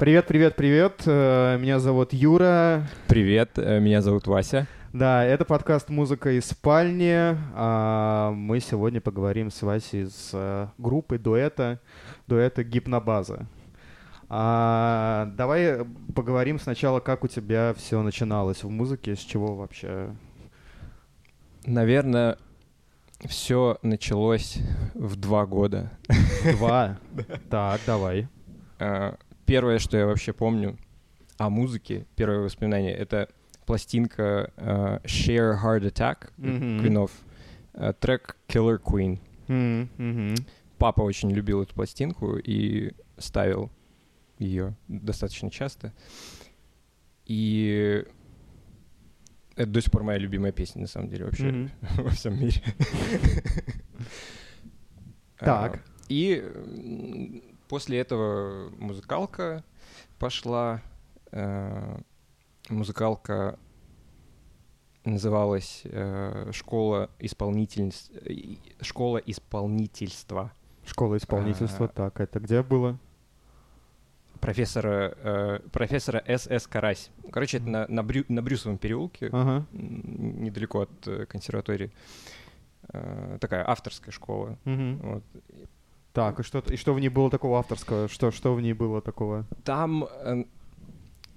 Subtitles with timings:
[0.00, 1.02] Привет, привет, привет.
[1.04, 2.88] Э, Меня зовут Юра.
[3.06, 4.66] Привет, э, меня зовут Вася.
[4.94, 7.36] Да, это подкаст «Музыка из спальни».
[7.54, 11.80] А, Мы сегодня поговорим с Васей с э, группой дуэта,
[12.26, 13.46] дуэта «Гипнобаза».
[14.30, 15.84] А, Давай
[16.14, 20.16] поговорим сначала, как у тебя все начиналось в музыке, с чего вообще?
[21.66, 22.38] Наверное,
[23.26, 24.56] все началось
[24.94, 25.90] в два года.
[26.56, 26.96] Два?
[27.50, 28.28] Так, давай.
[29.50, 30.78] Первое, что я вообще помню
[31.36, 33.28] о музыке, первое воспоминание, это
[33.66, 36.78] пластинка э, Share Heart Attack Мгм.
[36.78, 37.10] Квинов,
[37.74, 39.18] э, трек Killer Queen.
[39.48, 40.36] Мгм.
[40.78, 43.72] Папа очень любил эту пластинку и ставил
[44.38, 45.92] ее достаточно часто.
[47.26, 48.04] И
[49.56, 51.70] это до сих пор моя любимая песня, на самом деле, вообще Мгм.
[52.04, 52.62] во всем мире.
[55.40, 55.74] Так.
[55.74, 59.64] А, И после этого музыкалка
[60.18, 60.82] пошла.
[61.32, 61.96] э,
[62.68, 63.58] Музыкалка
[65.04, 68.10] называлась э, школа исполнительств
[68.82, 70.52] школа исполнительства
[70.84, 71.86] Школа исполнительства.
[71.86, 71.88] А.
[71.88, 72.98] Так, это где было?
[74.40, 76.66] профессора э, профессора С.С.
[76.66, 77.10] Карась.
[77.30, 79.66] Короче, это на, на, Брю- на Брюсовом переулке, Ага.
[79.72, 81.90] недалеко от э, консерватории.
[82.92, 84.56] Э, такая авторская школа.
[84.64, 84.98] Мгм.
[85.02, 85.24] Вот.
[86.12, 88.08] Так, и что, и что в ней было такого авторского?
[88.08, 89.46] Что, что в ней было такого?
[89.64, 90.44] Там, э,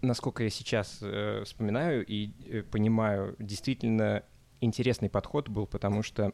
[0.01, 4.23] насколько я сейчас э, вспоминаю и э, понимаю, действительно
[4.61, 6.31] интересный подход был, потому что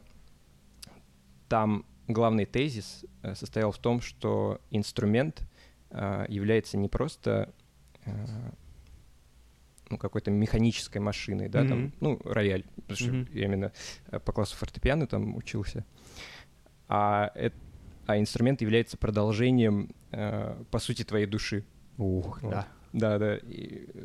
[1.49, 5.41] там главный тезис э, состоял в том, что инструмент
[5.89, 7.53] э, является не просто
[8.05, 8.11] э,
[9.89, 11.93] ну, какой-то механической машиной, да, там, Мгм.
[11.99, 13.27] ну, рояль, потому что Мгм.
[13.33, 13.71] я именно
[14.11, 15.83] э, по классу фортепиано там учился,
[16.87, 17.53] а, эт-
[18.09, 21.63] а инструмент является продолжением, э, по сути, твоей души.
[21.99, 22.51] Ух, Вот.
[22.51, 22.67] да.
[22.91, 23.37] Да, да.
[23.37, 24.03] И, э,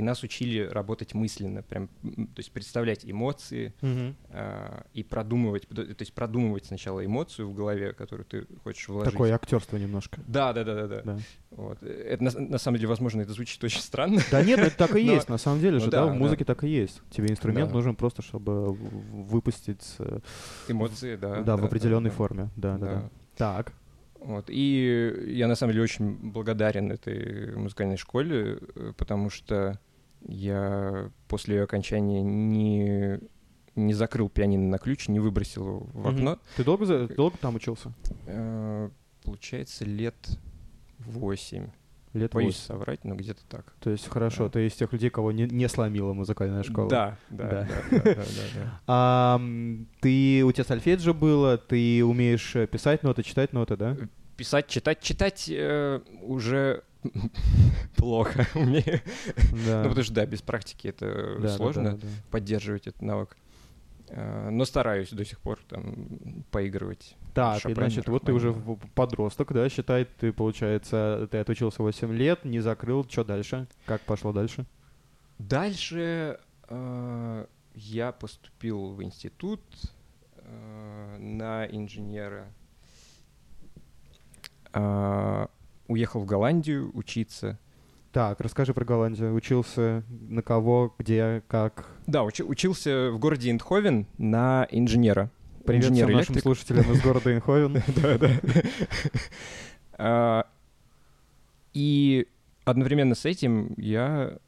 [0.00, 4.16] и нас учили работать мысленно, прям, то есть представлять эмоции Мгм.
[4.30, 9.12] э, и продумывать, то есть продумывать сначала эмоцию в голове, которую ты хочешь вложить.
[9.12, 10.20] Такое актерство немножко.
[10.26, 11.02] Да, да, да, да, да.
[11.02, 11.18] Да.
[11.50, 11.82] Вот.
[11.82, 14.22] Это на, на самом деле, возможно, это звучит очень странно.
[14.30, 16.64] Да нет, это так и есть, на самом деле ну же, да, в музыке так
[16.64, 17.02] и есть.
[17.10, 20.20] Тебе инструмент нужен просто, чтобы выпустить, э,
[20.68, 21.42] Эмоции, да.
[21.42, 22.48] да, в определенной форме.
[22.56, 23.10] Да, да, да.
[23.36, 23.74] Так.
[24.20, 24.46] Вот.
[24.48, 29.80] И я на самом деле очень благодарен этой музыкальной школе, э, потому что
[30.26, 33.18] я после ее окончания не,
[33.76, 36.38] не закрыл пианино на ключ, не выбросил его в окно.
[36.56, 37.92] Ты долго, долго там учился?
[38.26, 38.90] Э,
[39.24, 40.16] Получается, лет
[40.98, 41.68] восемь.
[42.12, 42.66] Лет Боюсь восемь.
[42.66, 43.72] соврать, но где-то так.
[43.78, 44.50] То есть хорошо, Да.
[44.50, 46.88] ты из тех людей, кого не, не сломила музыкальная школа.
[46.90, 47.68] Да, да,
[48.86, 49.38] Да.
[50.00, 53.96] ты, у тебя сольфеджио было, ты умеешь э, писать ноты, читать ноты, да?
[54.40, 56.82] Писать, читать, читать э, уже
[57.96, 59.02] плохо умею.
[59.66, 59.82] Да.
[59.82, 61.92] Ну, потому что, да, без практики это Да, сложно.
[61.92, 62.06] да, да.
[62.30, 63.36] поддерживать этот навык.
[64.08, 66.08] Э, Но стараюсь до сих пор там
[66.50, 67.16] поигрывать.
[67.34, 68.54] Так, и, значит, вот ты уже
[68.94, 73.66] подросток, да, считай, ты, получается, ты отучился 8 лет, не закрыл, что дальше?
[73.84, 74.64] Как пошло дальше?
[75.38, 76.40] Дальше
[76.70, 79.60] э, я поступил в институт
[80.36, 82.46] э, на инженера.
[84.72, 85.46] Э,
[85.88, 87.58] Уехал в Голландию учиться.
[88.12, 89.34] Так, расскажи про Голландию.
[89.34, 91.88] Учился на кого, где, как?
[92.06, 95.30] Да, учи- учился в городе Индховен на инженера.
[95.64, 97.82] Привет всем нашим слушателям из города Инховен.
[98.02, 98.30] Да, да.
[99.98, 100.46] А,
[101.72, 102.26] И
[102.64, 104.38] одновременно с этим я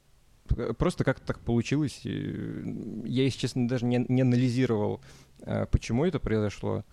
[0.77, 2.01] просто как-то так получилось.
[2.03, 5.01] Я, если честно, даже не, не анализировал,
[5.41, 6.83] а, почему это произошло.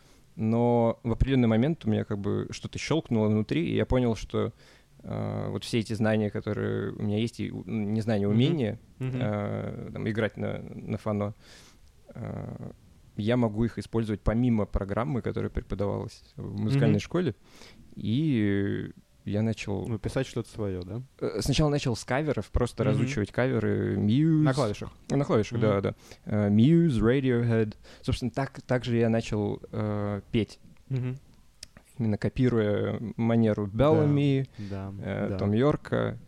[0.41, 4.53] Но в определенный момент у меня как бы что-то щелкнуло внутри, и я понял, что
[5.03, 8.37] а, вот все эти знания, которые у меня есть, и у- не знания, Мгм.
[8.37, 9.19] умения Мгм.
[9.21, 11.35] э, там, играть на, на фано,
[12.15, 12.71] э,
[13.17, 17.01] я могу их использовать помимо программы, которая преподавалась в музыкальной Мгм.
[17.01, 17.35] школе.
[17.97, 18.93] И
[19.25, 19.87] я начал...
[19.87, 21.03] Ну, писать что-то свое, да?
[21.21, 22.93] э, Сначала начал с каверов, просто Мгм.
[22.93, 24.43] разучивать каверы Muse.
[24.43, 24.91] На клавишах.
[25.11, 25.61] На клавишах, Мгм.
[25.61, 25.95] да, да.
[26.25, 27.75] Э, Muse, Radiohead.
[28.03, 30.59] Собственно, так, так же я начал э, петь,
[30.89, 31.19] Мгм.
[31.99, 35.39] именно копируя манеру Беллами, Да, э, да.
[35.39, 36.19] Том Йорка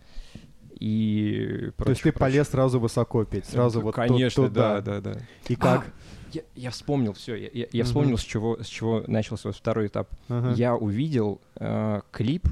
[0.78, 2.14] и То есть ты прочих.
[2.14, 4.80] полез сразу высоко петь, сразу вот ту- Конечно, туда.
[4.80, 5.20] да, да, да.
[5.48, 5.86] И как?
[6.32, 7.34] Я, я вспомнил все.
[7.36, 10.08] Я, я- вспомнил, с чего, с чего начался вот второй этап.
[10.28, 10.52] Ага.
[10.54, 12.48] Я увидел э, клип,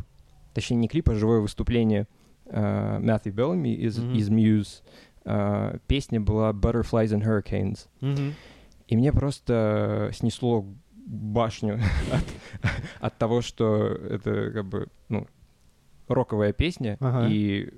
[0.55, 2.06] точнее не клип, а живое выступление
[2.47, 4.14] э, Matthew Bellamy из, Мгм.
[4.14, 4.82] из Muse.
[5.25, 7.88] Э, песня была Butterflies and Hurricanes.
[8.00, 8.35] Мгм.
[8.88, 10.64] И мне просто снесло
[11.06, 11.75] башню
[12.12, 12.25] от,
[13.00, 15.26] от того, что это как бы, ну,
[16.08, 17.29] роковая песня, Ага.
[17.29, 17.70] и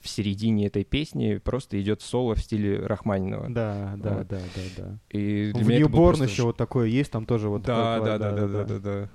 [0.00, 3.48] в середине этой песни просто идет соло в стиле Рахманинова.
[3.48, 4.28] Да, да, Вот.
[4.28, 4.98] да, да, да.
[5.10, 8.30] И В New Born просто еще вот такое есть, там тоже вот да, такое, да,
[8.32, 9.08] да, да, да, да, да.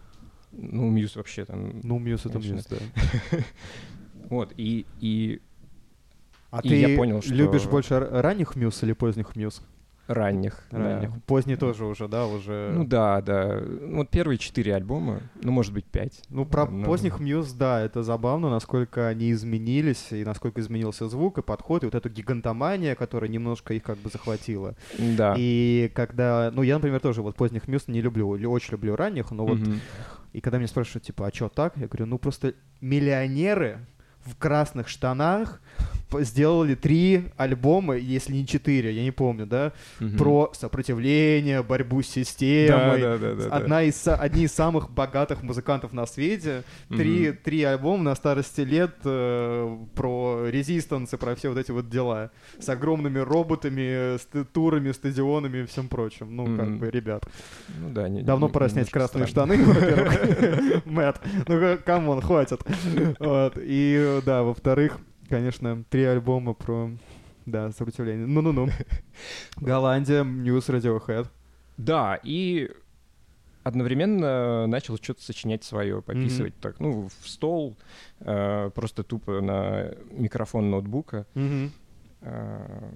[0.51, 1.80] Ну, Muse вообще там.
[1.84, 2.40] Ну, Muse это.
[2.39, 2.78] Muse, да.
[4.30, 5.42] Вот, и, и
[6.51, 9.62] А И ты я понял, что- любишь больше ранних Muse или поздних Muse?
[10.07, 11.12] ранних, ранних.
[11.28, 12.72] Поздний тоже уже, да, уже...
[12.74, 13.62] Ну да, да.
[13.92, 16.24] Вот первые четыре альбома, ну, может быть, пять.
[16.30, 16.84] Ну, про Ну.
[16.84, 21.86] поздних Мьюз, да, это забавно, насколько они изменились, и насколько изменился звук и подход, и
[21.86, 24.74] вот эта гигантомания, которая немножко их как бы захватила.
[24.98, 25.36] Да.
[25.38, 29.30] И когда, ну, я, например, тоже вот поздних Мьюз не люблю, лю- очень люблю ранних,
[29.30, 29.80] но вот, Мгм.
[30.31, 31.78] И когда меня спрашивают, типа, а что так?
[31.78, 33.86] Я говорю, ну, просто миллионеры
[34.20, 35.62] в красных штанах
[36.21, 40.17] сделали три альбома, если не четыре, я не помню, да, Мгм.
[40.17, 43.56] про сопротивление, борьбу с системой, Да, да, да, да, да.
[43.56, 46.63] Одна из, са- одни из самых богатых музыкантов на свете.
[46.89, 47.38] Три, Мгм.
[47.44, 52.31] три альбома на старости лет э, про resistance и про все вот эти вот дела.
[52.59, 56.35] С огромными роботами, ст- турами, стадионами и всем прочим.
[56.35, 56.79] Ну, как Мгм.
[56.79, 57.23] бы, ребят.
[57.79, 59.56] Ну да, не- Давно не- пора снять красные странно.
[59.56, 60.85] штаны, во-первых.
[60.85, 62.61] Мэтт, ну come on, хватит.
[63.57, 64.97] И э, да, во-вторых,
[65.30, 66.92] конечно, три альбома про
[67.46, 68.28] да, сопротивление.
[68.28, 68.70] Ну-ну-ну.
[69.58, 71.28] Голландия, Muse, Radiohead.
[71.78, 72.70] Да, и
[73.64, 77.78] одновременно начал что-то сочинять свое, пописывать так, ну, в стол,
[78.20, 81.72] э, просто тупо на микрофон ноутбука Мгм.
[82.22, 82.92] э,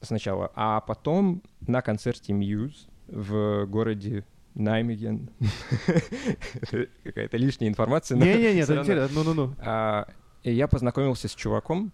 [0.00, 4.24] сначала, а потом на концерте Muse в городе
[4.54, 5.30] Наймеген.
[7.04, 8.18] Какая-то лишняя информация.
[8.18, 9.22] Не-не-не, это интересно.
[9.22, 9.54] Ну-ну-ну.
[10.42, 11.92] И я познакомился с чуваком,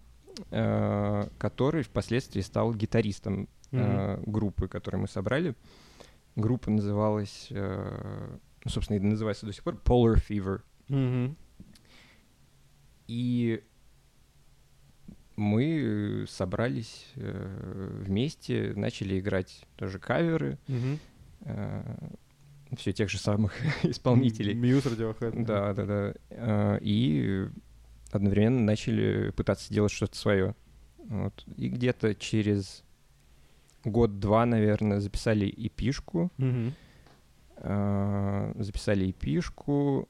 [0.51, 5.55] э, который впоследствии стал гитаристом э, группы, которую мы собрали.
[6.35, 10.61] Группа называлась, э, ну, собственно, и называется до сих пор Polar Fever.
[10.87, 11.35] Мгм.
[13.07, 13.63] И
[15.35, 20.99] мы собрались э, вместе, начали играть тоже каверы Мгм.
[22.77, 23.53] все тех же самых
[23.83, 24.53] исполнителей.
[24.53, 25.43] Мьюз, Radiohead.
[25.45, 26.13] Да, да, да.
[26.29, 27.47] Э, И
[28.11, 30.55] одновременно начали пытаться делать что-то свое.
[30.97, 31.43] Вот.
[31.57, 32.83] И где-то через
[33.83, 36.31] год-два, наверное, записали эпишку.
[36.37, 36.73] Мгм.
[37.57, 40.07] э, Записали эпишку.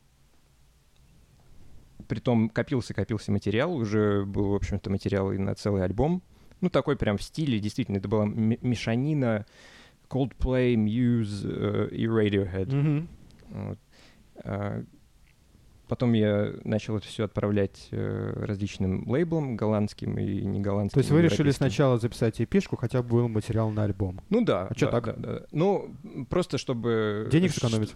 [2.08, 3.74] Притом копился-копился материал.
[3.76, 6.24] Уже был, в общем-то, материал и на целый альбом.
[6.62, 9.46] Ну, такой прям в стиле, действительно, это была мешанина
[10.10, 12.76] Coldplay, Muse э, и Radiohead.
[12.76, 13.08] Мгм.
[13.50, 13.80] Вот.
[15.90, 20.94] Потом я начал это все отправлять э, различным лейблам, голландским и не голландским.
[20.94, 24.22] То есть вы решили сначала записать эпишку, хотя бы был материал на альбом.
[24.30, 24.68] Ну да.
[24.68, 25.06] А да, так?
[25.06, 25.42] да, да.
[25.52, 25.96] Ну,
[26.30, 27.28] просто чтобы...
[27.32, 27.96] Денег сэкономить?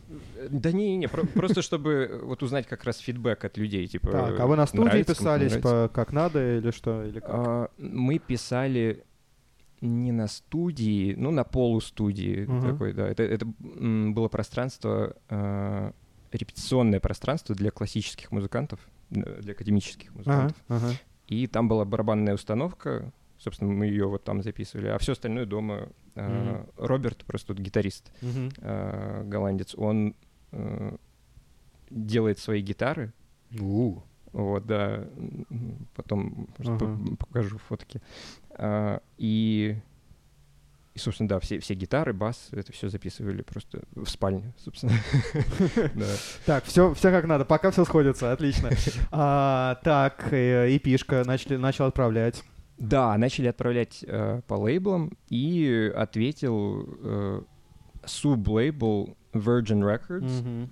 [0.49, 4.11] Да не-не, про- просто чтобы вот узнать как раз фидбэк от людей, типа...
[4.11, 5.53] Так, а вы на студии не писались
[5.93, 7.03] как надо или что?
[7.03, 7.29] Или как?
[7.31, 9.03] А, Мы писали
[9.81, 12.61] не на студии, ну, на полустудии Мгм.
[12.61, 13.07] такой, да.
[13.07, 15.91] Это, было пространство, э,
[16.33, 18.79] репетиционное пространство для классических музыкантов,
[19.11, 20.57] э, для академических Ага, музыкантов.
[20.67, 20.91] ага.
[21.27, 25.89] И там была барабанная установка, собственно, мы ее вот там записывали, а все остальное дома.
[26.15, 26.29] э,
[26.61, 26.69] Мгм.
[26.77, 28.51] Роберт, просто тут гитарист, Мгм.
[28.57, 30.15] э, голландец, он
[30.51, 30.95] э,
[31.89, 33.13] делает свои гитары,
[33.59, 33.99] У.
[34.31, 35.07] вот, да.
[35.95, 36.97] Потом Ага.
[37.17, 37.99] покажу фотки.
[38.51, 39.75] А, и,
[40.93, 44.93] и, собственно, да, все, все гитары, бас, это все записывали просто в спальне, собственно.
[46.45, 48.69] Так, все, как надо, пока все сходится, отлично.
[49.11, 52.43] А, так, э, эпишка начали, начал отправлять.
[52.77, 57.41] Да, начали отправлять э, по лейблам, и ответил э,
[58.05, 60.69] суб-лейбл Virgin Records.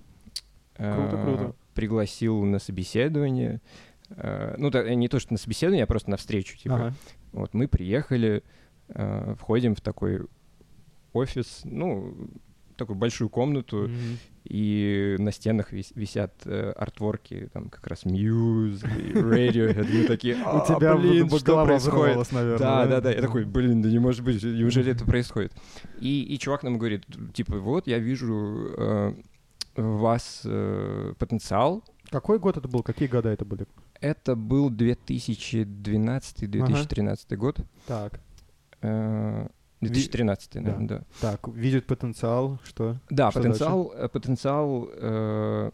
[0.77, 1.55] Э, Круто, круто.
[1.73, 3.61] Пригласил на собеседование.
[4.09, 6.57] Э, ну, не то, что на собеседование, а просто на встречу.
[6.57, 6.93] Типа.
[7.31, 8.43] Вот мы приехали,
[8.93, 10.21] э, входим в такой
[11.13, 12.15] офис, ну,
[12.77, 14.17] такую большую комнату, Мгм.
[14.45, 18.81] и на стенах вис- висят э, артворки, там как раз Muse,
[19.13, 22.57] Radiohead, мы такие, У «А, тебя блин, что происходит?» наверное.
[22.57, 23.12] Да, да, да.
[23.12, 25.51] Я такой, блин, да не может быть, неужели это происходит?
[26.00, 29.13] И, и чувак нам говорит, типа, вот я вижу э,
[29.75, 31.83] вас э, потенциал.
[32.10, 32.81] Какой год это был?
[32.83, 33.65] Какие года это были?
[34.00, 37.60] Это был 2012-2013 год.
[37.88, 38.19] Так,
[38.81, 39.47] Э,
[39.81, 41.03] 2013, наверное, да.
[41.19, 42.97] так, видит потенциал, что?
[43.09, 45.71] Да, Что потенциал, э, потенциал э,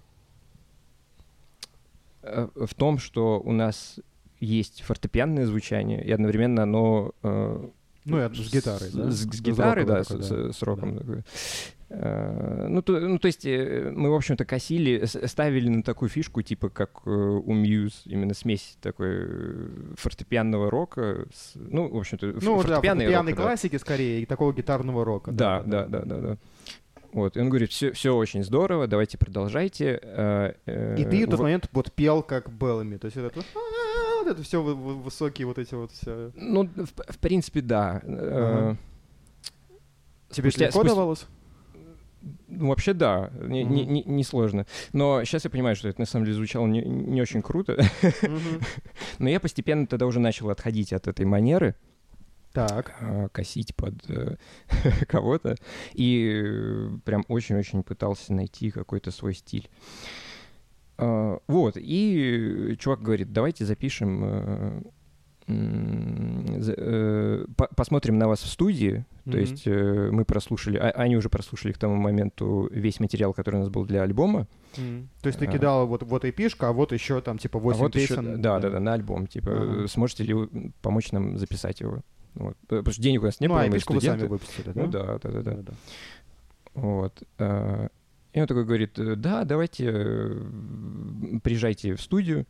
[2.21, 3.99] э, в том, что у нас
[4.39, 7.69] есть фортепианное звучание, и одновременно оно э,
[8.09, 9.11] Ну, это с гитарой, да?
[9.11, 10.51] С, с гитарой, да, такой, с, да.
[10.53, 10.93] с- роком.
[10.95, 10.99] Да.
[11.01, 11.23] такой.
[11.89, 16.41] Э, Ну то, ну, то есть э, мы, в общем-то, косили, ставили на такую фишку,
[16.41, 19.25] типа как э, у Muse, именно смесь такой
[19.95, 23.41] фортепианного рока, с- ну, в общем-то, Ну, да, фортепианный рок, фортепианной да.
[23.41, 25.31] классики скорее, и такого гитарного рока.
[25.31, 26.37] Да, да, да, да, да.
[27.13, 29.95] Вот, и он говорит, все, все очень здорово, давайте продолжайте.
[30.67, 33.31] И ты в тот момент вот пел как Беллами, то есть это
[34.23, 36.31] вот, это все высокие вот эти вот все.
[36.35, 38.01] Ну, в, в принципе, да.
[38.03, 38.77] Э, Ага.
[40.29, 41.25] Тебе спустя- легко спустя- давалось?
[42.47, 43.93] Ну, вообще, да, не, не, Мгм.
[43.93, 44.65] не, не сложно.
[44.91, 47.77] Но сейчас я понимаю, что это на самом деле звучало не, не очень круто.
[48.21, 48.61] Мгм.
[49.19, 51.75] Но я постепенно тогда уже начал отходить от этой манеры,
[52.53, 52.95] Так.
[52.99, 54.35] э, косить под э,
[55.07, 55.55] кого-то,
[55.93, 59.69] и э, прям очень-очень пытался найти какой-то свой стиль.
[60.97, 64.81] Э, Вот, и чувак говорит, давайте запишем, э,
[65.47, 69.05] э, по- посмотрим на вас в студии.
[69.25, 73.57] То есть э, мы прослушали, а- они уже прослушали к тому моменту весь материал, который
[73.57, 74.47] у нас был для альбома.
[75.21, 75.51] То есть ты А.
[75.51, 78.41] кидал вот, вот эпишка, а вот еще там типа 8 а вот еще, песен.
[78.41, 79.27] да, да, да, на альбом.
[79.27, 81.99] Типа, сможете ли вы помочь нам записать его?
[82.35, 82.55] Вот.
[82.67, 84.81] Потому что денег у нас не ну, было, а мы эпишку вы сами выпустили, да?
[84.81, 85.73] Ну да, да, да, да.
[86.75, 87.23] Вот.
[88.37, 92.45] И он такой говорит, э, да, давайте э, приезжайте в студию.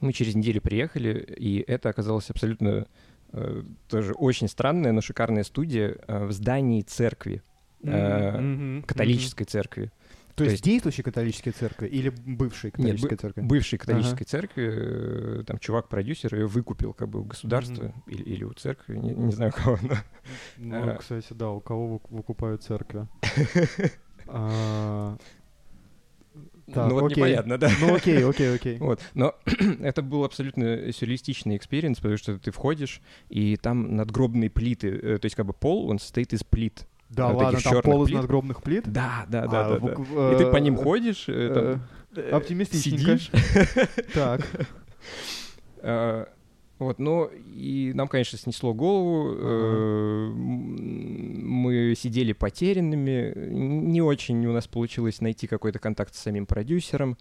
[0.00, 2.86] Мы через неделю приехали, и это оказалось абсолютно
[3.32, 7.42] э, тоже очень странная, но шикарная студия в здании церкви,
[7.80, 9.84] мгм, католической церкви.
[9.84, 9.90] мгм.
[10.34, 13.40] То то есть есть- действующей католической церкви или бывшей католической бы- церкви?
[13.40, 18.02] Бывшей католической церкви, э, там чувак-продюсер ее выкупил как бы у государства Мгм.
[18.06, 19.78] или, или у церкви, не, не знаю у кого.
[19.80, 19.94] но-
[20.58, 20.96] Ну, А.
[20.96, 23.08] кстати, да, у кого вык- выкупают церкви?
[24.28, 25.16] А,
[26.72, 27.16] Так, ну вот окей.
[27.16, 27.70] непонятно, да.
[27.80, 28.78] Ну окей, окей, окей.
[28.80, 29.00] Вот.
[29.14, 29.34] Но
[29.80, 35.26] это был абсолютно сюрреалистичный experience, потому что ты входишь, и там надгробные плиты, э, то
[35.26, 36.86] есть как бы пол, он состоит из плит.
[37.08, 38.16] Да вот ладно, там пол из плит.
[38.18, 38.84] надгробных плит?
[38.86, 39.78] Да, да, А, да, да.
[39.78, 40.34] в- да.
[40.34, 41.78] И ты по ним э, ходишь, э,
[42.14, 43.18] там, Оптимистичненько.
[43.18, 43.30] сидишь.
[44.12, 44.46] Так.
[46.80, 49.34] Э, Вот, ну и нам, конечно, снесло голову.
[49.36, 53.32] э, м, Мы сидели потерянными.
[53.50, 57.16] Не очень у нас получилось найти какой-то контакт с самим продюсером.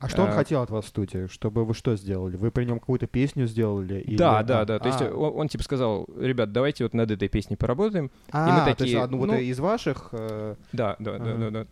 [0.00, 0.32] А что он А.
[0.32, 1.26] хотел от вас в студии?
[1.28, 2.36] Чтобы вы что сделали?
[2.36, 4.00] Вы при нем какую-то песню сделали?
[4.00, 4.78] или- Да, а, да, да.
[4.78, 8.10] То есть а, он, он, типа сказал, ребят, давайте вот над этой песней поработаем.
[8.32, 10.08] а, мы то есть такие, одну вот ну, из ваших...
[10.12, 11.66] э, Да, да, да, да, да.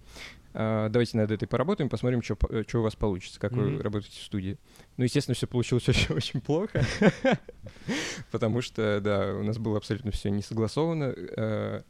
[0.59, 2.37] А, давайте над этой поработаем, посмотрим, что
[2.79, 3.83] у вас получится, как вы Мгм.
[3.83, 4.57] работаете в студии.
[4.97, 6.83] Ну, естественно, все получилось очень, очень плохо,
[8.31, 11.13] потому что, да, у нас было абсолютно все не согласовано.
[11.15, 11.83] Э,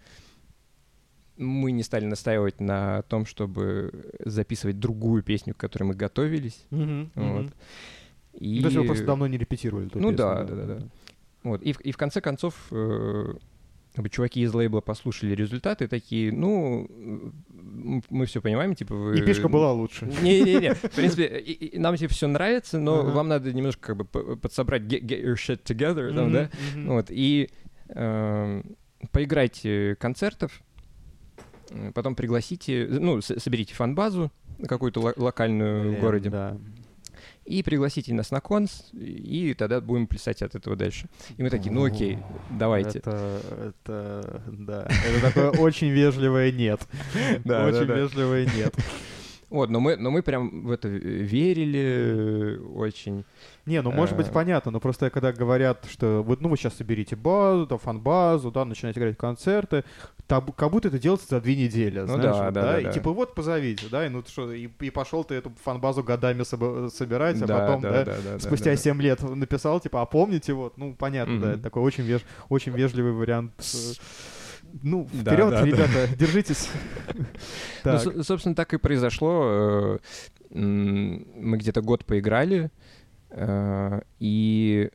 [1.38, 6.64] Мы не стали настаивать на том, чтобы записывать другую песню, к которой мы готовились.
[6.70, 7.52] мгм, Вот.
[8.32, 8.60] И...
[8.62, 10.86] То есть вы просто давно не репетировали эту Ну песню, да, да, да, да.
[11.42, 11.62] Вот.
[11.62, 13.34] И, в, и в конце концов, э,
[13.96, 16.86] как бы чуваки из лейбла послушали результаты, такие, ну,
[18.10, 19.18] мы все понимаем, типа вы...
[19.18, 20.04] И пешка была лучше.
[20.22, 24.36] Не-не-не, в принципе, и- и нам типа все нравится, но вам надо немножко как бы
[24.36, 26.50] подсобрать get, get your shit together, там, да?
[26.92, 27.48] Вот, и
[27.88, 28.76] эм,
[29.12, 30.60] поиграйте концертов,
[31.70, 34.30] э, потом пригласите, ну, соберите фан-базу
[34.68, 36.56] какую-то ло- локальную в городе, Да.
[37.46, 41.08] И пригласите нас на конс, и тогда будем плясать от этого дальше.
[41.36, 42.18] И мы такие, ну окей,
[42.50, 42.98] давайте.
[42.98, 44.88] Это, это, да.
[45.06, 46.80] Это такое очень вежливое нет.
[47.44, 48.74] Очень вежливое нет.
[49.48, 53.24] Вот, но мы, но мы прям в это верили э, очень.
[53.64, 54.32] Не, ну может быть Э.
[54.32, 58.64] понятно, но просто когда говорят, что вот, ну вы сейчас соберите базу, там фан-базу, да,
[58.64, 59.84] начинаете играть концерты,
[60.28, 62.84] табу- как будто это делается за две недели, Ну знаешь, да, вот, да, да, и
[62.84, 62.92] да.
[62.92, 66.88] типа вот позовите, да, и ну что, и, и пошел ты эту фан-базу годами собо-
[66.90, 68.76] собирать, а Да, потом, да, да, да, да, да, спустя да.
[68.76, 71.54] 7 лет написал, типа, а помните, вот, ну понятно, да, Мгм.
[71.54, 73.52] это такой очень, веж- очень вежливый вариант.
[74.82, 75.64] Ну, Да, вперед, да, да.
[75.66, 76.68] ребята, держитесь.
[77.16, 77.24] Ну,
[77.82, 78.00] Так.
[78.02, 79.42] со- собственно, так и произошло.
[79.44, 79.98] Э,
[80.50, 82.70] Мы где-то год поиграли
[83.30, 84.90] э, и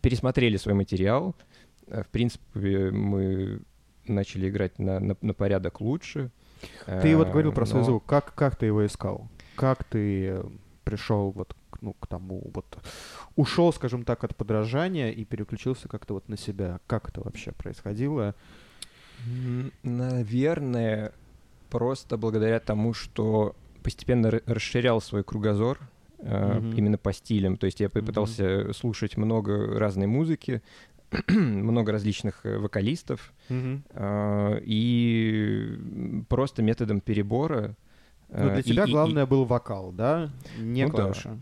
[0.00, 1.34] пересмотрели свой материал.
[1.86, 3.60] Э, В принципе, мы
[4.06, 6.30] начали играть на, на- на порядок лучше.
[7.02, 8.04] Ты вот говорил про свой но- звук.
[8.06, 9.28] Как, как ты его искал?
[9.56, 10.42] Как ты
[10.84, 12.78] пришел вот ну, к тому, вот
[13.36, 16.80] ушел, скажем так, от подражания и переключился как-то вот на себя?
[16.86, 18.34] Как это вообще происходило?
[19.82, 21.12] Наверное,
[21.70, 25.78] просто благодаря тому, что постепенно ра- расширял свой кругозор
[26.18, 26.72] Мгм.
[26.72, 27.56] именно по стилям.
[27.56, 30.62] То есть я попытался слушать много разной музыки,
[31.28, 35.78] много различных э, вокалистов, э, и
[36.28, 37.76] просто методом перебора.
[38.28, 40.30] Ну, для и- тебя и- и- главное был вокал, да?
[40.58, 40.96] Не Ну да.
[41.02, 41.38] клавиши.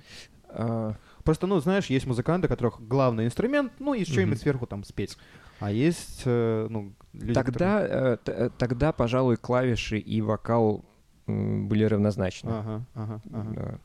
[0.48, 4.84] а, Просто, ну, знаешь, есть музыканты, у которых главный инструмент, ну, и что-нибудь сверху там
[4.84, 5.16] спеть.
[5.60, 10.84] А есть, э, ну, люди, Тогда, которые- э, э, тогда, пожалуй, клавиши и вокал
[11.26, 12.50] были равнозначны.
[12.50, 13.52] Ага, ага, ага.
[13.54, 13.78] Да.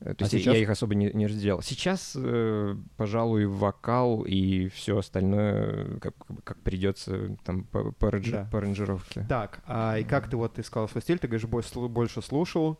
[0.00, 0.54] Э, То А есть я- сейчас?
[0.54, 1.62] я их особо не, не разделял.
[1.62, 8.48] Сейчас, э, пожалуй, вокал и все остальное, как, как придется там по, по, Да.
[8.50, 9.24] по аранжировке.
[9.28, 11.18] Так, а и как ты вот искал свой стиль?
[11.18, 12.78] Ты говоришь, больше слушал,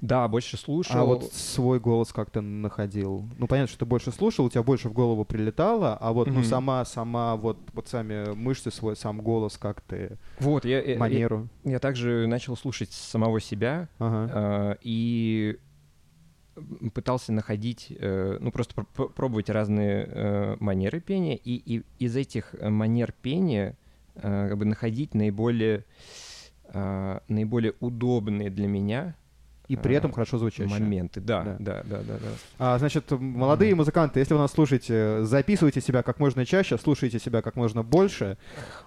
[0.00, 0.96] Да, больше слушал.
[0.96, 3.28] а вот свой голос как ты находил?
[3.36, 6.34] Ну, понятно, что ты больше слушал, у тебя больше в голову прилетало, а вот, ну,
[6.40, 6.44] Мгм.
[6.44, 10.98] сама, сама, вот, вот сами мышцы, свой сам голос, как ты, Вот, я, я- я,
[10.98, 11.48] манеру.
[11.64, 14.30] я также начал слушать самого себя Ага.
[14.72, 15.58] э, и
[16.92, 22.16] пытался находить, э, ну просто пр- пр- пробовать разные э, манеры пения, и, и из
[22.16, 23.76] этих манер пения
[24.16, 25.84] э, как бы находить наиболее,
[26.72, 29.14] э, наиболее удобные для меня
[29.68, 30.66] И при этом хорошо звучащие.
[30.68, 31.20] моменты.
[31.20, 31.56] Да, Да.
[31.58, 32.28] да, да, да, да.
[32.58, 37.42] А, значит, молодые музыканты, если вы нас слушаете, записывайте себя как можно чаще, слушайте себя
[37.42, 38.38] как можно больше.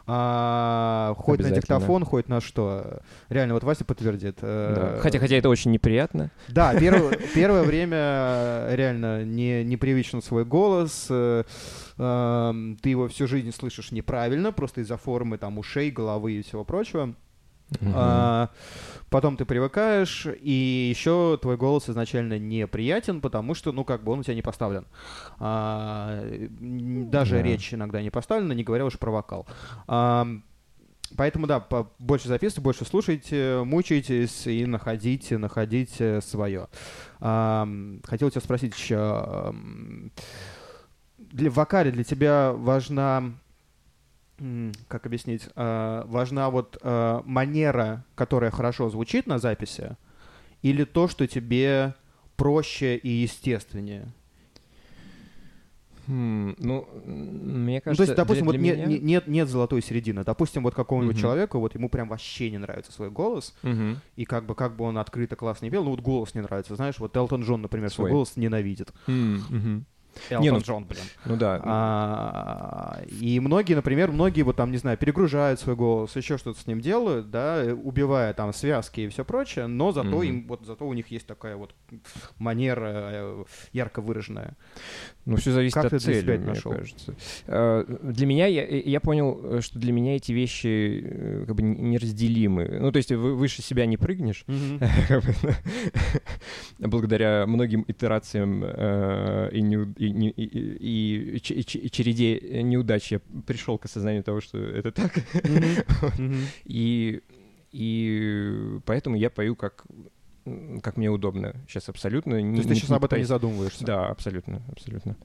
[0.07, 2.99] А, хоть на диктофон, хоть на что.
[3.29, 4.39] Реально, вот Вася подтвердит.
[4.41, 5.01] э, Да.
[5.01, 6.31] Хотя, хотя это очень неприятно.
[6.47, 11.07] Да, перв- первое время реально не, непривычен свой голос.
[11.09, 11.43] э,
[11.97, 16.63] эм, Ты его всю жизнь слышишь неправильно, просто из-за формы там ушей, головы и всего
[16.63, 17.13] прочего.
[17.93, 18.49] А,
[19.09, 24.19] потом ты привыкаешь, и еще твой голос изначально неприятен, потому что, ну, как бы он
[24.19, 24.85] у тебя не поставлен.
[25.39, 26.21] А,
[26.59, 27.41] даже Да.
[27.41, 29.47] речь иногда не поставлена, не говоря уж про вокал.
[29.87, 30.27] А,
[31.17, 31.67] Поэтому, да,
[31.99, 36.69] больше записывайте, больше слушайте, мучайтесь и находите, находите свое.
[37.19, 39.53] хотел тебя спросить еще,
[41.17, 43.31] для в вокале для тебя важна,
[44.87, 49.95] как объяснить, а, важна вот а, манера, которая хорошо звучит на записи,
[50.61, 51.93] или то, что тебе
[52.37, 54.07] проще и естественнее?
[56.07, 59.27] Хм, ну, мне Ну, кажется, то есть, допустим, для- вот для нет, меня- не- нет,
[59.27, 60.23] нет золотой середины.
[60.23, 61.21] Допустим, вот какому-нибудь Мгм.
[61.21, 63.99] человеку, вот ему прям вообще не нравится свой голос, Мгм.
[64.15, 66.75] и как бы, как бы он открыто классно не пел, ну вот голос не нравится.
[66.75, 68.11] Знаешь, вот Элтон Джон, например, свой, Свой.
[68.11, 68.91] голос ненавидит.
[69.05, 69.85] Мгм.
[70.29, 71.01] Элтон Не, ну, Джон, блин.
[71.25, 71.59] Ну да.
[71.63, 76.67] А, и многие, например, многие вот там, не знаю, перегружают свой голос, еще что-то с
[76.67, 80.23] ним делают, да, э, убивая там связки и все прочее, но зато Мгм.
[80.23, 81.73] им, вот зато у них есть такая вот
[82.37, 84.55] манера э, ярко выраженная.
[85.25, 86.71] Ну, все зависит Как от ты для цели, себя это мне нашел?
[86.73, 87.15] кажется.
[87.47, 92.67] Э, Для меня, я, я понял, что для меня эти вещи как бы неразделимы.
[92.79, 95.21] Ну, то есть вы- выше себя не прыгнешь, бы,
[96.79, 104.23] благодаря многим итерациям и, не- и- и- и и череде неудач я пришел к осознанию
[104.23, 105.13] того, что это так.
[106.65, 107.21] И,
[107.71, 109.85] и поэтому я пою как,
[110.81, 111.55] как мне удобно.
[111.67, 112.33] Сейчас абсолютно.
[112.33, 113.85] То есть ты сейчас об этом не задумываешься?
[113.85, 115.15] Да, абсолютно, абсолютно.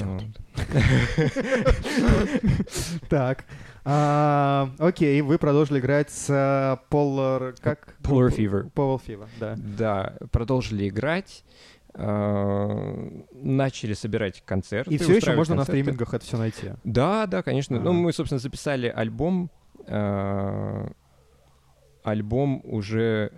[0.00, 0.24] Вот.
[3.08, 3.44] Так.
[3.84, 7.56] А, Окей, вы продолжили играть с э, Polar...
[7.60, 7.94] Как?
[8.02, 8.70] Polar Fever.
[8.72, 9.56] Polar Fever, да.
[9.56, 14.94] Да, продолжили играть, э, начали собирать концерты.
[14.94, 15.80] И все еще можно на концерты.
[15.82, 16.72] стримингах это все найти.
[16.84, 17.78] Да, да, конечно.
[17.80, 17.98] Ну, Ага.
[17.98, 19.50] мы, собственно, записали альбом.
[19.86, 20.88] э,
[22.04, 23.32] Альбом уже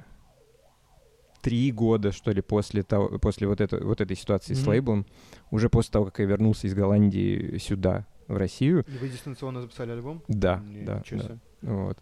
[1.42, 4.68] три года, что ли, после, того, после вот, это, вот этой ситуации с Мгм.
[4.70, 5.06] лейблом.
[5.50, 8.84] Уже после того, как я вернулся из Голландии сюда, в Россию.
[8.86, 10.22] И вы дистанционно записали альбом?
[10.28, 11.38] Да, Ни- да, да.
[11.62, 11.98] Вот.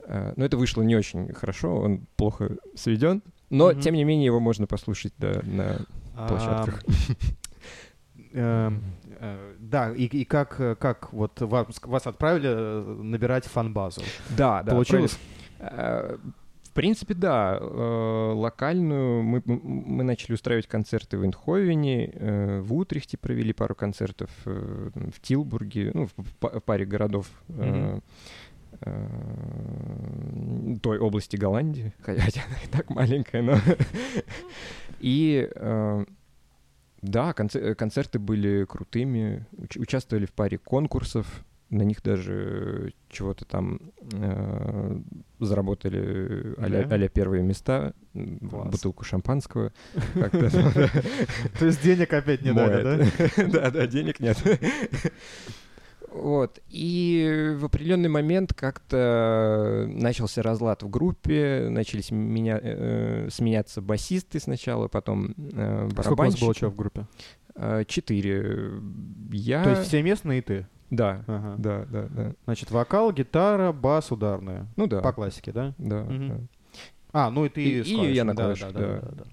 [0.00, 3.22] Э, Но это вышло не очень хорошо, он плохо сведен.
[3.50, 3.80] Но, Мгм.
[3.80, 5.78] тем не менее, его можно послушать да, на
[6.28, 6.82] площадках.
[8.32, 8.82] эм,
[9.20, 14.02] э, Да, и, и как, как вот вас, вас отправили э, набирать фан-базу?
[14.36, 14.72] Да, да.
[14.72, 15.18] Получилось?
[15.60, 16.16] Э,
[16.64, 17.58] В принципе, да.
[17.60, 25.20] Локальную мы, мы начали устраивать концерты в Эндховене, э, в Утрехте провели пару концертов, в
[25.22, 27.98] Тилбурге, ну, в па- паре городов э,
[30.82, 33.56] той области Голландии, хотя она и так маленькая, но...
[35.00, 36.04] И э,
[37.02, 43.44] да, конце- э, концерты были крутыми, уч- участвовали в паре конкурсов, на них даже чего-то
[43.44, 43.78] там
[44.12, 45.00] э,
[45.38, 47.92] заработали а-ля, а-ля первые места,
[48.50, 48.70] Класс.
[48.70, 49.72] бутылку шампанского.
[50.14, 53.46] То есть денег опять не дали, да?
[53.48, 54.38] Да, да, денег нет.
[56.12, 56.58] Вот.
[56.68, 64.88] И в определенный момент как-то начался разлад в группе, начались меня, э, сменяться басисты сначала,
[64.88, 66.58] потом э, А Сколько у вас было барабанщики.
[66.60, 67.06] человек в группе?
[67.54, 68.80] Э, Четыре.
[69.30, 69.64] Я...
[69.64, 70.66] То есть все местные и ты?
[70.90, 71.54] Да, Ага.
[71.58, 72.32] да, да, да.
[72.44, 74.66] Значит, вокал, гитара, бас, ударная.
[74.76, 75.00] Ну да.
[75.02, 75.74] По классике, да?
[75.76, 76.28] Да, Мгм.
[76.28, 76.40] да.
[77.12, 79.00] А, ну и ты И- и я на да, клавишах, да, да, да.
[79.00, 79.24] да, да.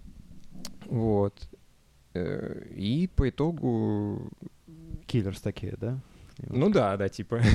[0.88, 1.50] Вот.
[2.14, 4.30] Э, и по итогу...
[5.08, 6.00] Киллерс такие, да?
[6.50, 7.40] Ну да, да, типа.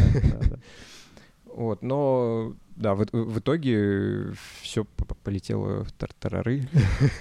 [1.53, 4.85] Вот, но да, в, в итоге все
[5.25, 6.63] полетело в тартарары.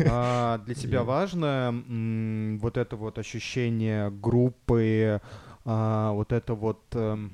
[0.08, 5.20] А, для тебя важно м, вот это вот ощущение группы,
[5.66, 7.34] а, вот это вот эм,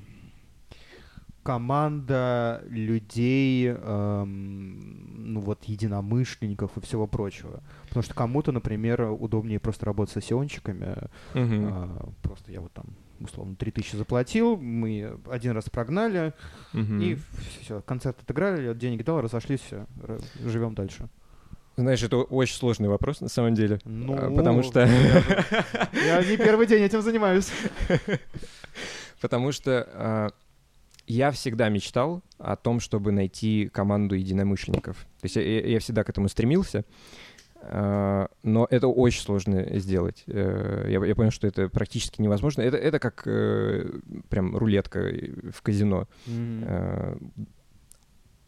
[1.42, 7.62] команда людей, эм, ну вот единомышленников и всего прочего.
[7.88, 10.96] Потому что кому-то, например, удобнее просто работать с сессионщиками.
[11.34, 11.68] Мгм.
[11.72, 12.86] А, просто я вот там
[13.20, 16.32] условно 3000 заплатил, мы один раз прогнали,
[16.72, 17.00] Мгм.
[17.00, 17.18] и
[17.62, 19.86] все, концерт отыграли, денег дал, разошлись, все,
[20.44, 21.08] живем дальше.
[21.78, 23.78] Знаешь, это очень сложный вопрос на самом деле.
[23.84, 24.80] Ну, А, потому что...
[24.80, 27.50] Я не первый день этим занимаюсь.
[29.20, 30.28] Потому что а,
[31.06, 34.96] я всегда мечтал о том, чтобы найти команду единомышленников.
[35.20, 36.84] То есть я, я- я всегда к этому стремился,
[38.42, 40.24] но это очень сложно сделать.
[40.26, 42.62] Э, Я, я понял, что это практически невозможно.
[42.62, 45.12] Это, это как э, прям рулетка
[45.52, 46.08] в казино.
[46.26, 47.16] Э,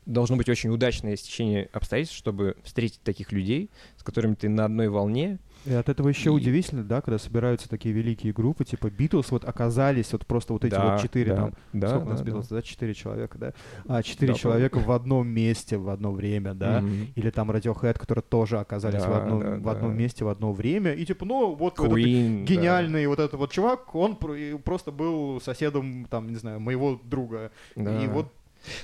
[0.07, 4.89] Должно быть очень удачное стечение обстоятельств, чтобы встретить таких людей, с которыми ты на одной
[4.89, 5.39] волне.
[5.66, 9.44] И от этого еще И- удивительно, да, когда собираются такие великие группы, типа Битлз, вот
[9.44, 12.25] оказались вот просто вот эти Да, вот четыре да, там, да, сколько у нас да,
[12.25, 13.53] Битлз, да, четыре человека, да,
[13.87, 17.09] а четыре Да, человека в одном месте в одно время, да, Мгм.
[17.16, 19.97] или там Radiohead, которые тоже оказались в, Да, одном, да, в одном да.
[19.99, 22.55] месте в одно время, и типа, ну, вот этот Queen, да.
[22.55, 24.16] гениальный вот этот вот чувак, он
[24.64, 28.03] просто был соседом, там, не знаю, моего друга, Да.
[28.03, 28.33] и вот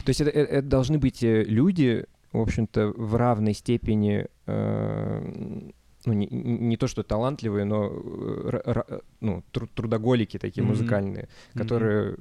[0.05, 5.71] То есть это, это- это должны быть э, люди, в общем-то, в равной степени, э,
[6.07, 10.73] ну, не, не- то что талантливые, но э, ра- ну, тру- трудоголики такие Мгм.
[10.73, 12.17] музыкальные, которые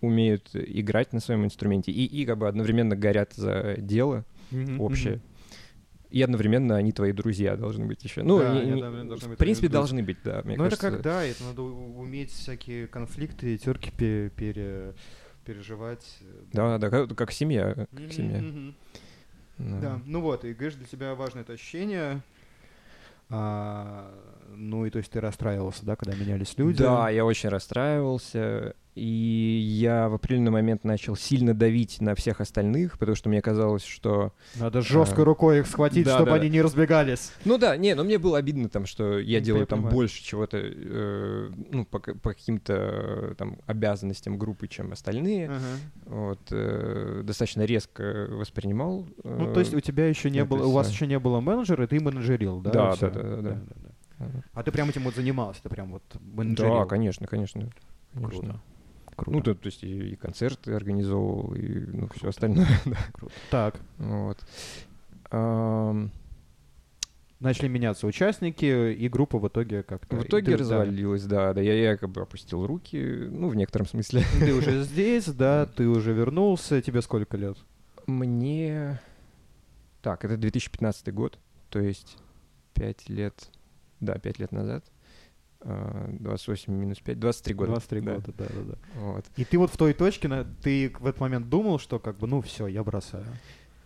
[0.00, 5.20] умеют играть на своем инструменте и, и как бы одновременно горят за дело Мгм, общее.
[6.10, 8.22] И одновременно они твои друзья должны быть еще.
[8.24, 9.78] Ну, Да, не- они не- одновременно должны быть в принципе, друзья.
[9.80, 10.86] должны быть, да, мне ну, кажется.
[10.88, 14.94] это как, да, это надо уметь всякие конфликты, терки пе- пере-
[15.44, 16.18] переживать.
[16.22, 17.74] э, Да, да, как, как семья.
[17.74, 18.40] Как Мгм, семья.
[18.40, 18.74] мгм.
[19.58, 19.80] Да.
[19.80, 22.22] Да, ну вот, и говоришь, для тебя важно это ощущение.
[23.30, 24.10] А,
[24.54, 26.82] ну и то есть ты расстраивался, да, когда менялись люди?
[26.82, 28.74] Да, я очень расстраивался.
[28.96, 33.84] И я в определенный момент начал сильно давить на всех остальных, потому что мне казалось,
[33.84, 34.32] что...
[34.56, 36.36] Надо жесткой рукой их схватить, да, чтобы да.
[36.36, 37.32] они не разбегались.
[37.44, 39.94] Ну да, не, но мне было обидно там, что я Ну, делаю я там понимаю.
[39.94, 45.50] больше чего-то, э, ну, по, по каким-то э, там обязанностям группы, чем остальные.
[45.50, 45.58] Ага.
[46.06, 49.06] Вот, э, достаточно резко воспринимал.
[49.22, 51.84] Ну, то есть э, у тебя еще не было, у вас еще не было менеджера,
[51.84, 52.70] и ты менеджерил, да?
[52.70, 53.10] Да, всё?
[53.10, 53.89] да, да, да, да.
[54.52, 56.80] А ты прям этим вот занимался, ты прям вот менеджерил?
[56.80, 57.70] Да, конечно, конечно.
[58.12, 58.40] конечно.
[58.40, 58.60] Круто.
[59.16, 59.30] Круто.
[59.36, 62.68] Ну, то, то есть и, и концерты организовывал, и ну, все остальное.
[62.84, 62.98] да.
[63.12, 63.34] Круто.
[63.50, 64.44] Так, Вот.
[67.40, 70.16] Начали меняться участники, и группа в итоге как-то...
[70.16, 70.58] В итоге ты- да.
[70.58, 71.62] развалилась, да, да.
[71.62, 72.98] Я, я как бы опустил руки,
[73.30, 74.24] ну, в некотором смысле.
[74.38, 77.56] Ты уже здесь, да, ты уже вернулся, тебе сколько лет?
[78.06, 79.00] Мне...
[80.02, 81.38] Так, это 2015 год,
[81.70, 82.18] то есть
[82.74, 83.50] 5 лет...
[84.00, 84.84] Да, 5 лет назад.
[85.62, 87.70] А, 28 минус 5, 23 года.
[87.72, 88.14] 23 да.
[88.14, 88.74] года, да, да, да.
[89.00, 89.24] Вот.
[89.36, 90.28] И ты вот в той точке,
[90.62, 93.26] ты в этот момент думал, что как бы, ну все, я бросаю.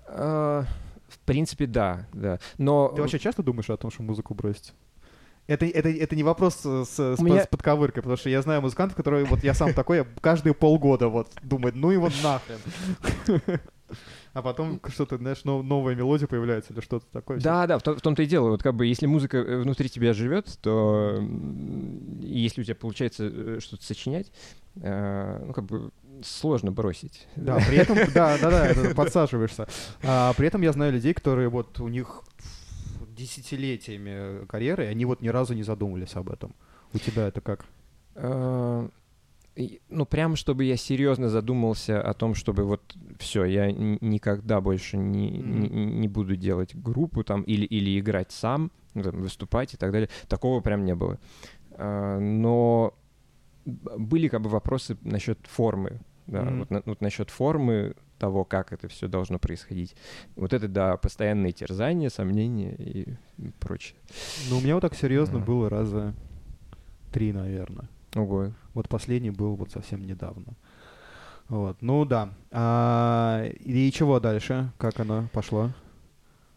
[0.07, 0.64] А,
[1.09, 2.38] в принципе, да, да.
[2.59, 2.92] Но...
[2.94, 4.72] Ты вообще часто думаешь о том, что музыку бросить?
[5.46, 8.62] Это, это, это не вопрос с, с, с меня- с подковыркой, потому что я знаю
[8.62, 12.59] музыкантов, которые, вот я сам такой, я каждые полгода вот думаю, ну его нахрен.
[14.34, 17.38] А потом что-то, знаешь, нов- новая мелодия появляется или что-то такое.
[17.40, 18.50] Да, да, в, том- в том-то и дело.
[18.50, 21.20] Вот как бы если музыка э, внутри тебя живет, то
[22.20, 24.32] если у тебя получается э, что-то сочинять,
[24.76, 25.92] э, ну как бы
[26.24, 27.28] сложно бросить.
[27.36, 29.68] Да, при этом, да, да, да, подсаживаешься.
[30.02, 32.22] А, при этом я знаю людей, которые вот у них
[33.16, 36.54] десятилетиями карьеры, они вот ни разу не задумывались об этом.
[36.92, 37.64] У тебя это как?
[39.88, 45.30] Ну, прям чтобы я серьезно задумался о том, чтобы вот все, я никогда больше не,
[45.30, 50.08] не, не буду делать группу там или, или играть сам, там, выступать и так далее.
[50.28, 51.18] Такого прям не было.
[51.70, 52.94] Э, Но
[53.64, 56.00] были как бы вопросы насчет формы.
[56.26, 56.58] Да, Мгм.
[56.58, 59.94] вот, на- вот насчет формы того, как это все должно происходить.
[60.36, 63.14] Вот это, да, постоянные терзания, сомнения и
[63.60, 63.96] прочее.
[64.50, 65.46] Ну, у меня вот так серьезно Ага.
[65.46, 66.14] было раза
[67.12, 67.88] три, наверное.
[68.14, 68.53] Ого.
[68.74, 70.55] Вот последний был вот совсем недавно.
[71.48, 72.31] Вот, ну да.
[72.50, 74.72] А, и чего дальше?
[74.79, 75.70] Как оно пошло?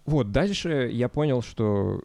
[0.05, 2.01] Вот, дальше я понял, что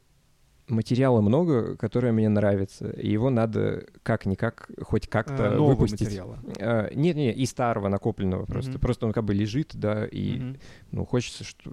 [0.68, 6.08] материала много, которое мне нравится, и его надо как-никак, хоть как-то А, выпустить.
[6.08, 6.38] материала.
[6.58, 8.72] А, нет, нет, и старого накопленного просто.
[8.72, 8.80] Мгм.
[8.80, 10.56] просто он как бы лежит, да, и Мгм.
[10.90, 11.70] ну, хочется, что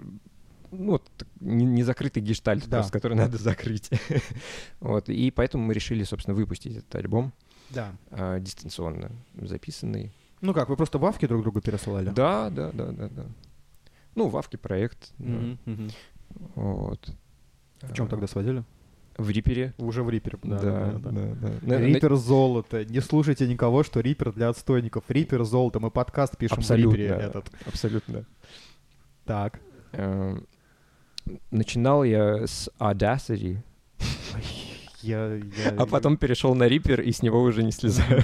[0.72, 2.78] ну, вот, не, не закрытый гештальт, Да.
[2.78, 3.89] просто, который надо закрыть.
[4.80, 7.34] вот, и поэтому мы решили, собственно, выпустить этот альбом
[7.69, 7.91] Да.
[8.12, 10.12] а, дистанционно записанный.
[10.41, 12.10] Ну как, вы просто вавки друг другу пересылали?
[12.10, 13.25] Да, да, да, да, да.
[14.15, 15.12] Ну, Вавки проект.
[15.17, 15.89] да, Мгм, мгм.
[16.55, 17.12] Вот.
[17.82, 18.63] В чем А, тогда сводили?
[19.17, 19.73] В Рипере.
[19.77, 20.38] Уже в Рипере.
[20.43, 20.99] Да, да, да.
[20.99, 21.12] да.
[21.12, 22.86] На- на- Рипер золото.
[22.86, 25.03] Не слушайте никого, что Рипер для отстойников.
[25.10, 25.79] Рипер золото.
[25.79, 26.91] Мы подкаст пишем Абсолютно.
[26.91, 27.49] в Рипере этот.
[27.65, 28.25] Абсолютно.
[29.25, 29.60] Так.
[29.91, 30.45] Эм,
[31.51, 33.60] Начинал я с Audacity,
[35.01, 35.41] Я, я-
[35.77, 38.23] а потом перешел на Reaper и с него уже не слезаю.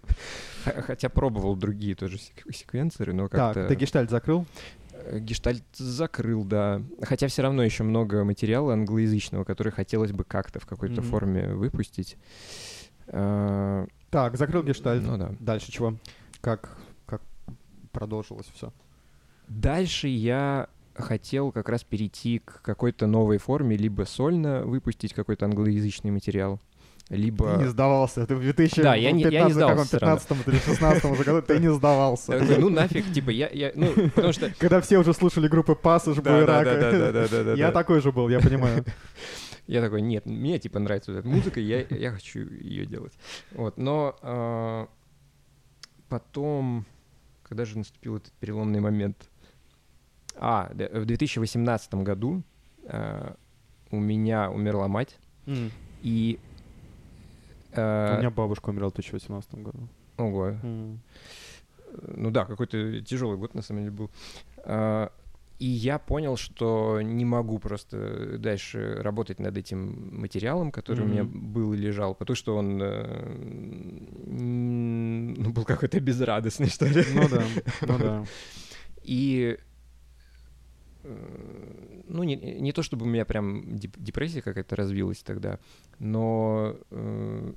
[0.64, 3.68] Хотя пробовал другие тоже сек- секвенсоры, но Так, как-то...
[3.68, 4.46] ты гештальт закрыл?
[4.92, 6.82] э, Гештальт закрыл, да.
[7.02, 11.10] Хотя все равно еще много материала англоязычного, который хотелось бы как-то в какой-то Мгм.
[11.10, 12.16] форме выпустить.
[13.06, 15.02] Э, Так, закрыл гештальт.
[15.02, 15.32] Ну да.
[15.40, 15.96] Дальше чего?
[16.40, 17.22] Как, как
[17.92, 18.72] продолжилось все?
[19.48, 20.68] Дальше я
[21.00, 26.60] хотел как раз перейти к какой-то новой форме, либо сольно выпустить какой-то англоязычный материал,
[27.08, 27.54] либо...
[27.56, 28.26] Ты не сдавался.
[28.26, 30.16] Ты в 2015 Да, я не- я не сдался всё равно.
[30.18, 32.38] 15 или 16 году ты не сдавался.
[32.38, 34.52] такой, ну нафиг, типа, я, я, ну, потому что...
[34.58, 36.64] Когда все уже слушали группы Пассаж, Буерак.
[36.64, 38.84] да, Я такой же был, я понимаю.
[39.66, 43.12] Я такой, нет, мне типа нравится эта музыка, я, я хочу ее делать.
[43.52, 44.88] Вот, но а,
[46.08, 46.84] потом,
[47.44, 49.29] когда же наступил этот переломный момент?
[50.42, 52.42] А, в 2018 году
[52.86, 53.36] а,
[53.90, 55.70] у меня умерла мать, М.
[56.02, 56.38] и...
[57.72, 59.88] У а, меня бабушка умерла в 2018 году.
[60.16, 61.00] Ого, М.
[62.16, 64.10] ну да, какой-то тяжелый год на самом деле был.
[64.64, 65.12] А,
[65.58, 71.24] И я понял, что не могу просто дальше работать над этим материалом, который у меня
[71.24, 73.34] был и лежал, потому что он э,
[74.26, 77.04] ну, был какой-то безрадостный, что ли.
[77.14, 77.42] Ну да,
[77.82, 78.24] ну да.
[79.02, 79.62] И э,
[81.02, 85.58] ну, не, не то чтобы у меня прям деп- депрессия какая-то развилась тогда,
[85.98, 87.52] но э,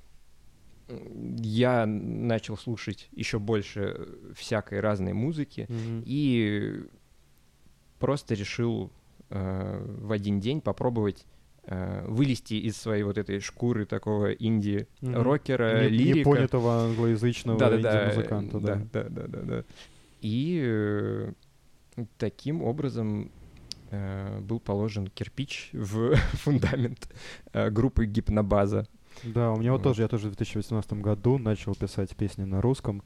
[1.41, 6.03] я начал слушать еще больше всякой разной музыки Мгм.
[6.05, 6.83] и
[7.99, 8.91] просто решил
[9.29, 11.25] э, в один день попробовать
[11.65, 16.29] э, вылезти из своей вот этой шкуры такого инди-рокера, Не- лирика.
[16.29, 18.75] Непонятого англоязычного инди-музыканта, да.
[18.91, 19.63] да, да, да, да.
[20.21, 21.33] И э,
[22.17, 23.31] таким образом
[23.91, 27.09] э, был положен кирпич в фундамент
[27.53, 28.87] э, группы Гипнобаза.
[29.23, 29.83] Да, у меня вот Вот.
[29.83, 33.03] тоже, я тоже в 2018 году начал писать песни на русском.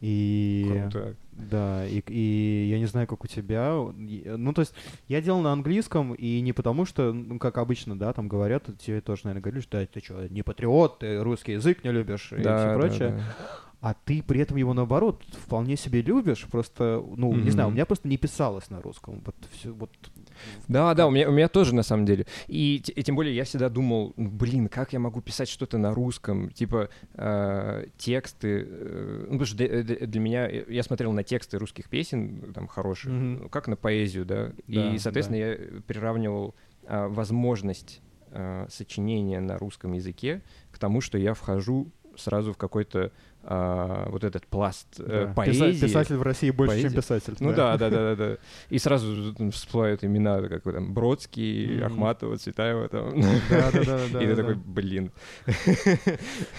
[0.00, 1.14] И Круто.
[1.32, 3.74] да, и, и я не знаю, как у тебя.
[3.96, 4.72] Ну, то есть,
[5.08, 9.00] я делал на английском, и не потому что, ну, как обычно, да, там говорят, тебе
[9.02, 12.42] тоже, наверное, говорили, что «Да, ты что, не патриот, ты русский язык не любишь и
[12.42, 13.10] Да, все да, прочее.
[13.10, 13.36] да.
[13.82, 17.86] А ты при этом его наоборот вполне себе любишь, просто, ну, не знаю, у меня
[17.86, 19.22] просто не писалось на русском.
[19.24, 19.90] Вот все, вот.
[20.68, 22.26] Да, да, у меня, у меня тоже на самом деле.
[22.48, 25.92] И, и тем более я всегда думал, ну, блин, как я могу писать что-то на
[25.94, 28.66] русском, типа э, тексты.
[28.68, 32.66] э, ну, потому что для, для- меня э, я смотрел на тексты русских песен, там
[32.66, 34.52] хороших, ну, как на поэзию, да.
[34.66, 36.54] Да, и, соответственно, я приравнивал
[36.86, 38.00] а, возможность
[38.32, 44.22] а, сочинения на русском языке к тому, что я вхожу сразу в какой-то а, вот
[44.24, 45.32] этот пласт э, да.
[45.34, 45.72] поэзии.
[45.72, 46.96] Писа- Писатель в России больше, чем Поэзии.
[46.96, 47.34] писатель.
[47.40, 48.36] Ну да, да, да, да, да.
[48.68, 51.84] И сразу там всплывают имена, как там Бродский, Мгм.
[51.86, 53.20] Ахматова, Цветаева там.
[53.50, 54.36] Да, да, да, да, И ты да.
[54.36, 55.10] такой, блин.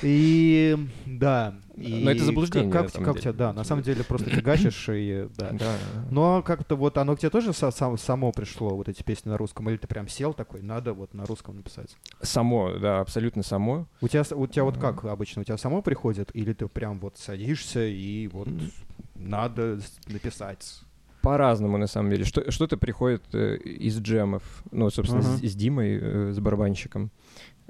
[0.02, 1.56] И да.
[1.78, 5.28] И Но это заблуждение, Как, как, как тебя, да, на самом деле просто фигачишь и
[5.38, 5.52] да.
[5.54, 5.76] Да.
[6.10, 9.38] Но как-то вот оно к тебе тоже со- сам- само пришло, вот эти песни на
[9.38, 11.96] русском, или ты прям сел такой, надо вот на русском написать?
[12.22, 13.88] Само, да, абсолютно само.
[14.02, 17.18] У тебя, у тебя вот как обычно, у тебя само приходит, или ты прям вот
[17.18, 18.50] садишься и вот
[19.16, 20.82] надо написать?
[21.22, 22.26] По-разному, на самом деле.
[22.26, 24.64] Что- Что-то приходит э, из джемов.
[24.72, 27.12] Ну, собственно, с, с Димой, э, с барабанщиком.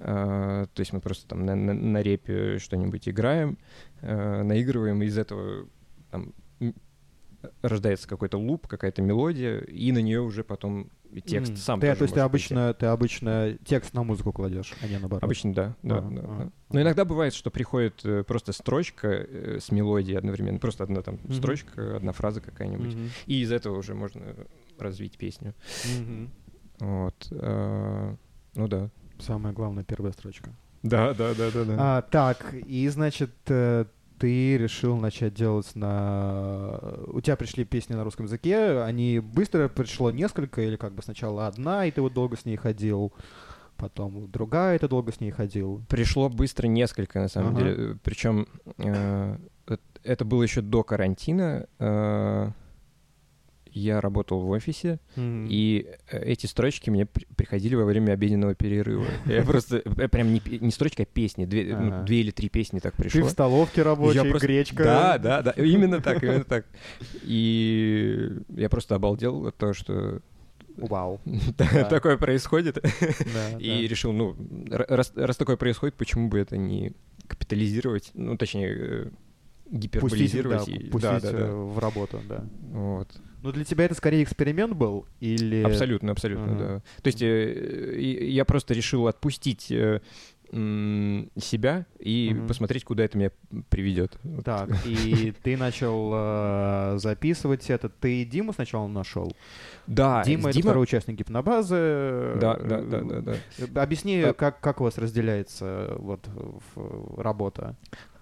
[0.03, 3.57] А, то есть мы просто там на, на- на репе что-нибудь играем,
[4.01, 5.67] э, наигрываем, и из этого
[6.09, 6.33] там,
[7.61, 10.89] рождается какой-то луп, какая-то мелодия, и на нее уже потом
[11.25, 11.57] текст М.
[11.57, 12.19] сам Ты, то есть ты прийти.
[12.19, 15.23] обычно, ты обычно текст на музыку кладешь, а не наоборот?
[15.23, 16.37] Обычно да, да, А, да, а.
[16.45, 16.51] да.
[16.71, 21.15] Но иногда бывает, что приходит э, просто строчка э, с мелодией одновременно, просто одна там
[21.23, 21.33] Мгм.
[21.33, 23.09] строчка, одна фраза какая-нибудь, Мгм.
[23.25, 24.21] и из этого уже можно
[24.79, 25.53] развить песню.
[25.99, 26.29] Мгм.
[26.79, 27.27] Вот.
[27.31, 28.15] э,
[28.55, 28.89] Ну да.
[29.21, 30.51] Самая главная первая строчка.
[30.83, 31.75] Да, да, да, да, да.
[31.77, 33.85] А, так, и значит, э,
[34.17, 36.79] ты решил начать делать на...
[37.07, 41.47] У тебя пришли песни на русском языке, они быстро пришло несколько, или как бы сначала
[41.47, 43.13] одна, и ты вот долго с ней ходил,
[43.77, 45.83] потом другая, и ты долго с ней ходил.
[45.87, 47.63] Пришло быстро несколько, на самом Ага.
[47.63, 47.97] деле.
[48.03, 49.37] Причем э,
[50.03, 51.67] это было еще до карантина.
[51.79, 52.49] э,
[53.71, 55.47] я работал в офисе, Мгм.
[55.49, 59.05] и э, эти строчки мне при- приходили во время обеденного перерыва.
[59.25, 61.45] Я просто э, прям не, строчка, а песни.
[61.45, 63.23] Две, ну, две или три песни так Ты пришло.
[63.23, 64.83] в столовке рабочей, просто- гречка.
[64.83, 66.65] Да, да, да, именно так, именно так.
[67.23, 70.21] И я просто обалдел от того, что
[70.77, 71.19] Вау.
[71.57, 71.83] Да.
[71.89, 72.75] такое происходит.
[72.81, 73.87] Да, И да.
[73.87, 74.33] решил, ну,
[74.69, 76.93] ра- раз, раз такое происходит, почему бы это не
[77.27, 79.11] капитализировать, ну, точнее,
[79.71, 80.65] э, Пустить, гиперболизировать.
[80.67, 81.37] да, и- пустить да, да, да.
[81.39, 82.43] э, в работу, да.
[82.71, 83.07] Вот.
[83.41, 85.07] Ну, для тебя это скорее эксперимент был?
[85.19, 85.63] Или...
[85.63, 86.57] Абсолютно, абсолютно, Ага.
[86.57, 86.79] да.
[87.01, 89.99] То есть э, я просто решил отпустить э,
[90.53, 92.47] себя и Мгм.
[92.47, 93.31] посмотреть, куда это меня
[93.69, 94.17] приведет.
[94.43, 97.87] Так, и ты начал э, записывать это.
[97.89, 99.31] Ты Диму сначала нашел?
[99.87, 102.33] Да, Дима— это Дима- второй участник гипнобазы.
[102.39, 103.35] Да, да, да, да,
[103.71, 103.81] да.
[103.81, 106.27] Объясни, А- как, как у вас разделяется вот
[106.75, 107.75] в- работа?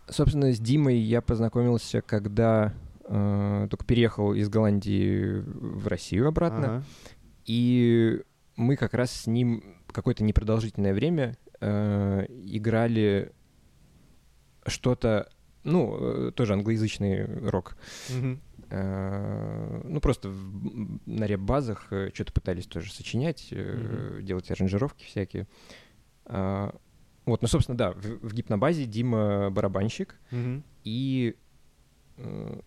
[0.09, 2.73] Собственно, с Димой я познакомился, когда
[3.05, 6.65] э, только переехал из Голландии в Россию обратно.
[6.77, 6.83] Ага.
[7.45, 8.21] И
[8.55, 13.31] мы как раз с ним какое-то непродолжительное время э, играли
[14.65, 15.29] что-то,
[15.63, 17.75] ну, э, тоже англоязычный рок.
[18.09, 18.39] Мгм.
[18.71, 25.47] Э, ну, просто в- на реп-базах что-то пытались тоже сочинять, э, делать аранжировки всякие.
[26.25, 26.75] А,
[27.25, 30.63] вот, ну, собственно, да, в, в гипнобазе Дима барабанщик, Мгм.
[30.83, 31.35] и
[32.17, 32.59] э,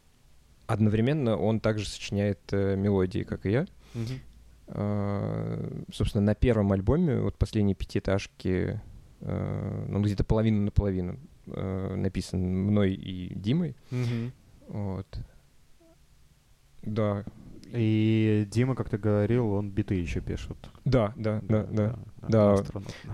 [0.67, 3.67] одновременно он также сочиняет э, мелодии, как и я.
[3.95, 4.21] Мгм.
[4.69, 8.81] А, собственно, на первом альбоме, вот последние пятиэтажки,
[9.21, 13.75] э, ну, где-то половину на половину э, написан мной и Димой.
[13.91, 14.33] Мгм.
[14.69, 15.07] Вот.
[16.83, 17.25] Да,
[17.75, 20.57] И Дима, как ты говорил, он биты еще пишет.
[20.85, 21.99] да, да, да, да.
[22.29, 22.57] Да.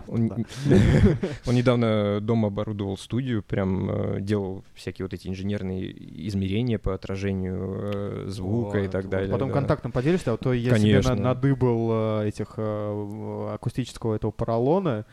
[0.07, 0.31] Он,
[1.47, 5.91] он недавно дома оборудовал студию, прям э, делал всякие вот эти инженерные
[6.29, 9.31] измерения по отражению э, звука и так далее.
[9.31, 15.07] Потом контактом поделишься, а то я себе надыбал э, этих акустического этого поролона,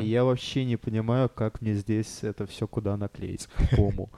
[0.00, 4.10] и я вообще не понимаю, как мне здесь это все куда наклеить, к кому.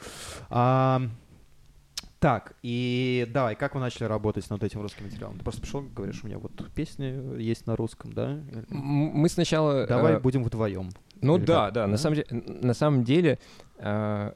[2.23, 5.39] Так, и давай, как вы начали работать над этим русским материалом?
[5.39, 8.39] Ты просто пришел, говоришь, у меня вот песни есть на русском, да?
[8.69, 9.89] Мы сначала...
[9.89, 10.91] Давай э, будем вдвоем.
[11.21, 11.75] Ну Или да, как?
[11.75, 11.87] да, Да?
[11.89, 13.41] на самом деле, на самом деле
[13.79, 14.33] э,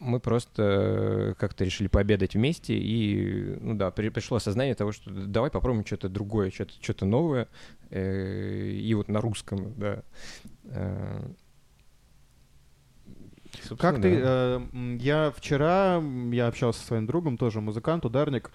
[0.00, 5.08] мы просто э, как-то решили пообедать вместе, и, ну да, при- пришло осознание того, что
[5.08, 7.46] давай попробуем что-то другое, что-то что новое,
[7.90, 10.02] э, и вот на русском, да.
[10.64, 11.22] Э,
[13.60, 14.20] Как собственно, ты...
[14.20, 14.26] да.
[14.26, 18.50] э, м, Я вчера, я общался со своим другом, тоже музыкант, ударник,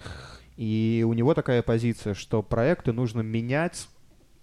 [0.56, 3.88] и у него такая позиция, что проекты нужно менять,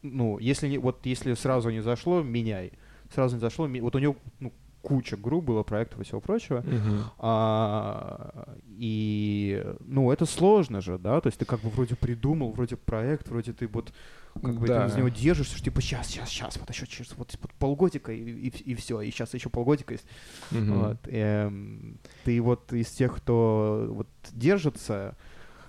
[0.02, 2.72] ну, если не, вот если сразу не зашло, меняй.
[3.14, 6.62] Сразу не зашло, ми- вот у него ну, куча групп было, проектов и всего прочего.
[6.62, 7.04] Мгм.
[7.18, 12.76] А, и, ну, это сложно же, да, то есть ты как бы вроде придумал, вроде
[12.78, 13.94] проект, вроде ты вот
[14.42, 14.86] как бы ты Да.
[14.86, 18.48] из него держишься, что типа сейчас, сейчас, сейчас, вот еще через вот, вот полгодика и,
[18.48, 20.06] и, все, и сейчас еще полгодика есть.
[20.52, 20.74] Мгм.
[20.74, 25.18] Вот, эм, ты вот из тех, кто вот держится,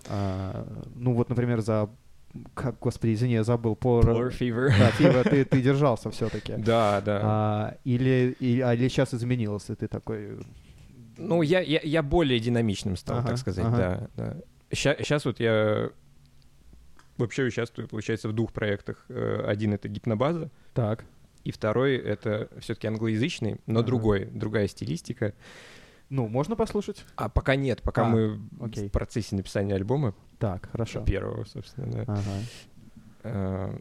[0.09, 1.91] а, ну вот, например, за,
[2.55, 4.01] как, господи, извини, я забыл, по...
[4.01, 4.69] Polar Fever.
[4.79, 6.55] Да, Фива, ты, ты держался все-таки.
[6.59, 7.21] Да, да.
[7.23, 10.39] А, или, и- а, или сейчас изменился, ты такой...
[11.19, 14.09] Ну, я, я, я более динамичным стал, Ага, так сказать, ага.
[14.17, 14.25] да.
[14.25, 14.37] да.
[14.73, 15.91] Сейчас вот я
[17.19, 19.05] вообще участвую, получается, в двух проектах.
[19.09, 21.05] Э, Один— это гипнобаза, Так.
[21.45, 23.87] и второй— это все-таки англоязычный, но Ага.
[23.87, 25.35] другой, другая стилистика.
[26.11, 27.05] Ну, можно послушать?
[27.17, 28.89] А пока нет, пока А, мы окей.
[28.89, 31.03] в процессе написания альбома, Так, хорошо.
[31.05, 32.23] первого, собственно, да.
[33.23, 33.81] Ага.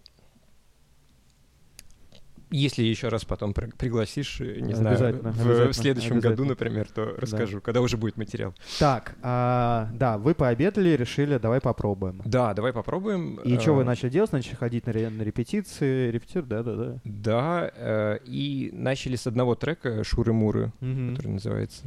[2.52, 6.46] Если еще раз потом при- пригласишь, э, не знаю, Обязательно, в, обязательно, в следующем году,
[6.46, 8.56] например, то расскажу, когда уже будет материал.
[8.80, 12.22] Так, а, да, вы пообедали, решили, давай попробуем.
[12.26, 13.36] Да, давай попробуем.
[13.46, 14.32] И что вы Э, начали делать?
[14.32, 17.00] Начали ходить на, на репетиции, репетир, да-да-да.
[17.04, 21.16] Да, э, и начали с одного трека Шуры-Муры, Мгм.
[21.16, 21.84] который называется.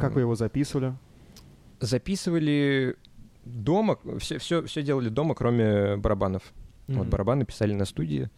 [0.00, 0.94] Как вы его записывали?
[1.78, 2.96] Записывали
[3.44, 6.42] дома, все, все, все делали дома, кроме барабанов.
[6.88, 7.10] Вот Мгм.
[7.10, 8.30] барабаны писали на студии.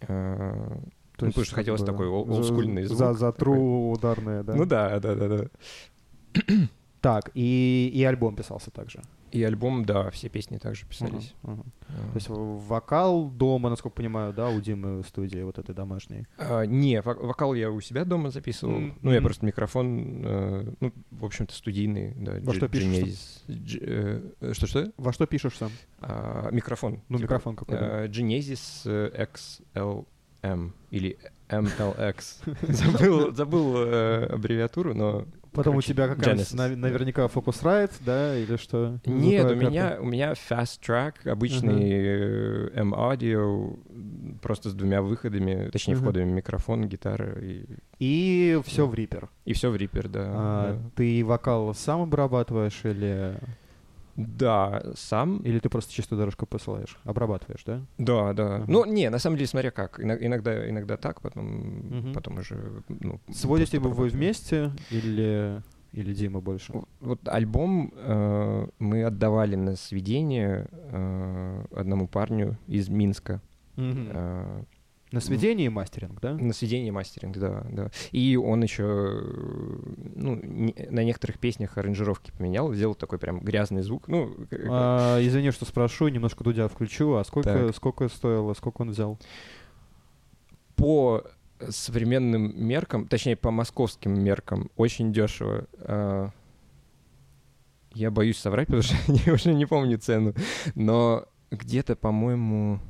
[0.00, 4.54] То ну, потому что хотелось бы такой олдскульный звук За, за true ударные, да?
[4.54, 5.44] Ну да, да, да, да.
[7.00, 9.02] Так, и, и альбом писался также.
[9.34, 11.34] И альбом, да, все песни также писались.
[11.42, 11.72] Мгм, мгм.
[11.88, 16.26] Э, То есть вокал дома, насколько понимаю, да, у Димы в студии вот этой домашней.
[16.38, 18.76] а, не, вок- вокал я у себя дома записывал.
[18.76, 22.14] М, Ну, я просто микрофон, э, ну, в общем-то, студийный.
[22.14, 23.42] Да, Во что пишешь.
[23.48, 23.78] G-
[24.40, 24.92] э, Что-что?
[24.96, 25.72] Во что пишешь сам?
[26.00, 27.00] А, микрофон.
[27.08, 29.26] Ну, Типа, микрофон какой, э, Genesis э,
[30.42, 31.18] XLM или
[31.48, 32.42] MLX.
[32.72, 38.56] забыл забыл э, аббревиатуру, но Потом Короче, у тебя какая-нибудь нав- наверняка Focusrite, да, или
[38.56, 38.98] что?
[39.06, 43.78] Нет, у меня, у меня Fast Track, обычный э, M-Audio,
[44.42, 46.02] просто с двумя выходами, точнее, Мгм.
[46.02, 47.64] входами микрофон, гитара и,
[48.00, 49.28] И все в Reaper.
[49.44, 50.24] и все в Reaper, да.
[50.34, 53.34] А, ты вокал сам обрабатываешь или...
[54.16, 54.82] да.
[54.94, 55.38] Сам.
[55.38, 56.98] Или ты просто чистую дорожку посылаешь?
[57.04, 57.80] Обрабатываешь, да?
[57.98, 58.56] Да, да.
[58.56, 58.64] Ага.
[58.68, 59.98] Ну, не, на самом деле, смотря как.
[60.00, 62.12] Ино- Иногда, иногда так, потом, Мгм.
[62.14, 62.82] потом уже...
[62.88, 65.62] Ну, Сводите бы вы вместе или,
[65.92, 66.72] или Дима больше?
[67.00, 73.40] Вот альбом э, мы отдавали на сведение э, одному парню из Минска.
[73.76, 74.62] Э,
[75.14, 76.34] На сведении мастеринг, да?
[76.34, 77.90] на сведение и мастеринг, да, да.
[78.12, 79.22] И он еще
[80.16, 84.08] ну, не- на некоторых песнях аранжировки поменял, сделал такой прям грязный звук.
[84.08, 84.34] Ну,
[84.68, 87.14] А, извини, что спрошу, немножко Дудя включу.
[87.14, 87.76] А сколько, Так.
[87.76, 89.18] сколько стоило, сколько он взял?
[90.76, 91.22] по
[91.68, 95.66] современным меркам, точнее, по московским меркам, очень дешево.
[95.78, 96.30] А,
[97.94, 98.96] Я боюсь соврать, потому что
[99.26, 100.34] я уже не помню цену.
[100.74, 102.80] Но где-то, по-моему,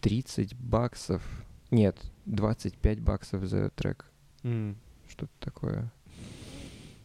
[0.00, 1.22] 30 баксов.
[1.70, 1.96] Нет,
[2.26, 4.06] 25 баксов за трек.
[4.42, 5.90] Что-то такое.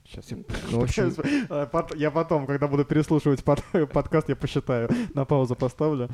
[0.06, 0.38] Сейчас я...
[0.72, 1.12] Ну, общем,
[1.50, 3.64] А, Я потом, когда буду переслушивать под-
[3.94, 4.90] подкаст, я посчитаю.
[5.16, 6.10] На паузу поставлю.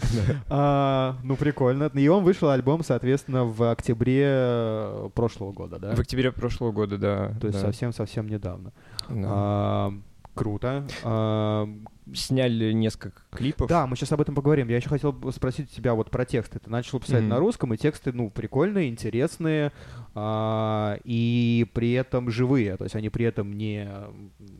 [0.48, 1.92] А, Ну, прикольно.
[1.96, 5.96] И он вышел альбом, соответственно, в октябре э, прошлого года, да?
[5.96, 7.34] в октябре прошлого года, да.
[7.42, 8.72] То есть да, совсем-совсем недавно.
[9.10, 9.16] да.
[9.26, 9.94] А,
[10.36, 10.88] Круто.
[11.04, 11.68] А,
[12.14, 13.68] Сняли несколько клипов.
[13.70, 14.68] Да, мы сейчас об этом поговорим.
[14.68, 16.60] Я еще хотел спросить тебя вот про тексты.
[16.60, 17.30] Ты начал писать Мгм.
[17.30, 19.72] на русском, и тексты, ну, прикольные, интересные,
[20.16, 22.78] а, и при этом живые.
[22.78, 23.88] То есть они при этом не,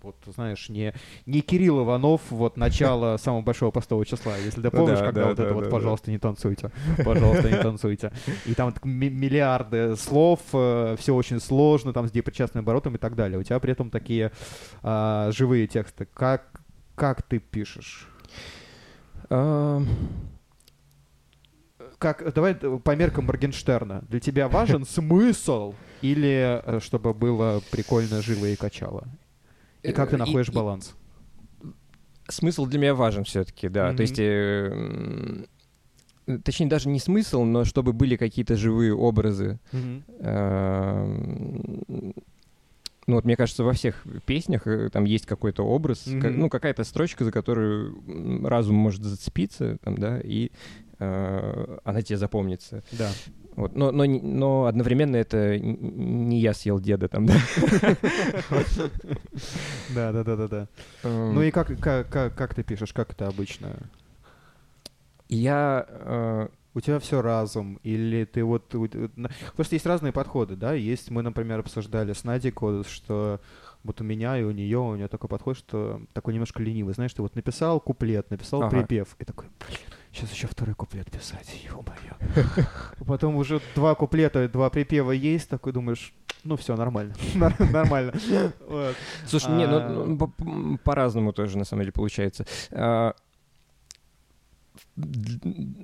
[0.02, 0.94] вот, знаешь, не,
[1.26, 4.38] не Кирилл Иванов, вот, начало самого большого постового числа.
[4.38, 6.72] Если ты помнишь, да, когда да, вот это вот, пожалуйста, не танцуйте,
[7.04, 8.12] пожалуйста, не танцуйте.
[8.46, 13.40] И там миллиарды слов, все очень сложно, там с депричастным оборотом и так далее.
[13.40, 14.32] У тебя при этом такие
[14.84, 16.08] а, живые тексты.
[16.14, 16.62] Как,
[17.00, 18.08] как ты пишешь?
[19.30, 19.82] А,
[21.98, 24.04] как, давай э, по меркам Моргенштерна.
[24.10, 29.08] Для тебя важен смысл или э, чтобы было прикольно, живо и качало?
[29.84, 30.96] И как ты Э, находишь баланс?
[32.28, 33.88] смысл для меня важен все-таки, да.
[33.88, 33.96] Мгм.
[33.98, 35.46] То есть, э,
[36.44, 39.60] точнее, даже не смысл, но чтобы были какие-то живые образы.
[40.20, 42.14] Эм,
[43.10, 46.40] Ну вот мне кажется, во всех песнях э, там есть какой-то образ, ка- Мгм.
[46.42, 50.52] ну какая-то строчка, за которую разум может зацепиться, там, да, и
[51.00, 52.84] э, она тебе запомнится.
[52.92, 53.10] Да.
[53.56, 53.76] Вот.
[53.76, 57.34] Но, но, но одновременно это не я съел деда там, да.
[59.96, 60.68] Да, да, да, да, да.
[61.04, 63.76] Эм, Ну и как, как, как, как ты пишешь, как это обычно?
[65.30, 68.68] Я э, У тебя все разум, или ты вот...
[68.70, 70.74] Потому что есть разные подходы, да?
[70.74, 72.54] Есть, мы, например, обсуждали с Надей
[72.88, 73.40] что
[73.84, 76.94] вот у меня и у нее, у нее такой подход, что такой немножко ленивый.
[76.94, 78.70] Знаешь, ты вот написал куплет, написал Ага.
[78.72, 79.80] припев, и такой, блин,
[80.12, 82.46] сейчас еще второй куплет писать, ё-моё.
[83.08, 86.14] Потом уже два куплета, два припева есть, такой думаешь,
[86.44, 87.16] ну все, нормально,
[87.72, 88.14] нормально.
[89.26, 92.46] Слушай, не, А, ну, ну, по- м, по-разному тоже на самом деле получается.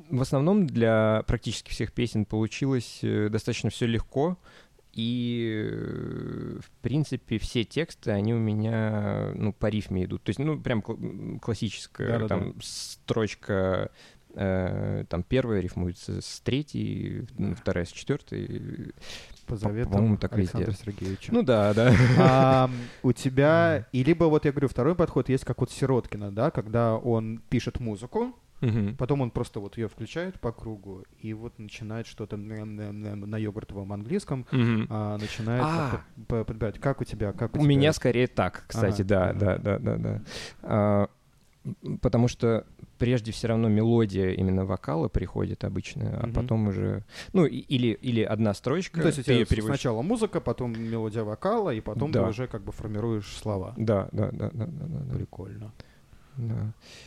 [0.09, 4.37] В основном для практически всех песен получилось э, достаточно все легко.
[4.93, 10.23] И, э, в принципе, все тексты, они у меня, ну, по рифме идут.
[10.23, 10.81] То есть, ну, прям
[11.39, 12.27] классическая Да-да-да.
[12.27, 13.91] там строчка,
[14.35, 18.93] э, там первая рифмуется с третьей, ну, вторая с четвертой.
[19.45, 20.57] По по-моему, заветам так везде.
[20.57, 21.33] Александра Сергеевича.
[21.33, 21.93] Ну да, да.
[22.17, 22.71] А,
[23.03, 26.95] у тебя, и либо вот я говорю, второй подход есть как вот Сироткина, да, когда
[26.95, 28.95] он пишет музыку, Мгм.
[28.95, 34.45] потом он просто вот ее включает по кругу и вот начинает что-то на йогуртовом английском,
[34.51, 34.87] Мгм.
[34.89, 35.89] а, начинает А.
[35.91, 36.79] как-то п- подбирать.
[36.79, 37.33] Как у тебя?
[37.33, 37.69] Как у, У тебя?
[37.69, 40.21] меня скорее так, кстати, да, да, да, да, да.
[40.63, 41.09] А,
[42.01, 42.65] потому что
[42.97, 46.33] прежде все равно мелодия именно вокала приходит обычно, а Мгм.
[46.33, 47.03] потом уже,
[47.33, 49.79] ну или или одна строчка, Ну, то есть у ты тебя её переводишь.
[49.81, 52.23] сначала музыка, потом мелодия вокала, и потом Да.
[52.23, 53.73] ты уже как бы формируешь слова.
[53.77, 55.59] Да, да, да, да, да, да, да, Прикольно.
[55.77, 55.85] да.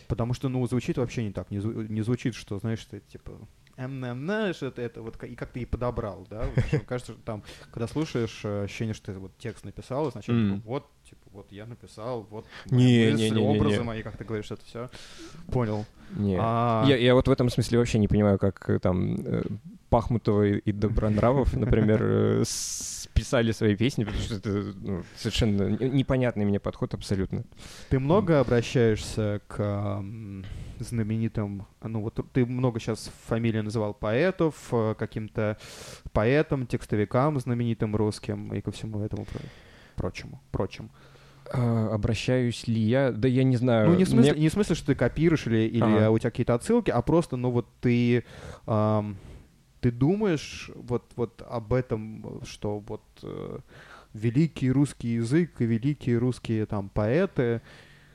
[0.08, 1.50] Потому что, ну, звучит вообще не так.
[1.50, 3.32] Не, зву- не звучит, что, знаешь, ты типа
[3.76, 6.46] эм, эм, знаешь, это, это вот и как ты и подобрал, да?
[6.46, 10.22] Вот, что кажется, что там, когда слушаешь, э, ощущение, что ты вот текст написал, Мгм.
[10.22, 13.58] типа, вот, типа, вот я написал, вот Не, не, мысли, не, не, не.
[13.58, 14.90] образы мои, как ты говоришь, это все.
[15.52, 15.84] Понял.
[16.10, 16.38] Не.
[16.40, 19.42] А, Я, я вот в этом смысле вообще не понимаю, как э, там э,
[19.90, 26.44] Пахмутова и Добронравов, например, э, списали свои песни, потому что это ну, совершенно не- непонятный
[26.44, 27.44] мне подход абсолютно.
[27.88, 30.44] Ты много обращаешься к ам,
[30.78, 35.56] знаменитым, ну вот ты много сейчас фамилии называл поэтов, э, каким-то
[36.12, 39.24] поэтам, текстовикам знаменитым русским и ко всему этому.
[39.24, 39.40] про-
[39.96, 40.90] прочему, прочим.
[41.52, 43.10] А, обращаюсь ли я?
[43.10, 43.88] Да я не знаю.
[43.88, 46.10] Ну, не в смысле, Мне- не в смысле что ты копируешь или, или Ага.
[46.10, 48.22] у тебя какие-то отсылки, а просто, ну, вот ты...
[48.66, 49.16] ам,
[49.80, 53.58] ты думаешь вот, вот об этом, что вот э,
[54.14, 57.60] великий русский язык и великие русские там поэты,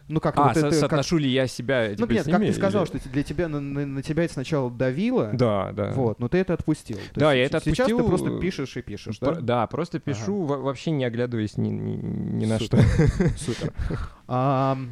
[0.09, 2.41] ну как А, вот со- это, как- соотношу ли я себя ну теперь нет, как
[2.41, 5.91] ты сказал, или- что для тебя на, на- на тебя это сначала давило, Да, да.
[5.93, 6.97] вот, но ты это отпустил.
[7.13, 9.41] То Да, есть я это Сейчас ты отпустил, просто пишешь и пишешь, Про- да?
[9.41, 11.95] да, просто пишу, во- вообще не оглядываясь ни, ни-
[12.41, 12.77] ни на что.
[12.77, 13.37] Супер.
[13.37, 13.73] Супер.
[14.27, 14.89] Ам,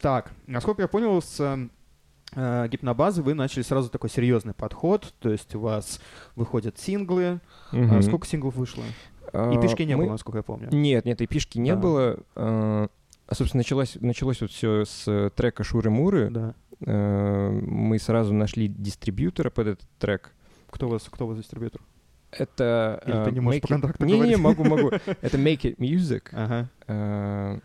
[0.00, 1.68] Так, насколько я понял, с
[2.34, 6.00] гипнобазы вы начали сразу такой серьезный подход, то есть у вас
[6.36, 7.40] выходят синглы.
[7.72, 8.02] А Мгм.
[8.02, 8.84] Сколько синглов вышло?
[9.32, 10.68] А, И пешки не мы- было, насколько я помню.
[10.72, 11.76] Нет, нет, и пишки не Да.
[11.76, 12.18] было.
[12.34, 12.88] А,
[13.26, 16.30] а, собственно, началось, началось вот все с э, трека Шуры-Муры.
[16.30, 16.54] Да.
[16.86, 20.32] Э, Мы сразу нашли дистрибьютора под этот трек.
[20.70, 21.80] Кто у вас, кто у вас дистрибьютор?
[22.32, 23.02] Это...
[23.06, 24.38] Или ты э, не можешь Make по контракту Не-не, говорить?
[24.38, 24.88] могу, могу.
[25.20, 26.22] Это Make It Music.
[26.32, 26.68] Ага.
[26.86, 27.58] Э,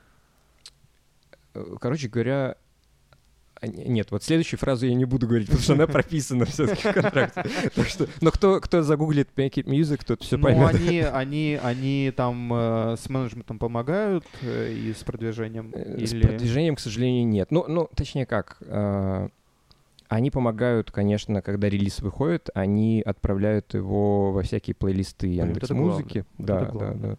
[1.54, 2.65] э, Короче говоря, а, не-
[3.62, 7.46] нет, вот следующую фразу я не буду говорить, потому что она прописана все-таки в контракте.
[7.76, 10.76] Так что, но кто, кто загуглит Make It Music, тот все Ну, поймет.
[10.76, 15.72] они, они, они там э, с менеджментом помогают э, и с продвижением?
[15.74, 16.28] Э, С Или...
[16.28, 17.52] продвижением, к сожалению, нет.
[17.52, 18.58] Ну, ну точнее как,
[20.08, 25.66] они помогают, конечно, когда релиз выходит, они отправляют его во всякие плейлисты Блин, вот Яндекс
[25.66, 25.96] это главное.
[25.96, 26.26] Музыки.
[26.38, 27.18] Вот Да, да, да.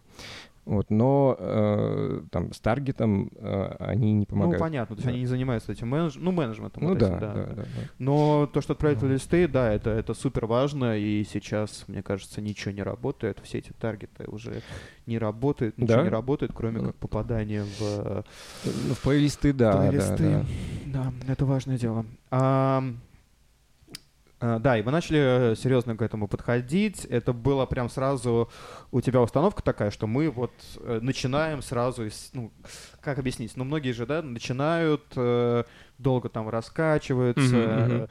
[0.67, 4.59] Вот, но э, там с таргетом э, они не Ну, помогают.
[4.59, 5.11] понятно, то есть Да.
[5.11, 6.17] они не занимаются этим менедж...
[6.19, 6.83] ну, менеджментом.
[6.83, 7.63] Ну вот да, этим, да, да, да.
[7.99, 9.13] Но то, что отправить Мгм.
[9.13, 13.71] листы, да, это, это супер важно, и сейчас, мне кажется, ничего не работает, все эти
[13.71, 14.61] таргеты уже
[15.05, 16.03] не работают, ничего Да?
[16.03, 16.87] не работает, кроме Ну.
[16.87, 18.23] как попадание в э,
[18.65, 20.45] Ну, в плейлисты, да, да, плейлисты.
[20.85, 21.13] да.
[21.27, 22.05] Да, это важное дело.
[22.29, 22.83] А,
[24.39, 27.05] да, и мы начали серьезно к этому подходить.
[27.05, 28.49] Это было прям сразу
[28.91, 32.51] у тебя установка такая, что мы вот э, начинаем сразу, ну,
[33.01, 33.53] как объяснить?
[33.55, 35.63] Ну, многие же, да, начинают, э,
[35.97, 37.55] долго там раскачиваются.
[37.55, 38.07] Э,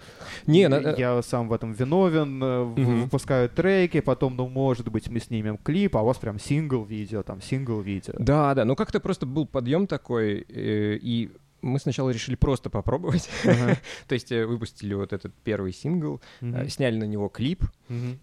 [0.46, 5.08] Не, на- э, я сам в этом виновен, э, выпускают треки, потом, ну, может быть,
[5.08, 8.14] мы снимем клип, а у вас прям сингл-видео, там, сингл-видео.
[8.18, 11.30] Да, да, ну как-то просто был подъем такой, э, и
[11.66, 13.28] мы сначала решили просто попробовать.
[13.44, 13.76] Ага.
[14.08, 16.68] То есть э, выпустили вот этот первый сингл, э, Мгм.
[16.68, 18.18] сняли на него клип, Мгм.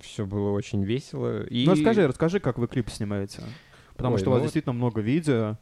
[0.00, 1.44] все было очень весело.
[1.44, 1.64] И...
[1.66, 3.42] Ну расскажи, расскажи, как вы клип снимаете.
[3.96, 5.56] Потому Ой, что у вас ну вот- действительно много видео,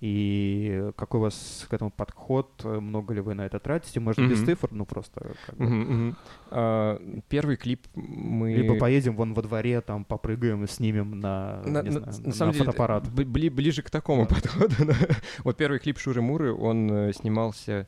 [0.00, 4.20] и какой у вас к этому подход, э, много ли вы на это тратите, может,
[4.28, 4.46] без Мгм.
[4.46, 5.64] цифр, ну просто как бы.
[5.64, 6.16] Мгм, мгм.
[6.50, 8.54] А, Первый клип мы...
[8.54, 12.32] Либо поедем вон во дворе, там попрыгаем и снимем на, На, не на- знаю, на
[12.32, 13.08] самом деле, фотоаппарат.
[13.08, 14.74] бли- бли- ближе к такому подходу.
[14.86, 14.94] да.
[15.44, 17.86] Вот первый клип Шуры Муры, он э, снимался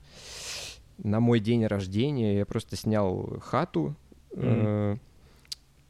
[0.99, 2.37] на мой день рождения.
[2.39, 3.95] Я просто снял хату.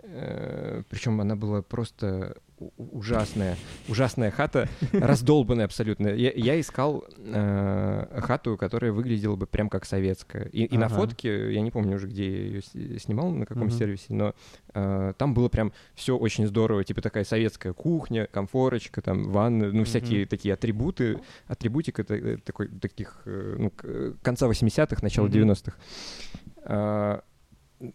[0.03, 2.37] Причем она была просто
[2.77, 3.57] ужасная.
[3.89, 6.09] Ужасная хата, раздолбанная абсолютно.
[6.09, 10.45] Я, я искал э, хату, которая выглядела бы прям как советская.
[10.53, 10.95] И, и на Ага.
[10.97, 12.63] фотке, я не помню уже, где я ее
[12.99, 13.71] снимал, на каком Мгм.
[13.73, 14.35] сервисе, но
[14.75, 16.85] э, там было прям все очень здорово.
[16.85, 20.29] Типа такая советская кухня, комфорочка, там ванна, ну всякие Мгм.
[20.29, 21.19] такие атрибуты.
[21.47, 25.51] Атрибутика э, такой, таких э, ну, э, конца 80-х, начала Мгм.
[25.51, 27.23] 90-х.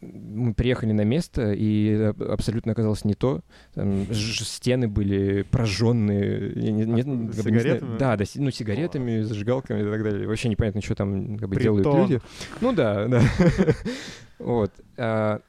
[0.01, 3.41] Мы приехали на место, и аб- абсолютно оказалось не то.
[3.75, 6.53] Там стены были прожженные.
[6.55, 7.81] я не- не- А, как бы не знаю.
[7.99, 10.27] Да, да, ну, сигаретами, зажигалками и так далее.
[10.27, 12.19] Вообще непонятно, что там как бы, делают люди.
[12.61, 13.21] Ну да, да.
[14.39, 14.71] Вот.
[14.97, 15.39] а,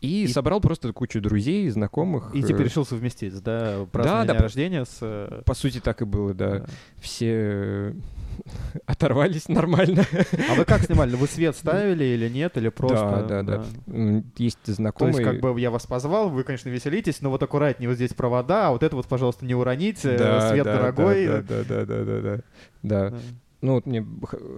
[0.00, 2.34] И И- собрал просто кучу друзей, знакомых.
[2.34, 4.98] И типа э, решил совместить, да, празднование да, по- рождения с...
[5.00, 6.58] э, По сути, так и было, да.
[6.58, 6.66] да.
[7.00, 7.92] Все э,
[8.86, 10.04] оторвались нормально.
[10.50, 11.14] А вы как снимали?
[11.14, 12.56] Вы свет ставили или нет?
[12.56, 13.24] Или просто...
[13.28, 13.64] Да, да, да.
[13.86, 15.16] М, Есть То знакомые.
[15.16, 18.68] есть, как бы я вас позвал, вы, конечно, веселитесь, но вот аккуратнее вот здесь провода,
[18.68, 21.26] а вот это вот, пожалуйста, не уроните, Да, свет да, дорогой.
[21.26, 22.36] Да, да, да, да, да, да.
[22.82, 23.10] Да.
[23.10, 23.18] Да.
[23.60, 24.04] Ну вот мне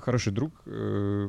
[0.01, 1.29] хороший друг э,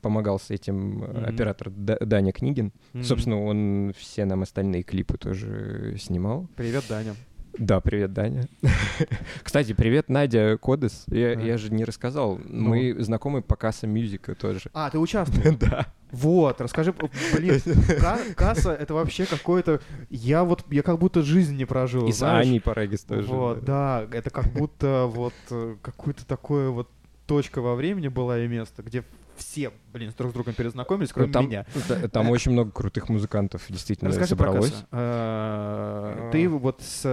[0.00, 1.24] помогал с этим Мгм.
[1.26, 2.72] оператор Да- Даня Книгин.
[2.94, 3.04] Мгм.
[3.04, 6.48] Собственно, он все нам остальные клипы тоже снимал.
[6.56, 7.14] Привет, Даня.
[7.58, 8.48] Да, привет, Даня.
[9.42, 11.04] Кстати, привет, Надя Кодес.
[11.08, 11.40] Я, А.
[11.40, 12.38] я же не рассказал.
[12.44, 12.68] Ну.
[12.70, 14.70] Мы знакомы по Касса Мюзика тоже.
[14.72, 15.56] А, ты участвовал?
[15.60, 15.86] Да.
[16.10, 16.92] Вот, расскажи,
[17.34, 17.58] блин,
[17.98, 19.80] ка- касса это вообще какое-то,
[20.10, 22.46] я вот, я как будто жизнь не прожил, И знаешь?
[22.46, 23.28] Аней Парагис тоже.
[23.28, 26.90] Вот, да, это как будто вот э, какое-то такое вот
[27.26, 29.04] точка во времени была и место, где
[29.36, 31.66] все, блин, друг с другом перезнакомились, Ну, кроме там, меня.
[31.88, 34.70] та- там очень много крутых музыкантов действительно Расскажи про собралось.
[34.70, 34.86] кассу.
[34.92, 37.04] Э, Ты вот с,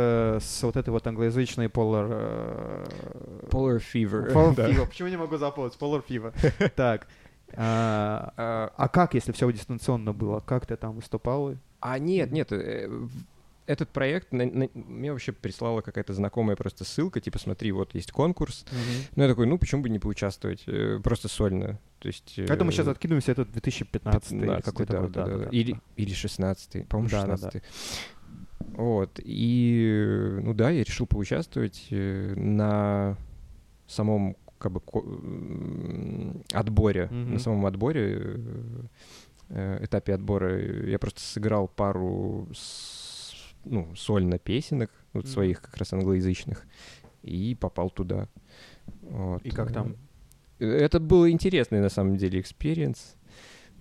[0.41, 2.07] с вот этой вот англоязычной Polar...
[2.11, 2.85] э,
[3.49, 4.31] Polar Fever.
[4.33, 4.69] Polar да.
[4.69, 4.87] Fever.
[4.87, 5.73] Почему не могу запомнить?
[5.79, 6.33] Polar Fever.
[6.75, 7.07] Так.
[7.55, 10.39] А А, а как, если все дистанционно было?
[10.39, 11.55] Как ты там выступал?
[11.79, 12.89] А нет, нет, э,
[13.69, 18.11] этот проект, на, на, мне вообще прислала какая-то знакомая просто ссылка, типа, смотри, вот есть
[18.11, 18.65] конкурс.
[18.71, 19.05] Мгм.
[19.15, 20.63] Ну, я такой, ну, почему бы не поучаствовать?
[20.65, 21.79] э, Просто сольно.
[21.99, 22.33] То есть...
[22.47, 25.11] Поэтому мы сейчас э, откидываемся, это 2015 или 15, какой-то да, год.
[25.11, 25.51] да, да, да, да, да.
[25.51, 25.57] да.
[25.57, 27.37] Или, или 16 по-моему, Да, да, да.
[27.51, 27.63] 16
[28.73, 33.17] Вот, и, э, ну да, я решил поучаствовать на
[33.87, 34.81] самом, как бы,
[36.53, 37.33] отборе, Мгм.
[37.33, 38.37] на самом отборе,
[39.49, 43.08] этапе отбора я просто сыграл пару, с-
[43.65, 45.33] ну, сольно песенок, вот Мгм.
[45.33, 46.65] своих как раз англоязычных,
[47.23, 48.27] и попал туда.
[49.01, 49.45] Вот.
[49.45, 49.95] И как там?
[50.59, 53.15] Это был интересный, на самом деле, experience.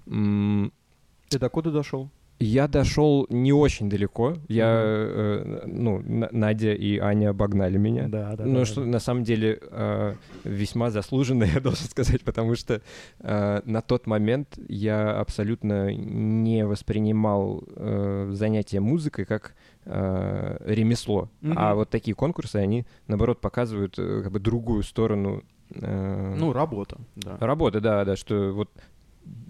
[0.06, 2.10] Ты до куда дошел?
[2.40, 4.36] Я дошел не очень далеко.
[4.48, 8.06] Я, э, ну, На- Надя и Аня обогнали меня.
[8.08, 8.44] Да, да.
[8.44, 8.86] Ну, да, что да.
[8.86, 10.14] на самом деле э,
[10.44, 12.80] весьма заслуженно, я должен сказать, потому что
[13.20, 21.28] э, на тот момент я абсолютно не воспринимал э, занятие музыкой как э, ремесло.
[21.40, 21.54] Мгм.
[21.56, 25.42] А вот такие конкурсы, они, наоборот, показывают э, как бы другую сторону
[25.74, 27.36] э, Ну, работа, да.
[27.40, 28.70] Работа, да, да, что вот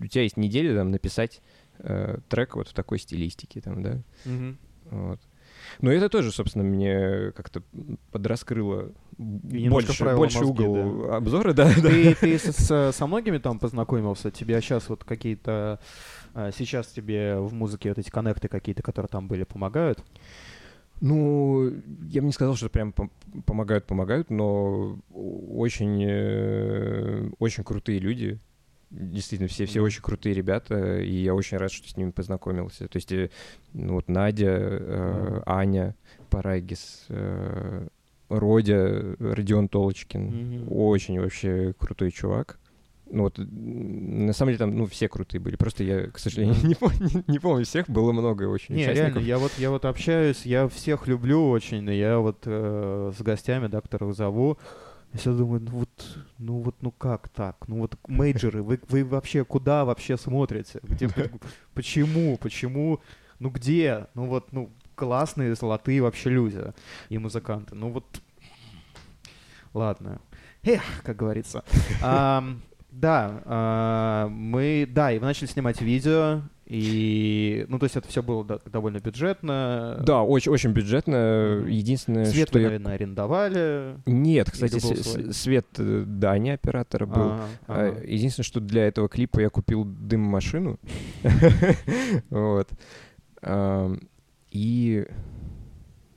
[0.00, 1.40] у тебя есть неделя там написать
[1.80, 4.58] э, трек вот в такой стилистике, там, да, Мгм.
[4.90, 5.20] вот.
[5.80, 7.62] Но это тоже, собственно, мне как-то
[8.10, 11.88] подраскрыло больше, больше мозги, угол обзора, да, да.
[11.88, 14.30] Ты, ты с- со многими там познакомился?
[14.30, 15.80] Тебя сейчас вот какие-то...
[16.34, 20.02] а, Сейчас тебе в музыке вот эти коннекты какие-то, которые там были, помогают?
[21.00, 21.70] Ну,
[22.08, 23.10] я бы не сказал, что прям пом-
[23.46, 28.38] помогают, помогают, но очень, э, очень крутые люди.
[28.90, 32.88] Действительно, все, все очень крутые ребята, и я очень рад, что с ними познакомился.
[32.88, 33.30] То есть, э,
[33.74, 35.42] ну, вот Надя, э.
[35.44, 35.94] Аня
[36.30, 37.86] Парагис, э,
[38.30, 40.22] Родя, Родион Толочкин.
[40.22, 40.72] Мгм.
[40.72, 42.58] Очень вообще крутой чувак.
[43.10, 45.56] Ну вот, на самом деле там, ну, все крутые были.
[45.56, 47.88] Просто я, к сожалению, не, помню, не помню всех.
[47.88, 49.14] Было много очень Не, участников.
[49.14, 53.66] реально, я вот, я вот общаюсь, я всех люблю очень, я вот э, с гостями,
[53.68, 54.58] да, которых зову,
[55.12, 57.56] я всегда думаю, ну вот, ну вот, ну как так?
[57.66, 60.80] Ну вот мейджоры, вы, вы вообще куда вообще смотрите?
[60.82, 61.08] Где,
[61.74, 63.00] почему, почему,
[63.38, 64.06] ну где?
[64.14, 66.72] Ну вот, ну классные, золотые вообще люди
[67.08, 67.74] и музыканты.
[67.74, 68.20] Ну вот,
[69.72, 70.20] ладно.
[70.62, 71.64] Эх, как говорится.
[72.02, 78.06] Ам, да, а, мы, да, и вы начали снимать видео, и, ну, то есть это
[78.08, 80.02] все было до- довольно бюджетно.
[80.04, 81.64] Да, очень, очень бюджетно.
[81.66, 82.68] Единственное, Свет что вы, я...
[82.68, 83.94] наверное, арендовали.
[84.04, 87.22] Нет, кстати, с- свет э, Дани, оператора, был.
[87.32, 88.00] Ага, А, ага.
[88.04, 90.78] Единственное, что для этого клипа я купил дым-машину.
[92.30, 92.68] Вот.
[94.50, 95.06] И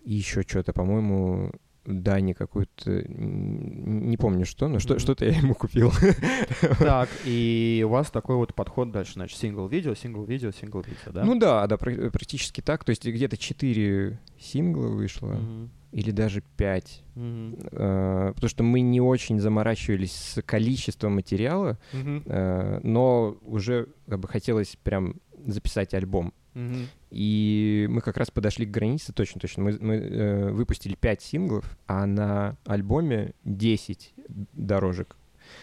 [0.04, 1.52] еще что-то, по-моему,
[1.86, 3.04] Дани какую-то...
[3.10, 5.92] Не помню что, но что- что-то я ему купил.
[6.80, 11.24] Так, и у вас такой вот подход дальше, значит, сингл-видео, сингл-видео, сингл-видео, да?
[11.24, 12.84] Ну да, да, пр- практически так.
[12.84, 17.04] То есть где-то 4 сингла вышло, Мгм, или даже 5.
[17.16, 24.20] мгм, Э, потому что мы не очень заморачивались с количеством материала, э, но уже как
[24.20, 25.16] бы хотелось прям
[25.48, 26.34] записать альбом.
[26.54, 26.88] Мгм.
[27.10, 29.64] И мы как раз подошли к границе, точно-точно.
[29.64, 34.14] Мы, мы, э, выпустили 5 синглов, а на альбоме 10
[34.54, 35.16] дорожек.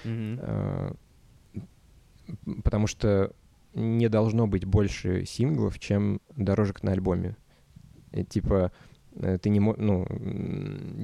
[0.04, 0.38] Мгм.
[0.42, 0.92] Э,
[2.64, 3.32] потому что
[3.74, 7.36] не должно быть больше синглов, чем дорожек на альбоме.
[8.12, 8.72] Э, Типа,
[9.16, 10.06] э, ты не ну,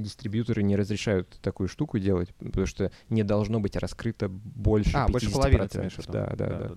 [0.03, 5.13] дистрибьюторы не разрешают такую штуку делать, потому что не должно быть раскрыто больше А, 50%.
[5.13, 5.91] больше половины, в виду?
[6.09, 6.59] Да, да, да.
[6.69, 6.75] да.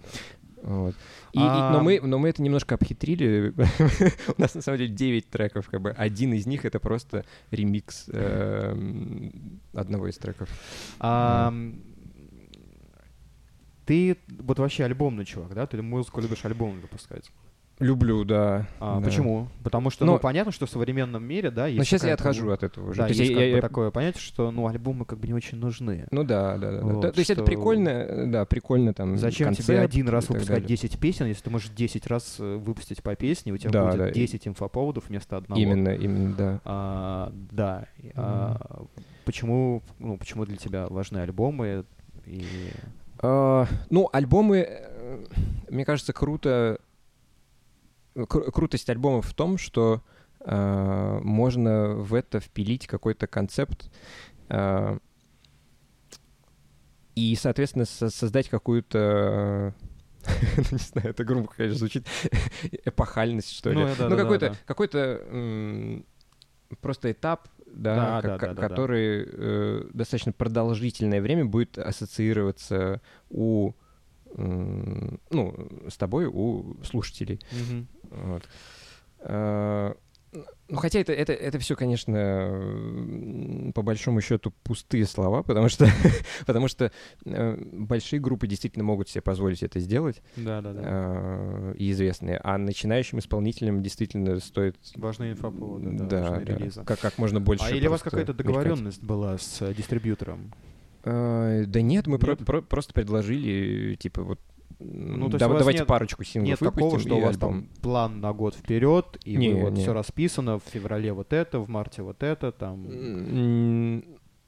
[0.63, 0.95] Вот.
[1.33, 3.53] И, и- но, А- мы, но мы это немножко обхитрили.
[4.37, 5.91] У нас на самом деле 9 треков, как бы.
[5.91, 10.49] Один из них это просто ремикс эм, одного из треков.
[10.99, 11.53] А,
[13.85, 15.65] Ты вот вообще альбомный чувак, да?
[15.65, 17.31] Ты музыку любишь альбом выпускать.
[17.79, 18.65] Люблю, да.
[18.79, 19.05] А, да.
[19.05, 19.49] Почему?
[19.63, 22.47] Потому что, ну, Ну, понятно, что в современном мире, да, есть Но сейчас я отхожу
[22.47, 22.97] ну, от этого уже.
[22.97, 25.19] Да, То есть, есть я- как я- бы я- такое понятие, что, ну, альбомы как
[25.19, 26.07] бы не очень нужны.
[26.09, 26.77] Ну да, да, да.
[26.79, 26.85] да.
[26.85, 29.15] Вот, То, то есть это прикольно, да, прикольно там.
[29.17, 30.67] Зачем тебе один раз выпускать далее.
[30.67, 33.97] 10 песен, если ты можешь 10 раз э, выпустить по песне, у тебя Да, будет
[33.97, 34.09] да.
[34.11, 35.61] 10 инфоповодов вместо одного.
[35.61, 36.61] Именно, именно, да.
[36.65, 37.85] А, да.
[37.99, 38.85] и, а,
[39.23, 41.85] почему, ну, почему для тебя важны альбомы?
[42.25, 42.43] И...
[43.19, 45.25] А, ну, альбомы, э,
[45.69, 46.79] мне кажется, круто.
[48.25, 50.01] Кру- крутость альбомов в том, что
[50.41, 53.91] а, можно в это впилить какой-то концепт
[54.49, 54.97] а,
[57.15, 59.73] и, соответственно, со- создать какую-то
[60.57, 62.07] ну, не знаю, это грубо, конечно, звучит
[62.85, 63.77] эпохальность, что ли.
[63.77, 64.55] Ну, да, да, какой-то, да.
[64.65, 64.97] какой-то
[65.29, 66.05] м,
[66.81, 68.67] просто этап, Да, да, ко- да, ко- да, да, да.
[68.69, 73.73] который э, достаточно продолжительное время будет ассоциироваться у
[74.35, 77.39] ну, с тобой, у слушателей.
[77.51, 77.87] Мгм.
[78.11, 78.43] Вот.
[79.19, 79.93] Э,
[80.69, 85.87] Ну, хотя это, это, это все, конечно, по большому счету пустые слова, потому что,
[86.45, 86.91] потому что
[87.25, 91.73] э, большие группы действительно могут себе позволить это сделать, Да, да, да.
[91.77, 96.83] и известные, а начинающим исполнителям действительно стоит Важные инфоповоды, да, да, важные да, релизы.
[96.83, 97.63] как, как можно больше.
[97.65, 98.45] А или у вас какая-то мелькать.
[98.45, 100.53] договоренность была с э, дистрибьютором?
[101.03, 102.45] Да нет, мы про- Нет?
[102.45, 104.39] про- просто предложили, типа, вот
[104.79, 107.49] Ну, да- давайте нет- парочку синглов Нет выпустим такого, что у вас альбом.
[107.63, 109.81] там план на год вперед, и Не, вы вот не.
[109.81, 112.85] все расписано, в феврале вот это, в марте вот это, там...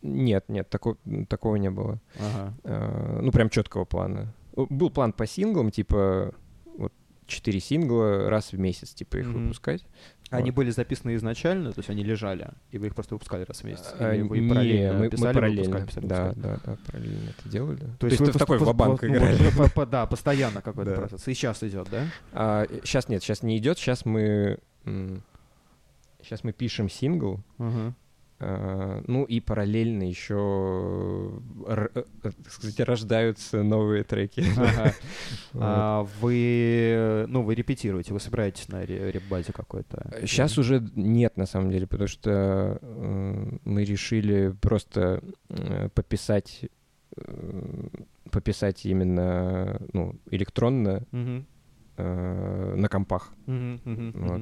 [0.01, 1.99] Нет, нет, тако- такого не было.
[2.19, 2.53] Ага.
[2.63, 4.33] Э, Ну, прям четкого плана.
[4.55, 6.33] Был план по синглам, типа,
[6.77, 6.93] вот,
[7.25, 9.41] четыре сингла раз в месяц, типа, их Мгм.
[9.43, 9.83] выпускать.
[10.29, 10.57] Они Вот.
[10.57, 13.95] были записаны изначально, то есть они лежали, и вы их просто выпускали раз в месяц?
[13.97, 16.55] А, Или вы не, параллельно мы, мы писали, параллельно, выпускали, писали, да, выпускали?
[16.55, 17.79] да, да, параллельно это делали.
[17.99, 19.85] То есть, в вы такой пос- пос- ва-банк ну, играли.
[19.89, 21.27] Да, постоянно какой-то процесс.
[21.27, 22.67] И сейчас идет, да?
[22.83, 24.59] сейчас нет, сейчас не идет, сейчас мы...
[26.21, 27.39] Сейчас мы пишем сингл.
[27.57, 27.93] А,
[28.39, 30.35] Ну и параллельно еще,
[31.67, 34.43] р- э, так сказать, рождаются новые треки.
[34.57, 34.93] Ага.
[35.51, 35.63] Вот.
[35.65, 40.09] А вы, ну, вы репетируете, вы собираетесь на ре- реп-базе какой-то?
[40.21, 46.65] Сейчас уже нет, на самом деле, потому что э, мы решили просто э, пописать,
[47.17, 47.87] э,
[48.31, 51.01] пописать именно ну, электронно
[51.97, 53.33] э, на компах.
[54.13, 54.41] Вот.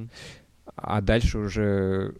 [0.76, 2.14] А дальше уже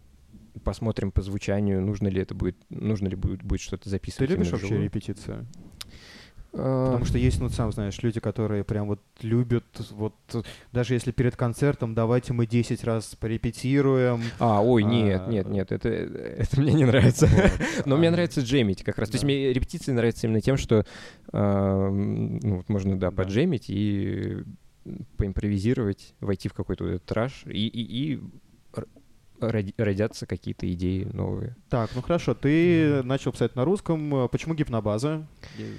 [0.63, 4.29] посмотрим по звучанию, нужно ли это будет, нужно ли будет, будет что-то Ты записывать.
[4.29, 4.85] любишь именно вообще вживую.
[4.85, 5.47] репетицию?
[6.51, 10.15] А, Потому что есть, ну, сам знаешь, люди, которые прям вот любят, вот,
[10.71, 14.21] даже если перед концертом, давайте мы 10 раз порепетируем.
[14.39, 17.27] А, ой, нет, А, нет, нет, это, это мне не нравится.
[17.27, 17.51] Вот.
[17.85, 19.09] Но мне А, нравится джемить как раз.
[19.09, 20.87] То есть мне репетиции нравятся именно тем, что
[21.31, 23.15] а, ну, вот можно, да, Да.
[23.15, 24.37] поджемить и
[25.17, 28.19] поимпровизировать, войти в какой-то траж, и, и, и
[29.39, 31.55] родятся какие-то идеи новые.
[31.69, 34.29] Так, ну хорошо, ты начал писать на русском.
[34.29, 35.25] Почему гипнобаза?
[35.57, 35.73] Э,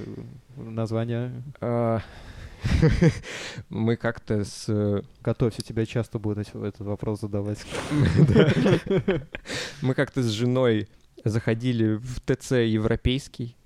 [0.56, 1.42] Название.
[1.60, 2.00] А,
[3.68, 5.02] Мы как-то с...
[5.22, 7.64] Готовься, тебя часто будут этот вопрос задавать.
[9.82, 10.88] Мы как-то с женой
[11.24, 13.56] заходили в ТЦ европейский,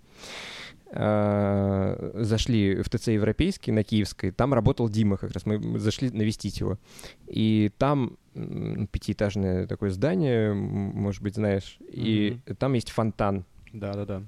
[0.97, 6.61] а, зашли в ТЦ европейский на Киевской, там работал Дима как раз, мы зашли навестить
[6.61, 6.79] его.
[7.27, 13.45] И там пятиэтажное такое здание, может быть, знаешь, и там есть фонтан.
[13.73, 14.23] Да-да-да.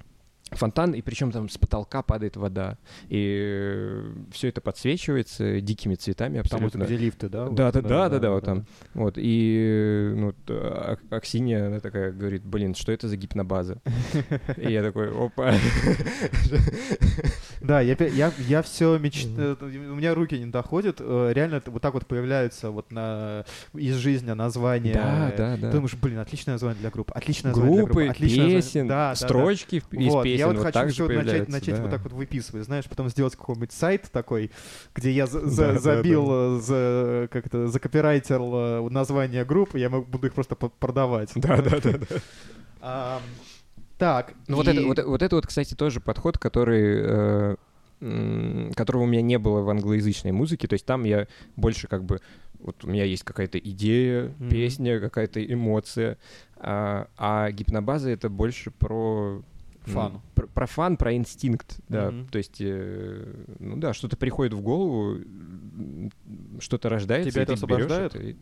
[0.52, 2.78] Фонтан, и причем там с потолка падает вода.
[3.08, 6.84] И все это подсвечивается дикими цветами Там вот абсолютно.
[6.84, 7.46] где лифты, да?
[7.46, 7.54] вот?
[7.56, 8.64] Да, да, да, да, да, вот там.
[8.94, 13.82] Вот, и ну, т- а- Аксинья, она такая говорит, блин, что это за гипнобаза?
[14.56, 15.52] И я такой, опа.
[17.60, 21.94] Да, я, я, я все мечтаю, у меня руки не доходят, э, реально вот так
[21.94, 23.44] вот появляются вот на
[23.74, 24.92] из жизни названия.
[24.94, 25.70] Да, э, да, да.
[25.70, 29.08] Ты думаешь, блин, отличное название для группы, отличное название для Группы, отличное песен, Да, да,
[29.10, 29.14] да.
[29.16, 31.82] строчки из Вот, песен я вот вот хочу так всё начать, начать да.
[31.82, 34.50] вот так вот выписывать, знаешь, потом сделать какой-нибудь сайт такой,
[34.94, 36.32] где я за- Да, за- да, забил, да.
[36.56, 41.30] э, за, как-то, закопирайтил э, название группы, я буду их просто продавать.
[41.34, 42.06] Да, да, да, да.
[42.80, 43.20] А,
[43.98, 47.56] так, Ну вот это, вот, вот это вот, кстати, тоже подход, который,
[48.00, 50.68] э, которого у меня не было в англоязычной музыке.
[50.68, 51.26] То есть там я
[51.56, 52.20] больше как бы
[52.60, 54.48] вот у меня есть какая-то идея, Мгм.
[54.50, 56.18] песня, какая-то эмоция,
[56.56, 59.42] а, а гипнобаза это больше про
[59.92, 60.20] Фан.
[60.34, 62.10] про, про фан, про инстинкт, да.
[62.10, 62.26] Мгм.
[62.28, 65.18] То есть, э, ну да, что-то приходит в голову,
[66.60, 67.30] что-то рождается.
[67.30, 68.14] Тебя и это ты освобождает?
[68.14, 68.36] это и-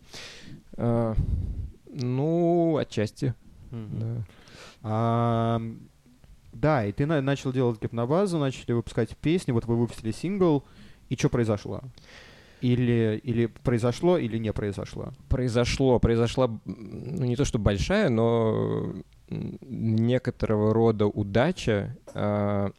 [0.77, 1.15] А,
[1.87, 3.35] ну, отчасти,
[3.71, 3.99] Мгм.
[4.01, 4.27] да.
[4.83, 5.63] А,
[6.53, 10.65] да, и ты на- начал делать гипнобазу, начали выпускать песни, вот вы выпустили сингл,
[11.09, 11.81] и что произошло?
[12.61, 15.13] Или, или произошло, или не произошло?
[15.29, 18.95] произошло, произошла, ну не то что большая, но
[19.63, 21.97] некоторого рода удача.
[22.15, 22.71] А,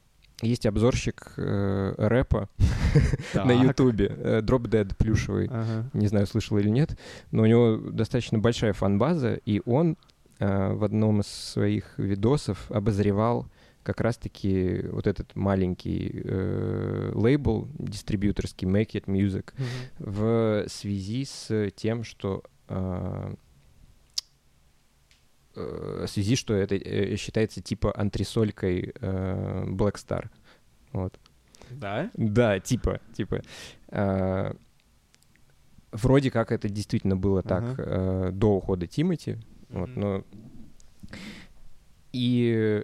[0.41, 2.49] Есть обзорщик э, рэпа
[3.33, 3.51] на.
[3.53, 5.47] Ютубе, э, Drop Dead плюшевый.
[5.47, 5.89] Ага.
[5.93, 6.97] Не знаю, слышал или нет,
[7.31, 9.97] но у него достаточно большая фан-база, и он
[10.39, 13.47] э, в одном из своих видосов обозревал
[13.83, 19.67] как раз-таки вот этот маленький э, лейбл дистрибьюторский Make It Music, Мгм.
[20.11, 23.33] в связи с тем, что э,
[25.55, 30.29] в связи, что это э, считается типа антресолькой э, Black Star.
[30.93, 31.17] Вот.
[31.71, 32.09] Да?
[32.13, 33.41] Да, типа, типа.
[33.89, 34.53] э,
[35.91, 39.37] вроде как это действительно было так э, до ухода Тимати.
[39.69, 39.99] Вот, Мгм.
[39.99, 40.23] но...
[42.13, 42.83] И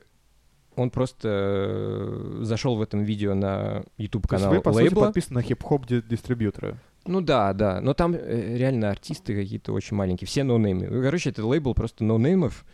[0.76, 4.84] он просто э, зашел в этом видео на YouTube То есть канал вы, по сути,
[4.84, 5.05] лейбла.
[5.07, 6.78] подписаны на хип-хоп ди- дистрибьютора.
[7.06, 7.82] Ну да, да.
[7.82, 10.28] Но там э, реально артисты какие-то очень маленькие.
[10.28, 10.88] Все ноунеймы.
[10.88, 12.66] Ну, короче, это лейбл просто ноунеймов.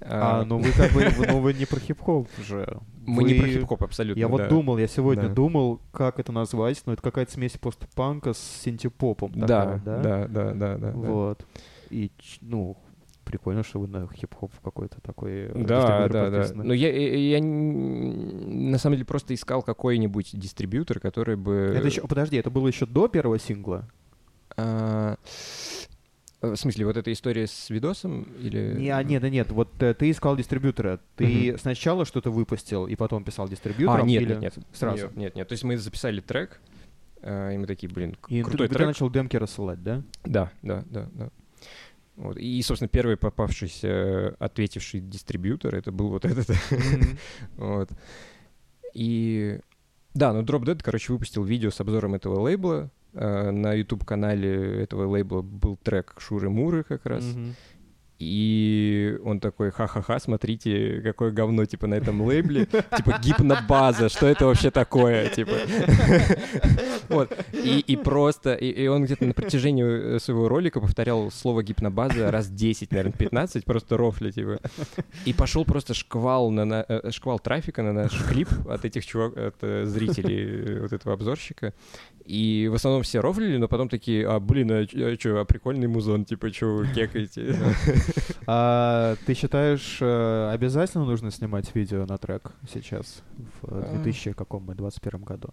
[0.00, 2.78] А, ну вы как бы, ну вы не про хип-хоп же.
[3.06, 4.20] Мы Вы- не про хип-хоп абсолютно.
[4.20, 4.48] Я вот да.
[4.48, 5.34] думал, я сегодня Да.
[5.34, 9.32] думал, как это назвать, но это какая-то смесь постпанка с синтепопом.
[9.34, 10.90] Да, да, да, да, да, да.
[10.92, 11.46] Вот.
[11.90, 12.10] И,
[12.40, 12.76] ну,
[13.24, 16.48] прикольно, что вы на хип-хоп какой-то такой э, Да, да, да.
[16.54, 21.72] Но я, я, я на самом деле просто искал какой-нибудь дистрибьютор, который бы...
[21.76, 23.88] Это еще, подожди, это было еще до первого сингла?
[24.56, 25.16] А,
[26.40, 28.74] В смысле, вот эта история с видосом или...
[28.78, 31.00] Не, а, нет, нет, вот э, ты искал дистрибьютора.
[31.16, 34.06] Ты сначала что-то выпустил и потом писал А, дистрибьютором?
[34.06, 34.66] нет, или нет, нет.
[34.72, 35.06] Сразу.
[35.06, 35.48] Нет, нет, нет.
[35.48, 36.60] То есть мы записали трек,
[37.22, 38.86] э, и мы такие, блин, И ты, крутой ты трек.
[38.88, 40.02] начал демки рассылать, да?
[40.24, 41.30] Да, да, да, да.
[42.16, 42.36] Вот.
[42.36, 46.48] И, собственно, первый попавшийся ответивший дистрибьютор, это был вот этот.
[47.56, 47.90] Вот.
[48.94, 49.58] И
[50.14, 52.90] да, ну Drop Dead, короче, выпустил видео с обзором этого лейбла.
[53.14, 57.24] Э, На YouTube-канале этого лейбла был трек Шуры Муры как раз.
[57.24, 57.54] Мгм.
[58.20, 62.66] И он такой, ха-ха-ха, смотрите, какое говно, типа, на этом лейбле.
[62.66, 65.52] Типа, гипнобаза, что это вообще такое, типа.
[67.08, 67.36] Вот.
[67.52, 69.84] И, и просто, и, и он где-то на протяжении
[70.16, 74.58] э, своего ролика повторял слово гипнобаза раз 10, наверное, 15, просто рофли, типа.
[75.24, 79.36] И пошел просто шквал, на, на- э, шквал трафика на наш клип от этих чувак,
[79.36, 81.74] от э, зрителей вот этого обзорщика.
[82.24, 84.86] И в основном все рофлили, но потом такие, а, блин, а,
[85.18, 87.54] что, а прикольный музон, типа, что вы кекаете?
[88.46, 93.22] А ты считаешь, э, обязательно нужно снимать видео на трек сейчас,
[93.62, 93.94] в э, А.
[94.02, 95.48] 2000 каком мы, 21 году?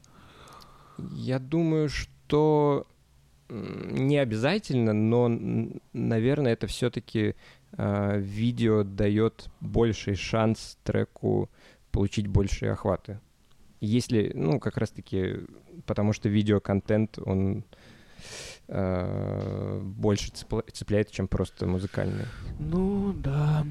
[0.98, 2.88] Я думаю, что
[3.50, 5.28] не обязательно, но,
[5.94, 7.36] наверное, это все-таки
[7.74, 11.50] видео дает больший шанс треку
[11.92, 13.20] получить большие охваты.
[13.82, 15.40] Если, ну, как раз-таки,
[15.86, 17.66] потому что видеоконтент, он
[18.72, 20.32] э, больше
[20.72, 22.26] цепляет, чем просто музыкальный.
[22.60, 23.66] Ну, да.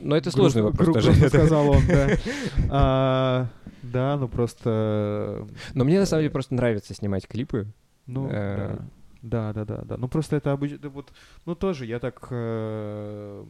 [0.00, 2.08] Но это сложный вопрос гру- грустно сказал он, да.
[2.70, 3.46] А,
[3.82, 5.46] Да, ну просто...
[5.74, 7.66] Но мне на самом деле просто нравится снимать клипы.
[8.06, 8.76] Ну, Э.
[8.78, 8.84] да.
[9.22, 9.96] Да, да, да, да.
[9.98, 11.12] Ну просто это обычно, вот,
[11.44, 13.44] ну тоже я так, э,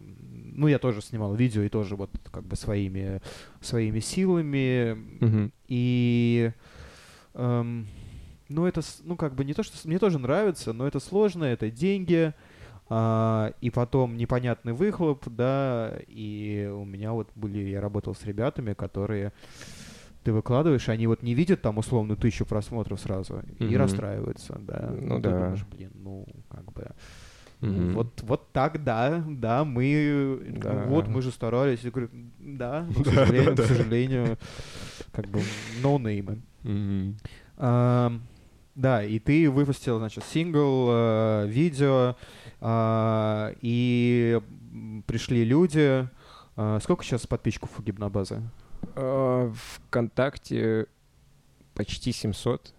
[0.56, 3.22] ну я тоже снимал видео и тоже вот как бы своими,
[3.60, 5.52] своими силами Мгм.
[5.68, 6.50] и,
[7.34, 7.86] эм,
[8.50, 11.70] ну это, ну как бы не то, что мне тоже нравится, но это сложно, это
[11.70, 12.34] деньги,
[12.88, 18.74] а, и потом непонятный выхлоп, да, и у меня вот были, я работал с ребятами,
[18.74, 19.32] которые
[20.24, 23.76] ты выкладываешь, они вот не видят там условно тысячу просмотров сразу и Мгм.
[23.76, 24.94] расстраиваются, да.
[25.00, 25.38] Ну Ты да.
[25.38, 26.90] думаешь, блин, ну как бы
[27.60, 27.92] ну, Мгм.
[27.94, 30.86] вот вот так, да, да, мы, ну, Да.
[30.86, 34.38] вот мы же старались, я говорю, да, но, к сожалению, к сожалению,
[35.12, 35.44] как бы
[35.80, 36.40] ноунеймы.
[36.62, 37.16] Мгм.
[37.58, 38.22] Ам,
[38.80, 42.16] Да, и ты выпустил, значит, сингл, э, видео,
[42.62, 44.40] а, и
[45.06, 46.08] пришли люди.
[46.56, 48.40] А, Сколько сейчас подписчиков у гипнобазы?
[48.96, 50.86] А, ВКонтакте
[51.74, 52.72] почти 700.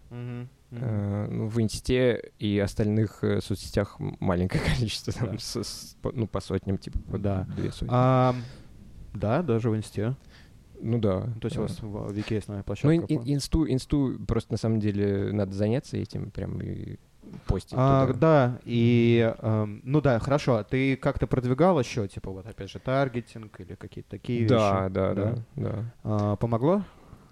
[0.73, 5.37] Э, ну, в Инсте и остальных э, соцсетях маленькое количество, там, Да.
[5.37, 7.43] с- с- по- ну, по сотням, типа, по Да.
[7.55, 7.89] две сотни.
[7.91, 8.33] А,
[9.13, 10.15] Да, даже в инсте.
[10.81, 11.21] Ну да.
[11.39, 11.61] То есть да.
[11.61, 13.05] у вас в Вики есть новая Ну, площадка.
[13.13, 16.97] ин- ин- инсту, инсту просто на самом деле надо заняться этим, прям и
[17.47, 18.19] постить А, туда.
[18.19, 22.79] да, и, эм, ну да, хорошо, а ты как-то продвигал еще, типа вот опять же
[22.79, 24.93] таргетинг или какие-то такие Да, вещи?
[24.93, 25.93] да, да, да.
[26.03, 26.83] А, помогло?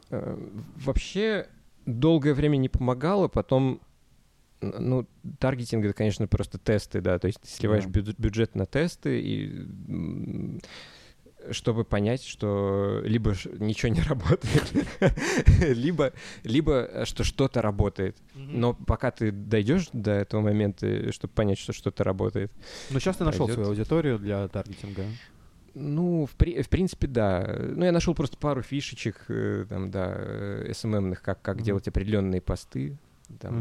[0.09, 0.37] Э,
[0.77, 1.47] Вообще
[1.85, 3.81] долгое время не помогало, потом,
[4.61, 5.05] ну,
[5.39, 7.99] таргетинг это, конечно, просто тесты, да, то есть ты сливаешь Да.
[7.99, 9.65] бюдж- бюджет на тесты и
[11.51, 14.71] чтобы понять, что либо ничего не работает,
[15.59, 18.17] либо, либо что что-то работает.
[18.33, 22.51] Но пока ты дойдешь до этого момента, чтобы понять, что что-то работает,
[22.89, 25.05] Ну сейчас ты нашел свою аудиторию для таргетинга.
[25.75, 27.55] Ну, в, при- в принципе, да.
[27.59, 31.63] Ну, я нашел просто пару фишечек, э, там, да, э, SMM-ных, как, как Мгм.
[31.63, 32.97] делать определенные посты,
[33.39, 33.53] там,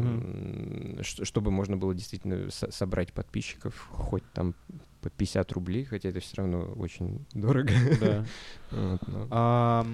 [0.97, 4.55] м, ш- чтобы можно было действительно со- собрать подписчиков, хоть там
[5.01, 7.71] по 50 рублей, хотя это все равно очень дорого.
[7.99, 8.25] Да.
[8.71, 9.85] Вот, но- А,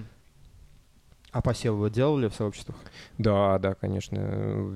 [1.32, 2.78] а посевы вы делали в сообществах?
[3.18, 4.18] Да, да, конечно,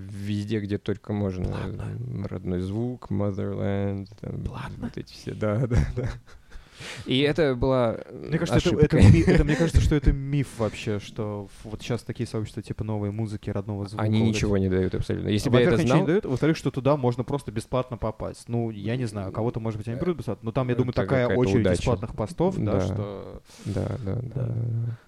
[0.10, 1.48] везде, где только можно.
[1.48, 4.44] М, Родной звук, Motherland, там,
[4.78, 6.10] вот эти все, да, да, да.
[7.06, 11.48] И это была Мне кажется, это, это это- мне кажется, что это миф вообще, что
[11.64, 14.04] вот сейчас такие сообщества типа новой музыки, родного звука.
[14.04, 14.64] Они вот ничего эти.
[14.64, 15.30] не дают абсолютно.
[15.30, 16.02] Если бы я это Во-первых, ничего знал...
[16.02, 18.50] не дают, во-вторых, что туда можно просто бесплатно попасть.
[18.50, 21.02] Ну, я не знаю, кого-то, может быть, они берут бесплатно, но там, я думаю, Это
[21.02, 21.78] такая очередь удача.
[21.80, 22.82] бесплатных постов, да, Да.
[22.82, 23.42] что...
[23.66, 24.46] Да, да, да.
[24.46, 24.56] Да.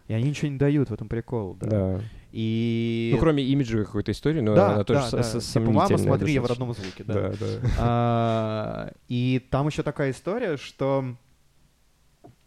[0.07, 1.67] И они ничего не дают, в этом прикол, да.
[1.69, 2.01] Да.
[2.33, 3.11] И...
[3.13, 5.23] Ну, кроме имиджевой какой-то истории, но да, она тоже да, да.
[5.23, 7.13] с- Типа, сомнительная мама, смотри, я в родном звуке, да.
[7.13, 7.47] Да, да.
[7.77, 11.15] А, И там еще такая история, что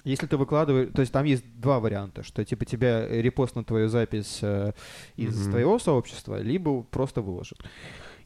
[0.05, 4.39] если ты выкладываешь, то есть там есть два варианта, что типа тебя репостнут твою запись
[4.43, 4.73] э,
[5.17, 5.51] из Мгм.
[5.51, 7.59] твоего сообщества, либо просто выложат.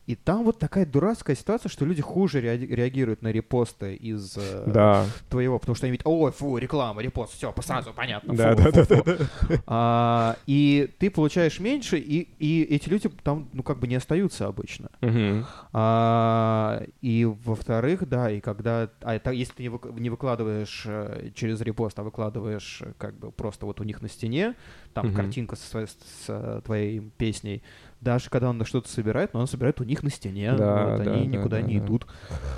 [0.09, 4.65] И там вот такая дурацкая ситуация, что люди хуже реаги- реагируют на репосты из э,
[4.67, 5.05] Да.
[5.29, 8.35] твоего, потому что они видят, ой, фу, реклама, репост, все, сразу понятно.
[8.35, 9.25] Да, фу, да, фу, да, фу».
[9.67, 14.47] А, И ты получаешь меньше, и, и эти люди там, ну, как бы не остаются
[14.47, 14.89] обычно.
[15.03, 15.45] Мгм.
[15.75, 21.31] А, и во-вторых, да, и когда, а это, если ты не, вык- не выкладываешь э,
[21.35, 24.55] через репост, а выкладываешь э, как бы просто вот у них на стене,
[24.95, 25.17] там Мгм.
[25.17, 27.63] картинка со своей- с, э, твоей песней,
[28.01, 31.05] даже когда он на что-то собирает, но он собирает у них на стене, Да, вот,
[31.05, 31.85] да, они да, никуда да, не да.
[31.87, 32.07] идут.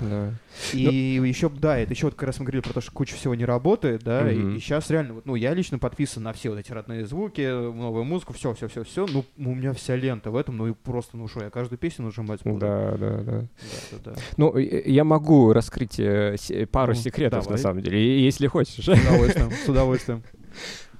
[0.01, 0.33] Да.
[0.73, 3.33] И еще, да, это еще вот как раз мы говорили про то, что куча всего
[3.33, 4.55] не работает, да, Мгм.
[4.55, 8.03] и, сейчас реально, вот, ну, я лично подписан на все вот эти родные звуки, новую
[8.03, 11.17] музыку, все, все, все, все, ну, у меня вся лента в этом, ну, и просто,
[11.17, 12.59] ну, что, я каждую песню нажимать буду.
[12.59, 13.21] Да, да, да.
[13.23, 13.47] да,
[13.91, 14.15] да, да.
[14.37, 16.35] Ну, э, я могу раскрыть э,
[16.71, 17.57] пару Ну, секретов, давай.
[17.57, 18.85] на самом деле, и- если хочешь.
[18.85, 20.23] С удовольствием, с удовольствием.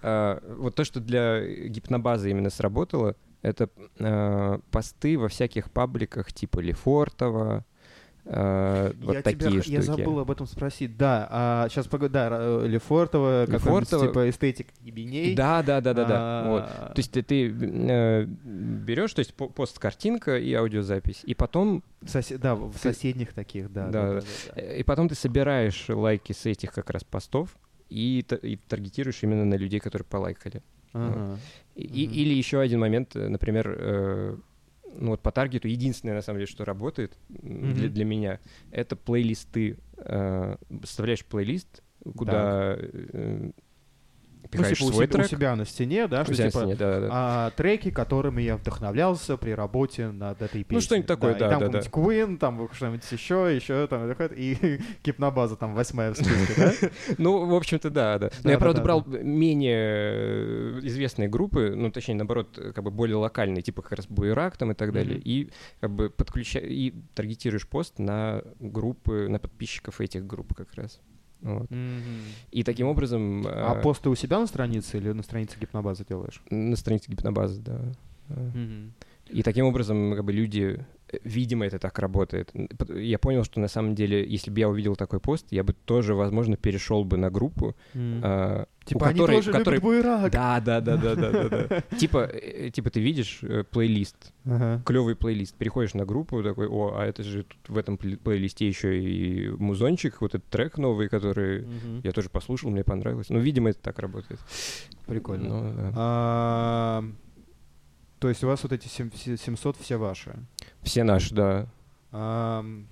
[0.04, 3.70] А, Вот то, что для гипнобазы именно сработало, это
[4.00, 7.66] э, посты во всяких пабликах типа Лефортова,
[8.26, 9.72] э, вот я такие тебя, штуки.
[9.74, 12.30] я забыл об этом спросить, да, а, сейчас, погоди, да,
[12.66, 14.08] Лефортова, какой-нибудь, Лефортова.
[14.08, 15.34] типа, эстетик ебеней.
[15.36, 16.18] Да, да, да, да, да.
[16.20, 16.94] А, Вот.
[16.94, 21.84] То есть ты, ты э, берешь, то есть по- пост картинка и аудиозапись, и потом
[22.02, 23.88] в сосе- да, в ты- соседних таких, да.
[23.88, 24.22] Да, да, да.
[24.56, 27.50] да, э, и потом ты собираешь лайки с этих как раз постов
[27.89, 30.62] и, и таргетируешь именно на людей, которые полайкали.
[30.94, 31.38] Ага.
[31.76, 34.36] И- или еще один момент, э, например, э,
[35.00, 38.39] ну вот по таргету единственное на самом деле, что работает для, для меня,
[38.72, 39.78] это плейлисты.
[39.98, 41.82] Э, Вставляешь плейлист,
[42.18, 42.78] куда
[44.52, 45.30] э, Ну, пихаешь типа, у свой себя, у трек.
[45.30, 47.08] себя на стене, да, у что себя типа стене, да, да, да.
[47.12, 50.76] а, треки, которыми я вдохновлялся при работе над этой песней.
[50.76, 51.80] Ну, что-нибудь такое, да, и там да, да.
[51.80, 56.89] Queen, там что-нибудь еще, еще, там, и гипнобаза там восьмая в списке, да?
[57.18, 58.32] Ну, в общем-то, да, да.
[58.43, 62.91] Но я, Да, правда, да, брал менее э, известные группы, ну, точнее, наоборот, как бы
[62.91, 66.93] более локальные, типа как раз Буерак там и так далее, и как бы подключаешь, и
[67.16, 70.99] таргетируешь пост на группы, на подписчиков этих групп как раз.
[71.42, 71.70] Вот.
[71.72, 72.22] Мгм.
[72.52, 73.46] И таким образом...
[73.48, 76.42] А э, посты у себя на странице или на странице гипнобазы делаешь?
[76.50, 77.82] На странице гипнобазы, да.
[78.30, 78.94] Мгм.
[79.30, 80.86] И таким образом, как бы люди,
[81.24, 82.51] видимо, это так работает.
[82.95, 86.14] Я понял, что на самом деле, если бы я увидел такой пост, я бы тоже,
[86.16, 88.22] возможно, перешел бы на группу, Мгм.
[88.24, 90.32] э, у Типа они которой- тоже которой- любят буерак.
[90.32, 91.82] Да, да, да, да, да, да, да.
[91.97, 94.82] Типа, э, типа ты видишь э, плейлист, Ага.
[94.86, 98.68] клевый плейлист, переходишь на группу, такой, о, а это же тут в этом пле- плейлисте
[98.68, 101.66] еще и музончик, вот этот трек новый, который
[102.03, 103.30] я тоже послушал, мне понравилось.
[103.30, 104.39] Ну, видимо, это так работает.
[105.05, 105.49] Прикольно.
[105.49, 107.03] Ну, да.
[108.22, 110.36] А, То есть у вас вот эти сем- все- 700 все ваши?
[110.84, 111.67] Все наши, да.
[112.11, 112.86] Ам,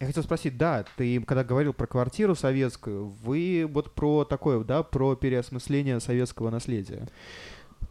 [0.00, 4.82] Я хотел спросить, да, ты когда говорил про квартиру советскую, вы вот про такое, да,
[4.82, 7.06] про переосмысление советского наследия.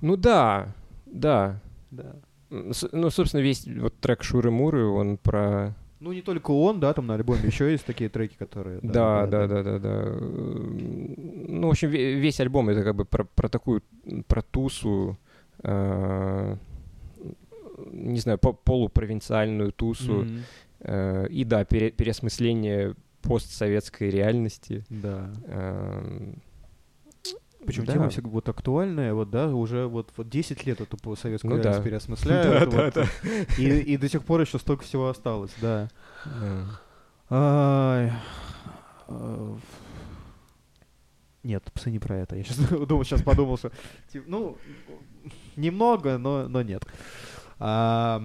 [0.01, 0.73] Ну да,
[1.05, 1.61] да.
[1.91, 2.15] Да.
[2.49, 5.75] Ну, собственно, весь вот трек Шуры-Муры, он про...
[5.99, 8.79] Ну, не только он, да, там на альбоме еще есть такие треки, которые...
[8.81, 10.05] Да, да, да, да, да.
[10.19, 13.83] Ну, в общем, ве- весь альбом это как бы про, про такую,
[14.27, 15.17] про тусу,
[15.61, 16.55] э,
[17.91, 20.23] не знаю, по- полупровинциальную тусу.
[20.23, 20.43] Мгм.
[20.81, 24.85] Э, И да, пере- переосмысление постсоветской реальности.
[24.89, 25.29] Да.
[25.47, 26.41] Эм,
[27.65, 27.93] Причем да.
[27.93, 31.79] тема всегда вот актуальная, вот, да, уже вот, вот 10 лет эту советскую Ну реальность
[31.79, 31.83] да.
[31.89, 32.69] переосмысляют.
[32.71, 33.05] Да, вот, да,
[33.57, 35.89] И, и до сих пор еще столько всего осталось, да.
[36.25, 36.79] Да.
[37.29, 38.09] Э,
[41.43, 42.35] Нет, псы не про это.
[42.35, 42.57] Я сейчас
[42.87, 43.71] думал, сейчас подумал, что
[44.27, 44.57] ну
[45.55, 46.85] немного, но, но нет.
[47.59, 48.21] А,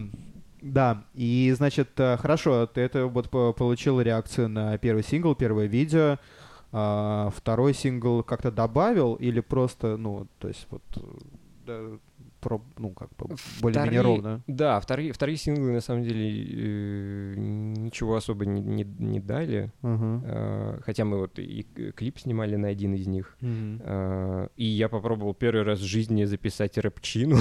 [0.62, 5.66] да, и значит, э, хорошо, ты это вот по- получил реакцию на первый сингл, первое
[5.66, 6.18] видео.
[6.72, 10.82] А, второй сингл как-то добавил или просто, ну, то есть вот,
[11.66, 11.98] э,
[12.44, 14.42] про, ну, как бы более-менее ровно?
[14.46, 19.72] Да, вторые, вторые синглы на самом деле э, ничего особо не, не, не дали.
[19.82, 20.22] Ага.
[20.26, 21.62] Э, Хотя мы вот и
[21.96, 23.36] клип снимали на один из них.
[23.40, 23.80] Мгм.
[23.82, 27.38] Э, И я попробовал первый раз в жизни записать рэпчину.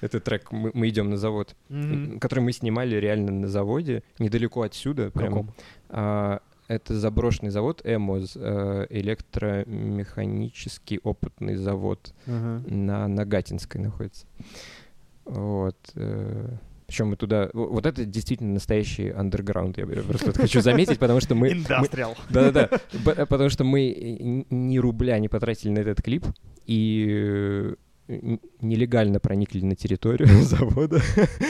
[0.00, 1.54] Это трек «Мы идем на завод»,
[2.20, 5.10] который мы снимали реально на заводе, недалеко отсюда.
[5.10, 5.50] прям.
[6.68, 12.62] Это заброшенный завод ЭМОЗ, э, электромеханический опытный завод Ага.
[12.68, 14.26] на Нагатинской находится.
[15.24, 15.76] Вот.
[16.86, 17.48] Причем мы туда...
[17.54, 21.52] Вот это действительно настоящий андерграунд, я просто хочу заметить, потому что мы...
[21.52, 22.16] Индастриал.
[22.30, 22.68] Да-да-да,
[23.04, 26.26] Б- потому что мы э, ни рубля не потратили на этот клип,
[26.66, 27.72] и
[28.08, 31.00] э, нелегально проникли на территорию завода,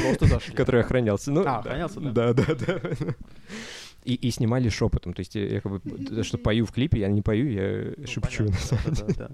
[0.06, 0.54] Просто зашли.
[0.54, 1.32] который охранялся.
[1.32, 2.12] Ну, А, охранялся, да?
[2.12, 2.80] Да, да, да.
[4.04, 5.12] И, и снимали шепотом.
[5.14, 8.06] То есть я, я как бы, что пою в клипе, я не пою, я Ну,
[8.06, 8.46] шепчу.
[8.46, 9.30] понятно, да, да, да.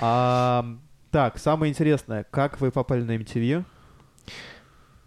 [0.00, 0.76] А,
[1.10, 3.64] Так, самое интересное, как вы попали на MTV?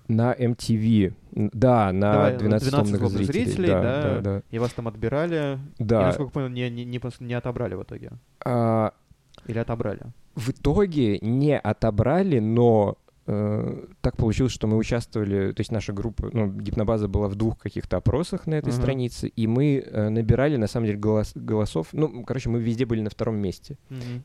[0.09, 1.13] На MTV.
[1.31, 3.67] Да, на Давай, 12 12 томных злобных зрителей.
[3.69, 4.01] да, да.
[4.01, 4.41] да, да.
[4.51, 5.57] И вас там отбирали?
[5.79, 6.01] И, Да.
[6.07, 8.11] насколько понял, не, не, не, не отобрали в итоге?
[8.45, 8.93] А,
[9.47, 10.01] Или отобрали?
[10.35, 16.47] в итоге не отобрали, но так получилось, что мы участвовали, то есть наша группа, ну,
[16.51, 18.81] гипнобаза была в двух каких-то опросах на этой Ага.
[18.81, 23.01] странице, и мы э, набирали, на самом деле, голос- голосов, ну, короче, мы везде были
[23.01, 23.77] на втором месте.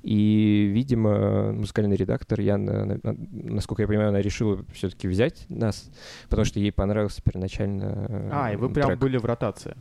[0.02, 2.98] И, видимо, музыкальный редактор, на-
[3.32, 5.90] насколько я понимаю, она решила все-таки взять нас,
[6.28, 8.98] потому что ей понравился первоначально э, А, и вы прям трек.
[8.98, 9.76] были в ротации?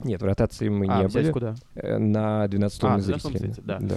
[0.00, 1.30] Нет, в ротации мы а, не были.
[1.30, 1.54] куда?
[1.76, 3.52] Э, На 12 А, томных 12 зрителей.
[3.52, 3.78] зрителей, да.
[3.80, 3.94] да.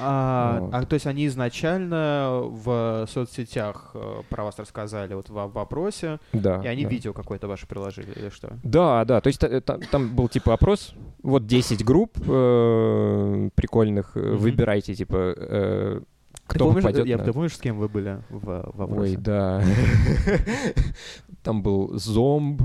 [0.00, 0.70] А, Вот.
[0.74, 6.62] а, то есть они изначально в соцсетях э, про вас рассказали вот в вопросе, Да,
[6.64, 6.88] и они да.
[6.90, 8.56] видео какое-то ваше приложили, или что?
[8.62, 14.12] Да, да, то есть та- та- там, был типа опрос, вот 10 групп э, прикольных,
[14.16, 14.36] э, Мгм.
[14.38, 16.00] выбирайте, типа, э,
[16.48, 19.12] Ты кто помнишь, попадет я, на- ты помнишь, с кем вы были в, в вопросе?
[19.12, 19.62] Ой, да.
[21.42, 22.62] Там был зомб,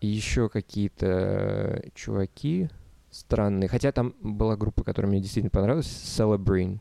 [0.00, 2.68] и еще какие-то чуваки
[3.10, 3.68] странные.
[3.68, 6.78] Хотя там была группа, которая мне действительно понравилась, Celebrine.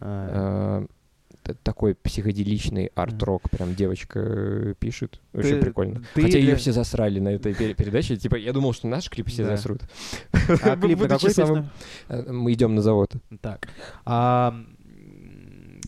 [0.00, 5.20] А, А, Такой психоделичный арт-рок, прям девочка э, пишет.
[5.32, 6.02] Очень Ты- прикольно.
[6.14, 8.16] ты Хотя ее все засрали на этой пер- передаче.
[8.16, 9.56] Типа, я думал, что наш клип все Да.
[9.56, 9.80] засрут.
[10.62, 11.70] а клип на какой самым-?
[12.08, 13.12] Э, Мы идем на завод.
[13.40, 13.68] Так.
[14.04, 14.54] А,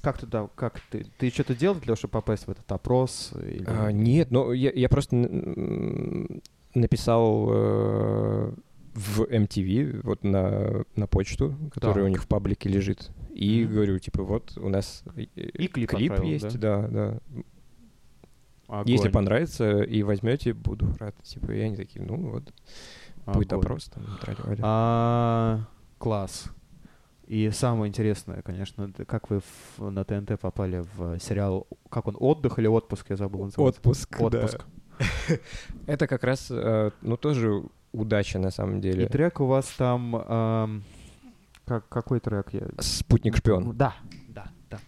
[0.02, 3.32] как туда, как ты, ты что-то делал для того, чтобы попасть в этот опрос?
[3.40, 5.16] или- А, нет, ну я, я просто
[6.74, 8.52] написал э,
[8.94, 12.10] в MTV, вот на, на почту, которая у Так.
[12.10, 13.10] них в паблике лежит.
[13.32, 13.74] И Мгм.
[13.74, 17.18] говорю, типа, вот у нас э, И клип клип есть, да, да.
[18.68, 21.14] Огонь, Если понравится и возьмете, буду рад.
[21.22, 22.52] Типа, и они такие, ну вот,
[23.26, 24.04] будет опрос там.
[24.62, 25.66] А,
[25.98, 26.46] класс.
[27.26, 29.40] И самое интересное, конечно, как вы
[29.78, 33.80] в- на ТНТ попали в сериал, как он, «Отдых» или «Отпуск», я забыл называется.
[33.80, 34.24] Отпуск, да.
[34.26, 34.64] «Отпуск».
[35.86, 37.62] Это как раз, э, ну, тоже
[37.92, 39.06] удача на самом И деле.
[39.08, 40.16] трек у вас там...
[40.16, 40.82] ам,
[41.64, 42.48] как, какой трек?
[42.52, 42.62] Я...
[42.78, 43.76] Спутник шпион.
[43.76, 43.94] Да,
[44.28, 44.78] да, да.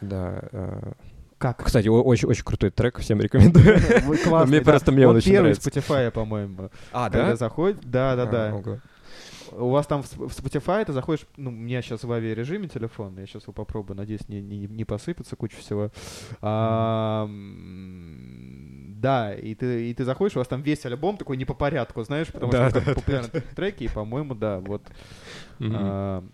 [0.00, 0.40] Да.
[0.52, 0.92] э,
[1.38, 1.62] Как?
[1.64, 3.78] Кстати, очень очень крутой трек, всем рекомендую.
[4.24, 4.64] Классный, Мне да.
[4.72, 5.70] просто мне он Он очень первый нравится.
[5.70, 6.70] Spotify, по-моему.
[6.92, 8.54] А, Когда заходит, да, да, А, да.
[8.54, 8.78] ого.
[9.56, 12.68] У вас там в Sp- в Spotify ты заходишь, ну, у меня сейчас в авиарежиме
[12.68, 15.90] телефон, я сейчас его попробую, надеюсь, не, не, не посыпется куча всего.
[16.40, 17.28] А,
[19.00, 22.02] да, и ты, и ты заходишь, у вас там весь альбом такой не по порядку,
[22.04, 24.82] знаешь, потому Да, что да, популярные треки, и, по-моему, да, вот.
[25.58, 25.72] Мгм.
[25.76, 26.24] а,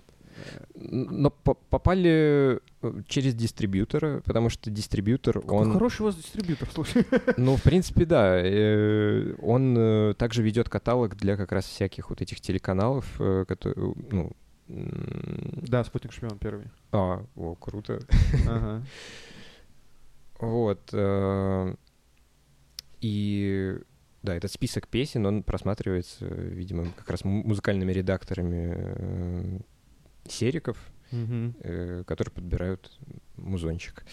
[0.74, 5.72] Но по- попали э, через дистрибьютора, потому что дистрибьютор, какой он...
[5.72, 7.04] хороший у вас дистрибьютор, слушай.
[7.36, 8.38] Ну, в принципе, да.
[8.40, 13.06] э, Он э, также ведет каталог для как раз всяких вот этих телеканалов,
[13.46, 14.32] которые, ну...
[14.68, 16.66] Да, «Спутник Шпион» первый.
[16.92, 18.00] А, о, круто.
[18.46, 18.82] Ага.
[20.40, 20.94] Вот.
[23.00, 23.78] И
[24.22, 29.62] да, этот список песен, он просматривается, видимо, как раз му- музыкальными редакторами
[30.26, 30.76] сериков,
[31.12, 31.54] Мгм.
[31.60, 32.90] э, которые подбирают
[33.36, 34.04] музончик.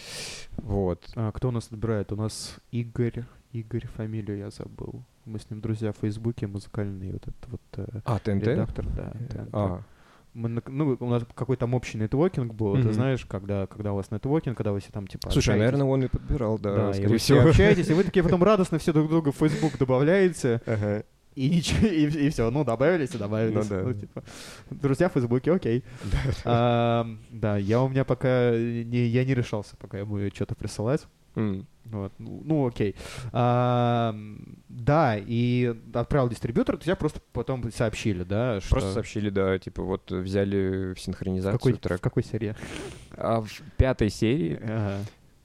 [0.58, 1.04] Вот.
[1.14, 2.12] А, кто у нас отбирает?
[2.12, 3.24] У нас Игорь.
[3.52, 5.02] Игорь, фамилию я забыл.
[5.24, 8.46] Мы с ним друзья в Фейсбуке, музыкальный вот этот вот э, А, ТНТ?
[8.46, 9.12] редактор, да.
[9.14, 9.48] Э, ТНТ.
[9.52, 9.82] А,
[10.34, 12.92] Мы на- ну, у нас какой-то там общий нетворкинг был, ты Мгм.
[12.92, 15.60] знаешь, когда, когда у вас нетворкинг, когда вы все там типа слушай, общаетесь.
[15.72, 17.48] наверное, он и подбирал, да, да, и скорее вы все всего.
[17.48, 20.60] общаетесь, и вы такие потом радостно все друг друга в Facebook добавляете.
[21.36, 23.68] И ничего, и, все, ну, добавились и добавились.
[23.70, 23.94] Ну да.
[24.00, 24.24] типа,
[24.70, 25.84] друзья в Фейсбуке, окей.
[26.44, 31.06] А, Да, я у меня пока, не, я не решался пока ему что-то присылать.
[31.36, 31.66] М.
[31.84, 32.96] Вот, ну, ну, окей.
[33.32, 34.16] А,
[34.68, 38.60] да, и отправил дистрибьютор, тебя просто потом сообщили, да?
[38.60, 38.70] Что...
[38.70, 41.98] Просто сообщили, да, типа вот взяли в в синхронизацию какой, трек.
[41.98, 42.56] в какой серии?
[43.16, 44.98] А в пятой серии Ага.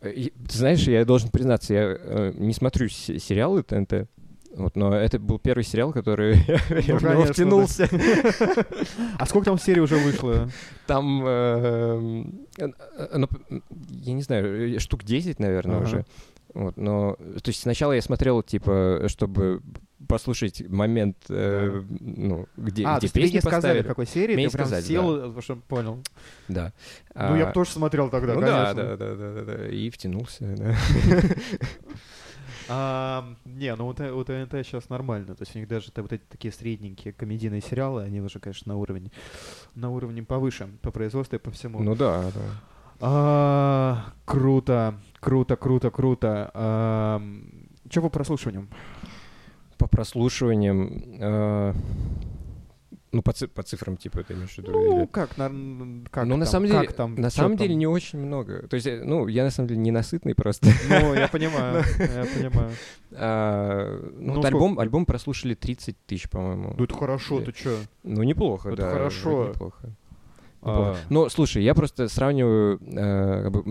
[0.09, 4.07] И- Ты знаешь, я должен признаться, я э, не смотрю се- сериалы ТНТ,
[4.55, 6.35] вот, но это был первый сериал, который
[6.85, 7.89] я в него втянулся.
[9.17, 10.49] А сколько там серий уже вышло?
[10.87, 12.23] Там, э,
[12.57, 13.27] э, э, ну,
[13.89, 16.05] я не знаю, э, штук 10, наверное, уже.
[16.53, 19.61] Вот, но, то есть сначала я смотрел, типа, чтобы
[20.07, 24.35] послушать момент, э, ну, где, а, то где тебе песни не сказали, в какой серии,
[24.35, 26.03] Мне ты прям сказали, сел, э, чтобы понял.
[26.49, 26.73] Да.
[27.15, 28.97] Ну, я А, бы тоже смотрел тогда, ну да, конечно.
[28.97, 30.75] да, да, да, да, да, и втянулся, да.
[32.73, 35.35] А, не, ну у у ТНТ сейчас нормально.
[35.35, 38.79] То есть у них даже вот эти такие средненькие комедийные сериалы, они уже, конечно, на
[38.79, 39.11] уровне,
[39.75, 41.83] на уровне повыше по производству и по всему.
[41.83, 42.41] Ну да, да.
[43.01, 46.51] А, круто, круто, круто, круто.
[46.53, 47.21] А,
[47.89, 48.69] что по прослушиваниям?
[49.77, 51.03] По прослушиваниям...
[51.19, 51.73] э,
[53.11, 54.71] ну, по, ци- по цифрам, типа, ты имеешь в виду?
[54.71, 55.49] Ну, или- как, на,
[56.09, 57.79] как ну, на там, самом деле, как там, на самом деле там?
[57.79, 58.67] не очень много.
[58.67, 60.67] То есть, э, ну, я на самом деле ненасытный просто.
[60.89, 62.71] Ну, я понимаю, я понимаю.
[63.13, 66.75] А, ну, Ну, вот альбом, альбом прослушали 30 тысяч, по-моему.
[66.77, 67.75] Ну, это хорошо, ты чё?
[68.03, 68.83] Ну, неплохо, Это да.
[68.83, 69.47] вроде хорошо.
[69.49, 69.95] Неплохо.
[70.61, 70.99] А, Неплохо.
[71.09, 73.65] Но слушай, я просто сравниваю, э, как бы, у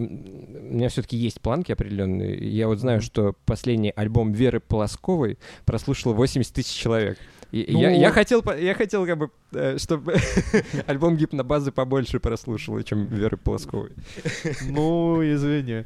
[0.75, 2.37] меня все-таки есть планки определенные.
[2.51, 7.17] Я вот знаю, что последний альбом Веры Полосковой прослушал 80 тысяч человек.
[7.53, 10.15] Ну- я, я хотел, я хотел, как бы, э, чтобы
[10.87, 13.91] альбом гипнобазы побольше прослушал, чем Веры Полосковой.
[14.69, 15.85] Ну, извини.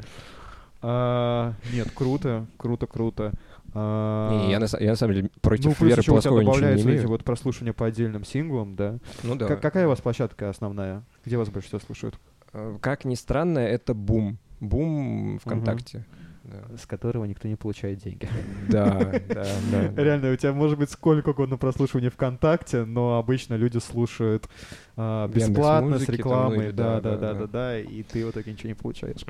[0.82, 3.32] А, Нет, круто, круто, круто.
[3.72, 6.30] А, Не, я, на, я на самом деле Ну, против плюс Веры еще у тебя
[6.30, 8.98] Полосковой ничего не добавляются эти вот прослушивания по отдельным синглам, да?
[9.22, 9.46] Ну да.
[9.48, 11.02] Как- Какая у вас площадка основная?
[11.24, 12.14] Где вас больше всего слушают?
[12.52, 14.38] Э, Как ни странно, это бум.
[14.60, 16.04] Бум ВКонтакте.
[16.44, 16.76] Да.
[16.76, 18.28] С которого никто не получает деньги.
[18.68, 20.02] Да, да, да.
[20.02, 24.48] Реально, у тебя может быть сколько угодно прослушиваний ВКонтакте, но обычно люди слушают
[24.96, 28.52] а, бесплатно, с там, ну рекламой, да, да, да, да, да, и ты в итоге
[28.52, 29.24] ничего не получаешь.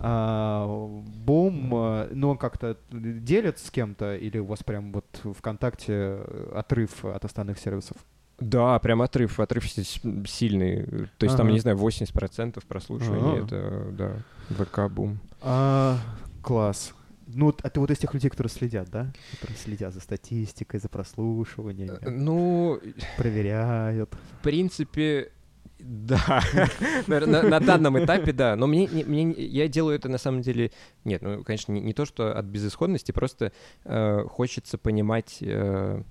[0.00, 5.06] А, Бум, а, ну он как-то делит с кем-то, или у вас прям вот
[5.38, 7.96] ВКонтакте э, отрыв от остальных сервисов?
[8.40, 10.84] Да, прям отрыв, отрыв сильный.
[11.18, 11.52] То есть там, Ага.
[11.52, 13.44] не знаю, 80% прослушивания, Ага.
[13.44, 15.18] это, да, ВК бум.
[15.40, 15.98] А,
[16.42, 16.94] класс.
[17.26, 19.12] Ну, а ты вот из тех людей, которые следят, да?
[19.32, 22.80] Которые следят за статистикой, за прослушиваниями, Э, Ну,
[23.18, 24.14] проверяют.
[24.38, 25.30] в принципе,
[25.78, 26.40] да.
[27.06, 28.56] на, на- на данном этапе, да.
[28.56, 30.70] Но мне, не- мне, не- я делаю это на самом деле...
[31.04, 33.52] Нет, ну, конечно, не, не то, что от безысходности, просто
[33.84, 35.38] э, хочется понимать...
[35.42, 36.02] э,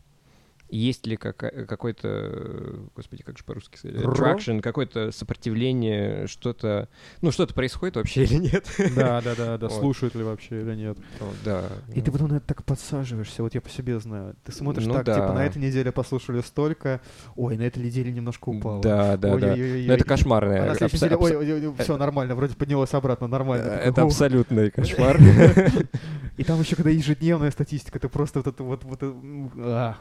[0.70, 4.12] есть ли какой-то, э, господи, как же по-русски сказать, Ро?
[4.12, 6.90] attraction, какое-то сопротивление, что-то,
[7.22, 8.66] ну, что-то происходит вообще или нет?
[8.96, 9.80] Да, да, да, да, Вот.
[9.80, 10.98] слушают ли вообще или нет.
[11.20, 11.64] Вот, Да.
[11.94, 12.12] И ты ну.
[12.12, 14.36] потом на это так подсаживаешься, вот я по себе знаю.
[14.44, 15.16] Ты смотришь Ну так, да.
[15.16, 17.02] типа, на этой неделе послушали столько,
[17.36, 18.82] ой, на этой неделе немножко упало.
[18.82, 19.54] Да, да, да.
[19.54, 19.88] Ой-ой-ой-ой.
[19.88, 20.64] Ну, это кошмарное.
[20.64, 23.70] А на следующей неделе, абсо- ой, все нормально, вроде поднялось обратно, нормально.
[23.70, 25.18] Ты Это абсолютный кошмар.
[26.38, 28.84] И там еще когда ежедневная статистика, ты просто вот это вот...
[28.84, 29.94] вот э,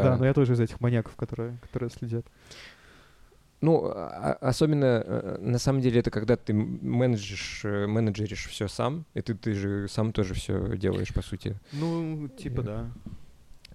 [0.00, 0.04] ах.
[0.12, 2.26] Да, но я тоже из этих маньяков, которые, которые следят.
[3.62, 8.68] Ну, а- особенно, э, на самом деле, это когда ты м- менеджеришь, э, менеджеришь все
[8.68, 11.56] сам, и ты, ты же сам тоже все делаешь, по сути.
[11.72, 12.90] Ну, типа Э, да.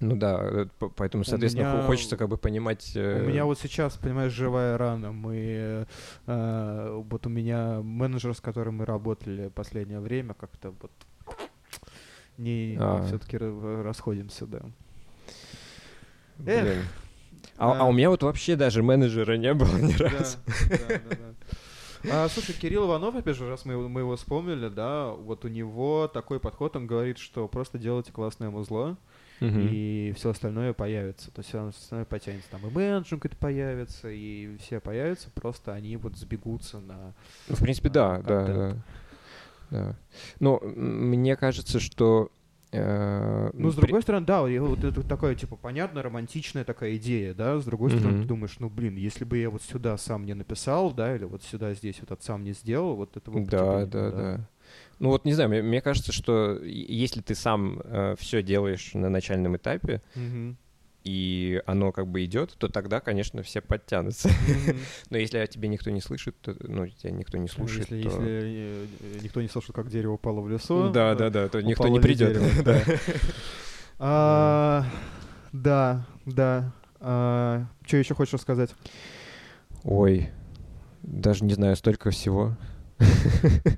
[0.01, 0.65] Ну да, э,
[0.97, 2.93] поэтому, соответственно, меня- хочется как бы понимать...
[2.95, 5.11] э, У меня вот сейчас, понимаешь, живая рана.
[5.11, 5.85] Мы, э,
[6.25, 10.91] э, вот у меня менеджер, с которым мы работали последнее время, как-то вот
[12.37, 13.03] не А.
[13.07, 14.61] все-таки расходимся, да.
[16.37, 16.83] Блин.
[17.57, 17.79] А, да.
[17.81, 20.37] а у меня вот вообще даже менеджера не было ни Да, разу.
[20.69, 22.23] да, да, да.
[22.25, 25.47] А, слушай, Кирилл Иванов, опять же, раз мы, его- мы его вспомнили, да, вот у
[25.47, 28.97] него такой подход, он говорит, что просто делайте классное музло,
[29.39, 29.67] Мгм.
[29.71, 31.31] и все остальное появится.
[31.31, 32.49] То есть все остальное потянется.
[32.51, 37.13] Там и менеджмент какой-то появится, и все появятся, просто они вот сбегутся на...
[37.47, 38.45] Ну, в принципе, да, а, да, да.
[38.45, 38.83] контент.
[39.71, 39.95] да.
[40.39, 42.29] Но мне кажется, что...
[42.77, 47.33] э, Ну, с при- другой стороны, да, вот это такая, типа, понятная, романтичная такая идея,
[47.33, 48.21] да, с другой стороны, Мгм.
[48.21, 51.43] ты думаешь, ну, блин, если бы я вот сюда сам не написал, да, или вот
[51.43, 54.49] сюда здесь вот этот сам не сделал, вот этого бы, Да, типа, да, да.
[54.99, 57.81] Ну вот не знаю, мне, мне кажется, что если ты сам
[58.17, 60.57] все делаешь на начальном этапе, Мгм.
[61.05, 64.27] И оно как бы идет, то тогда, конечно, все подтянутся.
[64.27, 64.77] Мгм.
[65.11, 68.09] Но если о тебе никто не слышит, то, ну, тебя никто не слушает, Если, то...
[68.09, 70.89] если э, никто не слышал, как дерево упало в лесу.
[70.89, 72.41] Да, да, да, то никто не придет.
[72.65, 72.81] да.
[73.99, 74.85] А,
[75.53, 76.73] Да, да.
[76.99, 78.73] Что еще хочешь рассказать?
[79.83, 80.31] Ой,
[81.03, 82.57] даже не знаю, столько всего.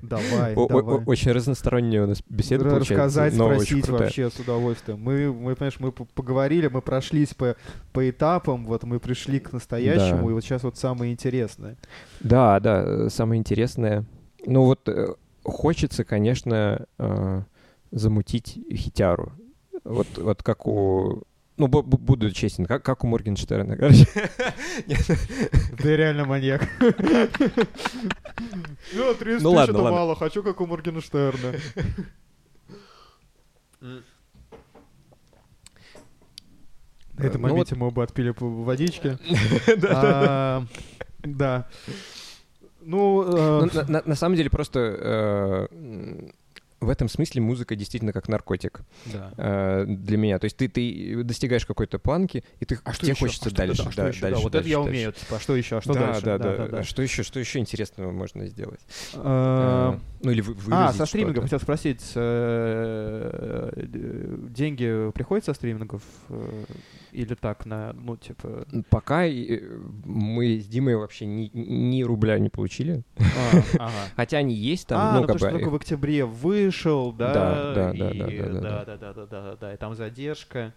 [0.02, 1.04] Давай, давай.
[1.06, 2.64] Очень разносторонняя у нас беседа.
[2.64, 5.00] Рассказать, спросить вообще с удовольствием.
[5.00, 7.56] Мы, мы, понимаешь, мы поговорили, мы прошлись по,
[7.92, 11.76] по этапам, вот мы пришли к настоящему, и вот сейчас вот самое интересное.
[12.20, 14.04] Да, да, э, самое интересное.
[14.46, 17.42] Ну вот э, хочется, конечно, э,
[17.90, 19.32] замутить хитяру.
[19.84, 21.22] Вот, вот как у...
[21.58, 24.06] Ну, бу- бу- буду честен, как, как у Моргенштерна, короче.
[25.78, 26.68] Ты реально маньяк.
[26.80, 29.90] Ну, 30 Ну тысяч ладно, это ладно.
[29.90, 31.54] мало, хочу как у Моргенштерна.
[37.14, 39.18] На этом Ну моменте мы оба отпили по водички.
[39.90, 40.64] А,
[41.22, 41.66] Да.
[42.80, 46.28] Ну, Ну, э, на, на- самом деле просто э,
[46.80, 49.32] в этом смысле музыка действительно как наркотик Да.
[49.36, 50.38] э, для меня.
[50.38, 53.20] То есть ты, ты достигаешь какой-то планки, и ты, А что тебе еще?
[53.26, 54.20] хочется а что, дальше, да, а что да, еще?
[54.20, 54.90] Да, дальше, вот это дальше, я дальше.
[54.90, 55.12] умею.
[55.12, 55.76] Типа, а что еще?
[55.78, 56.22] А что да, дальше?
[56.24, 56.38] Да,
[56.68, 58.80] да, Что еще, что еще интересного можно сделать?
[59.14, 61.46] А, ну или вы, А, со стримингов что-то.
[61.46, 62.12] хотел спросить.
[62.14, 63.70] э,
[64.50, 66.02] Деньги приходят со стримингов?
[67.12, 68.66] Или так, на, ну, типа...
[68.90, 69.24] Пока
[70.04, 73.02] мы с Димой вообще ни, ни рубля не получили.
[73.18, 73.22] А,
[73.78, 73.92] ага.
[74.16, 76.26] Хотя они есть там, А, ну, потому что только в октябре
[76.68, 77.32] вышел, да?
[77.34, 79.94] Да, да, да, и- да, да, да, да, да, да, да, да, да, и там
[79.94, 80.72] задержка.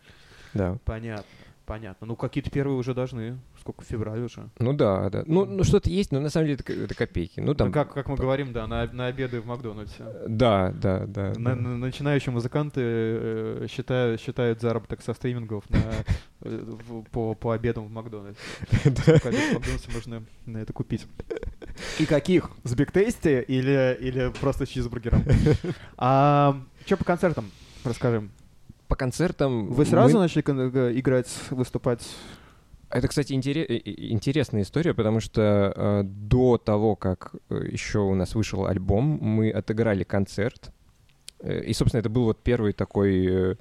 [0.53, 0.77] да.
[0.85, 1.25] Понятно,
[1.65, 2.07] понятно.
[2.07, 3.37] Ну, какие-то первые уже должны.
[3.59, 4.49] Сколько, февраль уже?
[4.57, 5.23] Ну да, да.
[5.27, 7.39] Ну, ну что-то есть, но на самом деле это, это копейки.
[7.39, 7.67] Ну там...
[7.67, 10.03] Ну, как, как мы говорим, да, на, на обеды в Макдональдсе.
[10.27, 11.33] Да, да, да.
[11.37, 11.55] На- да.
[11.55, 15.77] на- начинающие музыканты э, считают, считают заработок со стримингов на,
[16.41, 18.39] э, в- по, по обедам в Макдональдсе.
[18.71, 21.05] Сколько в Макдональдсе можно на это купить.
[21.99, 22.49] И каких?
[22.63, 25.23] С бигтейсти или, или просто с чизбургером?
[25.97, 27.51] А что по концертам?
[27.83, 28.29] Расскажи.
[28.87, 29.67] По концертам...
[29.71, 32.07] Вы сразу мы- начали э, играть, выступать?
[32.89, 38.15] Это, кстати, интере- э, э, интересная история, потому что э, до того, как еще у
[38.15, 40.71] нас вышел альбом, мы отыграли концерт.
[41.39, 43.55] Э, и, собственно, это был вот первый такой э,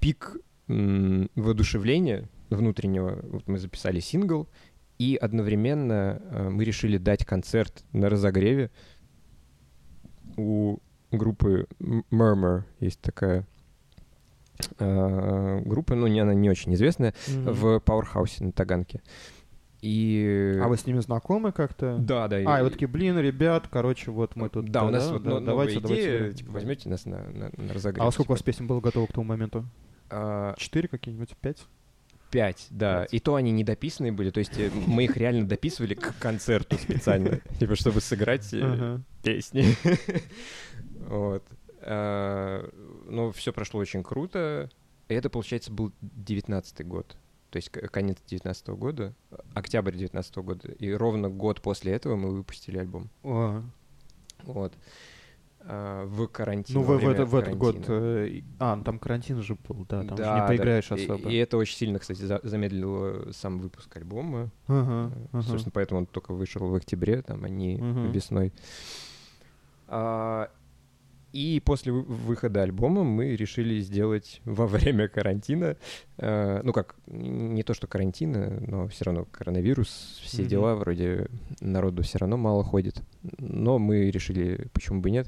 [0.00, 0.36] пик
[0.68, 3.18] м, воодушевления внутреннего.
[3.22, 4.48] Вот мы записали сингл,
[4.98, 8.70] и одновременно э, мы решили дать концерт на разогреве
[10.36, 10.78] у
[11.10, 12.64] группы Murmur.
[12.80, 13.46] Есть такая
[14.78, 19.00] э, группа, ну, не, она не очень известная, в Пауэрхаусе на Таганке.
[19.80, 20.58] И...
[20.60, 21.98] А вы с ними знакомы как-то?
[21.98, 22.38] Да, да.
[22.46, 24.70] А, и вы такие, блин, ребят, короче, вот мы тут...
[24.70, 26.18] Да, у нас вот да, но- давайте, новая давайте.
[26.18, 28.02] идея, типа, возьмете нас на, на, на разогрев.
[28.02, 28.50] А во сколько у вас типа.
[28.50, 29.64] песен было готово к тому моменту?
[30.10, 31.36] А, Четыре какие-нибудь?
[31.40, 31.64] Пять?
[32.30, 33.02] Пять, да.
[33.02, 33.14] Пять.
[33.14, 36.76] И то они не дописанные были, то есть э, мы их реально дописывали к концерту
[36.76, 39.64] специально, типа, чтобы сыграть э, песни.
[41.08, 41.42] Вот.
[41.80, 42.68] А,
[43.08, 44.68] Ну, все прошло очень круто.
[45.08, 47.16] И это, получается, был девятнадцатый год.
[47.50, 49.14] То есть конец девятнадцатого года,
[49.54, 50.68] октябрь девятнадцатого года.
[50.72, 53.08] И ровно год после этого мы выпустили альбом.
[53.22, 53.62] О,
[54.42, 54.74] Вот.
[55.70, 56.76] А, В карантин.
[56.76, 57.76] Ну, во в, это- в этот год...
[57.88, 60.96] э, и- А, ну там карантин же был, да, там же Да, не поиграешь да.
[60.96, 61.28] И- особо.
[61.28, 64.50] И, это очень сильно, кстати, за- замедлило сам выпуск альбома.
[64.66, 65.42] Ага, Э, ага.
[65.42, 68.10] Собственно, поэтому он только вышел в октябре, там, а не Мгм.
[68.12, 68.52] весной.
[69.88, 70.50] А,
[71.32, 75.76] и после вы- выхода альбома мы решили сделать во время карантина,
[76.16, 80.48] э, ну как, не то что карантина, но все равно коронавирус, все Мгм.
[80.48, 81.26] дела, вроде
[81.60, 83.02] народу все равно мало ходит.
[83.38, 85.26] Но мы решили, почему бы нет,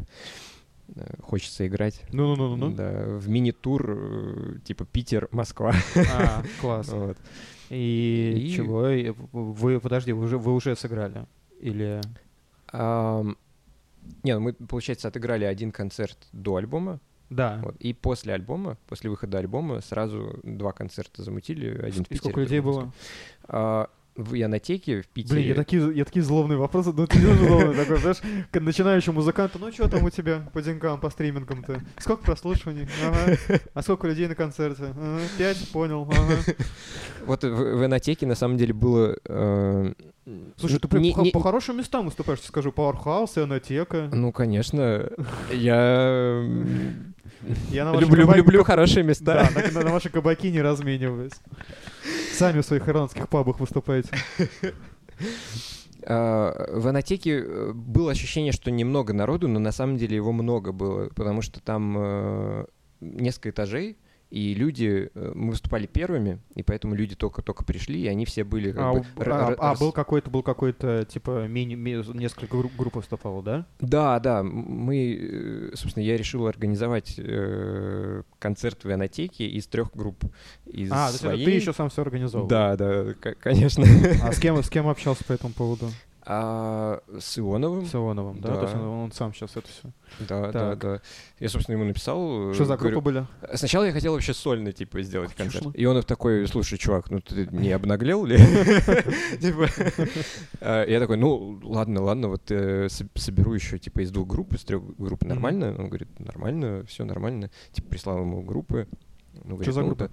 [0.97, 2.03] э, хочется играть.
[2.13, 2.71] Ну-ну-ну-ну.
[2.73, 5.75] Да, в мини-тур, э, типа Питер-Москва.
[6.15, 6.89] А, класс.
[6.93, 7.17] Вот.
[7.69, 8.89] И, И- чего?
[9.33, 11.27] Вы, подожди, вы уже, вы уже сыграли?
[11.61, 12.01] Или...
[12.73, 13.37] Ам,
[14.23, 17.01] Не, ну мы, получается, отыграли один концерт до альбома,
[17.31, 17.61] Да.
[17.63, 22.19] вот, и после альбома, после выхода альбома, сразу два концерта замутили, один в И Питере.
[22.19, 22.93] сколько людей в было?
[23.45, 25.37] А, в Янотеке в Питере.
[25.37, 28.19] Блин, я такие, я такие злобные вопросы, ну ты не злобный такой, знаешь,
[28.51, 31.81] к начинающему музыканту, ну что там у тебя по деньгам, по стримингам-то?
[31.99, 32.89] Сколько прослушиваний?
[33.07, 33.39] Ага.
[33.73, 34.87] А сколько людей на концерте?
[34.87, 35.21] Ага.
[35.39, 36.37] Пять, понял, ага.
[37.27, 37.49] Вот в,
[37.79, 39.17] в Янотеке на самом деле было...
[39.25, 39.93] э,
[40.57, 44.09] Слушай, ты н- прям не- по, не- по хорошим местам выступаешь, скажу, Powerhouse, Анатека.
[44.13, 45.09] Ну, конечно,
[45.53, 46.43] я
[47.71, 49.49] Я на люблю, кабаки- люблю хорошие места.
[49.55, 51.33] Да, на, на ваши кабаки не размениваюсь.
[52.35, 54.11] Сами в своих ирландских пабах выступаете.
[56.07, 60.73] А, В Анатеке э, было ощущение, что немного народу, но на самом деле его много
[60.73, 62.65] было, потому что там э,
[63.01, 63.99] несколько этажей,
[64.31, 68.71] и люди, э, мы выступали первыми, и поэтому люди только-только пришли, и они все были
[68.71, 69.05] как А, бы...
[69.27, 73.67] а, а, был какой-то, был какой-то, типа, мини, ми- несколько гру- групп выступало, да?
[73.81, 80.25] Да, да, мы, э, собственно, я решил организовать э, концерт в Анатеке из трех групп.
[80.67, 81.45] Из А, то есть своей...
[81.45, 82.47] ты еще сам все организовал?
[82.47, 83.85] Да, да, конечно.
[84.23, 85.91] А с кем, с кем общался по этому поводу?
[86.27, 87.87] А с Ионовым?
[87.87, 88.55] С Ионовым, да?
[88.57, 88.81] То есть Да.
[88.81, 89.91] он, он сам сейчас это все.
[90.29, 90.79] Да, да, Так.
[90.79, 91.01] да.
[91.39, 92.51] Я, собственно, ему написал.
[92.51, 93.27] э, Что за группа были?
[93.55, 95.61] Сначала я хотел вообще сольно, типа, сделать Конечно.
[95.61, 95.77] концерт.
[95.79, 98.37] И он такой, слушай, чувак, ну ты не обнаглел ли?
[99.41, 99.67] Типа,
[100.61, 104.53] э, Я такой, ну, ладно, ладно, вот э, соб- соберу еще, типа, из двух групп,
[104.55, 105.75] из трех групп нормально?
[105.79, 107.51] Он говорит, нормально, все нормально.
[107.73, 108.87] Типа, прислал ему группы.
[109.45, 110.11] Ну, говорит, за «Ну, группа?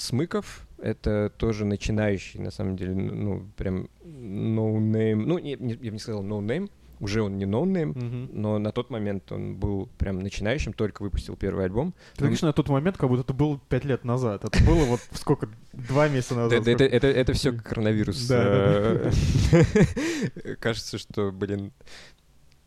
[0.00, 0.06] Да».
[0.06, 5.14] А, Смыков— это тоже начинающий, на самом деле, ну, прям no-name.
[5.26, 6.70] Ну, не- не- я бы не сказал no-name,
[7.00, 8.30] уже он не no-name, Мгм.
[8.32, 11.94] но на тот момент он был прям начинающим, только выпустил первый альбом.
[12.14, 14.44] Ты говоришь на тот момент, как будто это было пять лет назад.
[14.44, 15.48] Это было вот сколько?
[15.72, 16.66] Два месяца назад.
[16.66, 18.28] Это, это, это все коронавирус.
[18.30, 19.10] Э,
[20.60, 21.72] Кажется, что, блин,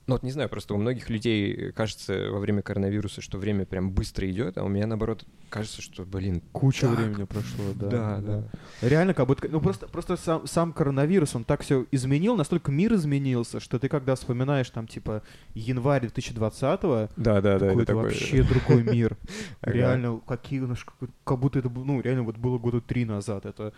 [0.05, 3.89] Ну вот не знаю, просто у многих людей кажется во время коронавируса, что время прям
[3.91, 6.97] быстро идет, а у меня наоборот кажется, что, блин, Куча так.
[6.97, 7.87] времени прошло, да.
[7.89, 8.43] Да, да.
[8.81, 12.93] Реально, как будто, ну просто, просто сам, сам коронавирус, он так все изменил, настолько мир
[12.95, 15.23] изменился, что ты когда вспоминаешь там типа
[15.53, 18.03] январь 2020-го, Да, да, да, это такой...
[18.03, 19.15] вообще другой мир.
[19.61, 20.91] Реально, какие, ну, ш-
[21.23, 23.45] как- будто это, ну, реально вот было года три назад.
[23.45, 23.71] Это,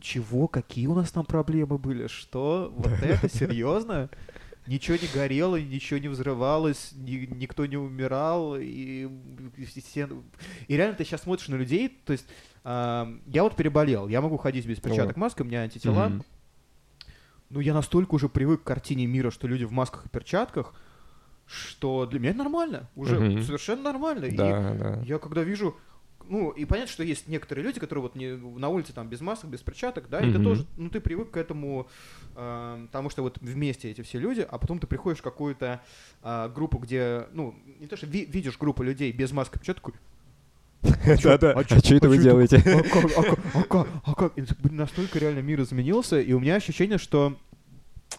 [0.00, 2.06] чего, какие у нас там проблемы были?
[2.06, 2.72] Что?
[2.74, 4.08] Вот это серьезно?
[4.70, 9.08] Ничего не горело, ничего не взрывалось, ни- никто не умирал, и,
[9.56, 10.08] и все-
[10.68, 12.24] и реально ты сейчас смотришь на людей, то есть
[12.62, 16.22] а, я вот переболел, я могу ходить без перчаток, маска, у меня антитела, Мгм.
[17.48, 20.72] ну я настолько уже привык к картине мира, что люди в масках и перчатках,
[21.46, 23.42] что для меня это нормально, уже Мгм.
[23.42, 24.26] совершенно нормально.
[24.26, 25.02] И Да, да.
[25.04, 25.76] я когда вижу,
[26.30, 29.50] ну, и понятно, что есть некоторые люди, которые вот не, на улице там без масок,
[29.50, 31.88] без перчаток, да, и ты тоже, ну, ты привык к этому,
[32.36, 35.80] э, потому что вот вместе эти все люди, а потом ты приходишь в какую-то
[36.22, 39.94] а, группу, где, ну, не то, что ви- видишь группу людей без маски, перчаток, такой,
[41.22, 41.52] Да-да.
[41.52, 42.56] а А что это а вы делаете?
[42.64, 47.36] а как, а как, а а настолько реально мир изменился, и у меня ощущение, что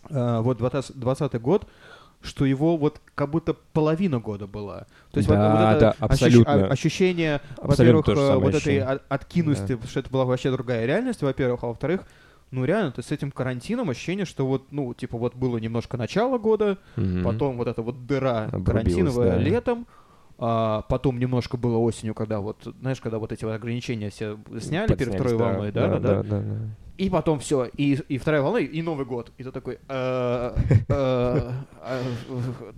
[0.10, 1.68] э, вот 20, 20 год,
[2.22, 4.86] что его вот как будто половина года была.
[5.12, 6.54] То есть вот- Да, вот, это да, ощущ- абсолютно.
[6.54, 9.00] а- ощущение, во-первых, э, вот этой ощущение.
[9.10, 12.02] откинутости, что это была вообще другая реальность, во-первых, а во-вторых,
[12.52, 15.98] ну реально, то есть с этим карантином ощущение, что вот, ну, типа вот было немножко
[15.98, 17.24] начало года, Мгм.
[17.24, 19.38] потом вот эта вот дыра Обрубилась, карантиновая да.
[19.38, 19.88] летом,
[20.38, 24.88] а, потом немножко было осенью, когда вот, знаешь, когда вот эти вот ограничения все сняли
[24.88, 26.56] перед Подснялись, второй волной, да, да, да, да, да.
[27.06, 30.56] И потом все, и, и вторая волна, и Новый год, и ты такой, э,
[30.88, 31.52] э,
[31.84, 32.02] э,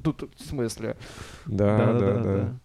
[0.04, 0.96] тут в смысле?
[1.46, 2.60] Да, да, да.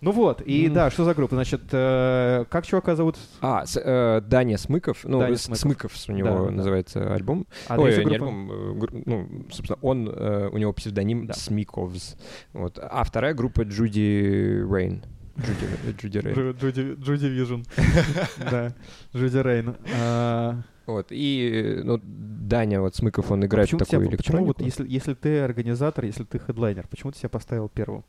[0.00, 0.72] Ну вот, и М.
[0.74, 1.36] да, что за группа?
[1.36, 3.16] Значит, э, как чувака зовут?
[3.40, 5.96] А, с- э, Даня Смыков, ну, Даня С- Смыков.
[5.96, 6.50] Смыков у него Да, да.
[6.50, 7.46] называется альбом.
[7.68, 8.14] А Ой, не группа?
[8.16, 11.34] альбом, э, гру- ну, собственно, он, э, у него псевдоним Да.
[11.34, 12.16] Смиковс.
[12.52, 12.80] Вот.
[12.82, 15.04] А вторая группа Джуди Рейн.
[15.38, 16.36] Джуди, Джуди Рейн.
[16.36, 17.62] Джу- Джуди Джуди Вижн.
[18.50, 18.72] Да,
[19.14, 19.76] Джуди Рейн.
[19.98, 21.06] А, Вот.
[21.10, 25.14] И, ну, Даня вот Смыков, он играет почему в такую тебя- почему вот если, если
[25.14, 28.04] ты организатор, если ты хедлайнер, почему ты себя поставил первым?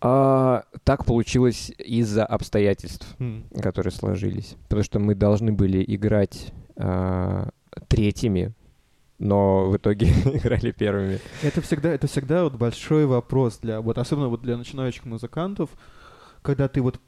[0.00, 3.06] А, так получилось из-за обстоятельств.
[3.18, 3.44] М.
[3.60, 4.56] которые сложились.
[4.68, 7.48] Потому что мы должны были играть а,
[7.88, 8.52] третьими,
[9.18, 11.20] но в итоге играли первыми.
[11.42, 15.70] Это всегда, это всегда вот большой вопрос для, вот особенно вот для начинающих музыкантов,
[16.42, 17.00] когда ты вот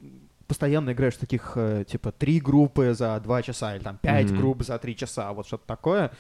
[0.47, 4.39] постоянно играешь в таких, э, типа, три группы за два часа, или там пять Мгм.
[4.40, 6.10] групп за три часа, вот что-то такое.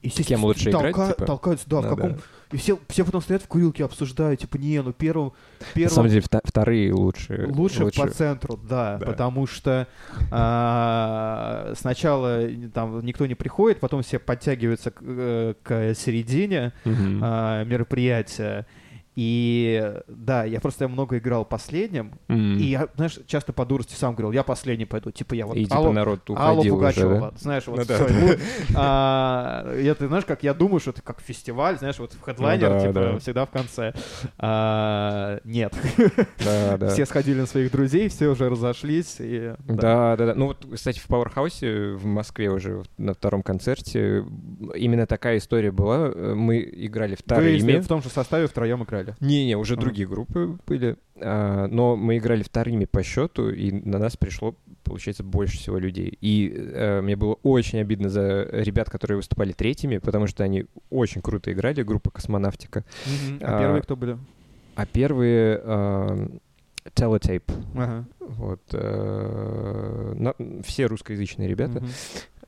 [0.00, 1.26] И все кем лучше играть, типа?
[1.26, 2.12] толкаются, да, в Ну каком...
[2.12, 2.18] да.
[2.52, 5.32] И все, все потом стоят в курилке, обсуждают, типа, не, ну первым...
[5.60, 7.46] На первым самом деле вторые лучше.
[7.50, 9.06] Лучше, по центру, да, Да.
[9.06, 9.88] потому что
[10.30, 12.42] а, сначала
[12.72, 17.20] там никто не приходит, потом все подтягиваются к, э, к середине Мгм.
[17.22, 18.66] а, мероприятия.
[19.16, 22.58] И да, я просто много играл последним, М.
[22.58, 25.64] и я, знаешь, часто по дурости сам говорил, я последний пойду, типа я вот И
[25.64, 26.70] типа Аллу- народ Аллу уходил уже,
[27.02, 27.32] Пугачева, да?
[27.38, 28.14] знаешь, вот Ну да, всё, да.
[28.20, 28.28] ну,
[28.76, 32.74] а, это, знаешь, как я думаю, что это как фестиваль, знаешь, вот в хедлайнер, Ну
[32.74, 33.18] да, типа, да.
[33.18, 33.92] всегда в конце.
[34.38, 35.72] А, нет.
[36.44, 36.88] Да, да.
[36.88, 39.16] Все сходили на своих друзей, все уже разошлись.
[39.20, 40.34] И, Да, да, да.
[40.34, 44.24] Ну вот, кстати, в Пауэрхаусе в Москве уже в- на втором концерте
[44.74, 46.10] именно такая история была.
[46.14, 47.80] Э, Мы играли Вы вторыми.
[47.80, 49.03] в том же составе втором играли.
[49.20, 49.76] Не-не, уже А.
[49.76, 50.96] другие группы были.
[51.16, 56.16] А, но мы играли вторыми по счету, и на нас пришло, получается, больше всего людей.
[56.20, 61.22] И э, мне было очень обидно за ребят, которые выступали третьими, потому что они очень
[61.22, 62.84] круто играли, группа «Космонавтика».
[63.40, 64.18] А А, первые кто были?
[64.76, 66.28] А первые э,
[66.94, 67.42] Teletape.
[67.76, 68.04] Ага.
[68.20, 71.82] Вот, э, на- все русскоязычные ребята.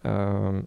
[0.03, 0.63] А,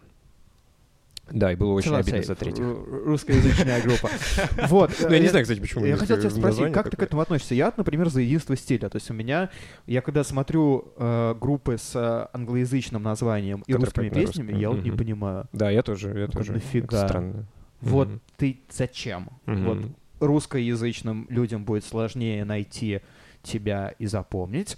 [1.32, 2.64] да, и было очень Целая обидно за третьих.
[2.64, 4.10] Ру- Русскоязычная группа.
[4.70, 4.92] Вот.
[5.02, 5.86] Ну, я не э, знаю, кстати, почему.
[5.86, 7.56] Я хотел э, тебя спросить, как ты к этому относишься?
[7.56, 8.90] Я, например, за единство стиля.
[8.90, 9.50] То есть у меня,
[9.86, 15.48] я когда смотрю э, группы с англоязычным названием и русскими песнями, я вот не понимаю.
[15.54, 16.54] Да, я тоже, я тоже.
[16.54, 17.08] нафига?
[17.08, 17.46] Странно.
[17.82, 19.30] Вот ты зачем?
[19.46, 19.80] Вот
[20.20, 23.02] русскоязычным людям будет сложнее найти
[23.42, 24.78] тебя и запомнить,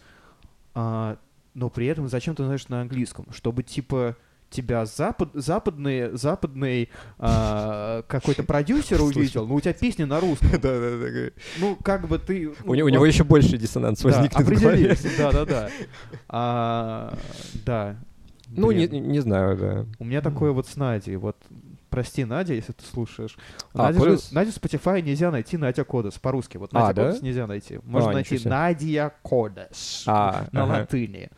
[0.74, 1.18] а,
[1.54, 3.26] но при этом зачем ты знаешь на английском?
[3.32, 4.16] Чтобы типа
[4.52, 10.50] тебя запад, западный, западный а, какой-то продюсер увидел, но у тебя песни на русском.
[10.62, 11.30] Да, да, да.
[11.60, 12.50] Ну, как бы ты...
[12.50, 14.42] У ну, него, у него еще больше диссонанс да, возникнет.
[14.42, 14.68] в голове.
[14.68, 15.70] определились, да-да-да.
[16.30, 17.18] А,
[17.66, 17.96] Да.
[18.50, 19.86] Ну, не, не знаю, да.
[20.00, 21.16] У меня такое вот с Надей.
[21.16, 21.38] Вот,
[21.90, 23.38] прости, Надя, если ты слушаешь.
[23.74, 24.32] А, Надя же- Кодес?
[24.34, 26.58] Надю в Spotify нельзя найти Надя Кодес по-русски.
[26.58, 27.08] Вот А, Надя да?
[27.08, 27.80] Кодес нельзя найти.
[27.86, 28.42] Можно А, найти.
[28.44, 30.72] Надя Кодес А, на ага.
[30.80, 31.30] латыни.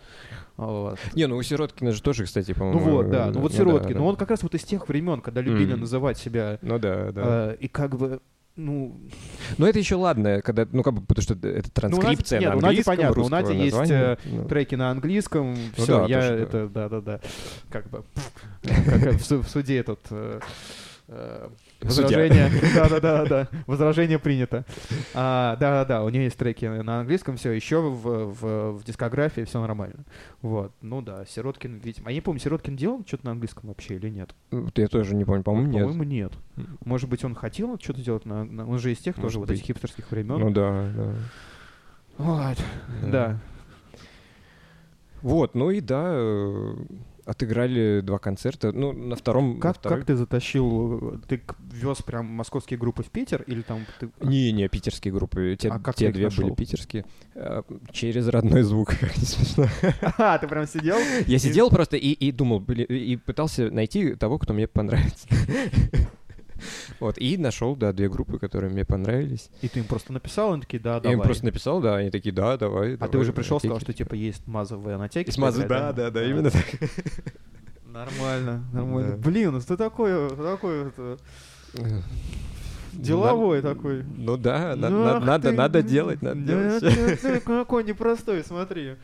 [0.57, 0.99] Вот.
[1.15, 2.91] Не, ну у Сироткина же тоже, кстати, Ну по-моему...
[2.91, 3.99] вот, да, ну вот да, Сироткин, да.
[3.99, 5.81] ну он как раз вот из тех времен, когда любили Мгм.
[5.81, 7.21] называть себя, Ну да, да.
[7.53, 8.19] э, и как бы,
[8.55, 8.95] ну,
[9.57, 12.61] Но это еще ладно, когда, ну как бы, потому что это транскрипция нет, на у
[12.61, 14.47] Нади английском, понятно, у русского Нади есть, э, Ну.
[14.47, 16.35] треки на английском, Ну все, да, я да.
[16.35, 17.19] это, да-да-да,
[17.71, 18.03] как бы,
[18.61, 20.39] как в в суде этот э,
[21.13, 21.49] э,
[21.81, 24.65] возражение, да-да-да, возражение принято.
[25.13, 29.61] А, Да-да-да, у нее есть треки на английском, все, еще в, в, в дискографии все
[29.61, 30.05] нормально.
[30.41, 33.95] Вот, ну да, Сироткин, видимо, а я не помню, Сироткин делал что-то на английском вообще
[33.95, 34.33] или нет?
[34.75, 35.81] Я тоже не помню, по-моему, нет.
[35.83, 36.33] По-моему, нет.
[36.85, 39.63] Может быть, он хотел что-то делать на, на- он же из тех тоже вот этих
[39.63, 40.39] хипстерских времен.
[40.39, 41.13] Ну да, да.
[42.17, 42.57] Вот,
[43.03, 43.09] Да.
[43.11, 43.39] да.
[45.21, 46.75] Вот, ну и да, э,
[47.25, 48.71] отыграли два концерта.
[48.71, 49.55] Ну, на втором...
[49.55, 51.41] на Как, второй- как ты затащил, э, ты
[51.71, 54.09] вез прям московские группы в Питер или там ты...
[54.21, 55.55] Не, не, питерские группы.
[55.59, 56.55] Те, А как те две были нашел?
[56.55, 57.05] питерские.
[57.35, 59.67] А, Через родной звук, как не смешно.
[60.17, 60.97] А, ты прям сидел?
[61.27, 65.27] Я сидел просто и, и думал, и пытался найти того, кто мне понравится.
[66.99, 69.49] Вот, и нашел, да, две группы, которые мне понравились.
[69.61, 71.17] И ты им просто написал, они такие, да, Я давай.
[71.17, 72.95] им просто написал, да, они такие, да, давай.
[72.95, 73.85] А ты уже пришел, сказал, окей».
[73.85, 75.31] что типа есть мазовые анатеки.
[75.31, 76.65] С мазы, да, да, да, именно так.
[77.85, 79.17] Нормально, нормально.
[79.17, 81.17] Блин, ну ты такой, такой вот, э,
[82.93, 84.03] деловой Надо- такой.
[84.17, 87.19] Ну да, на- Ну, на- надо, ты, надо делать, надо да, делать.
[87.23, 88.95] да, Какой непростой, смотри.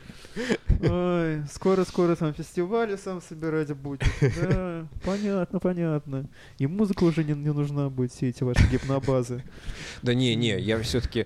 [0.81, 4.01] Ой, скоро-скоро там фестивали сам собирать будет.
[4.21, 6.29] Да, понятно, понятно.
[6.57, 9.43] И музыка уже не, не нужна будет, все эти ваши гипнобазы.
[10.01, 11.25] Да не, не, я все-таки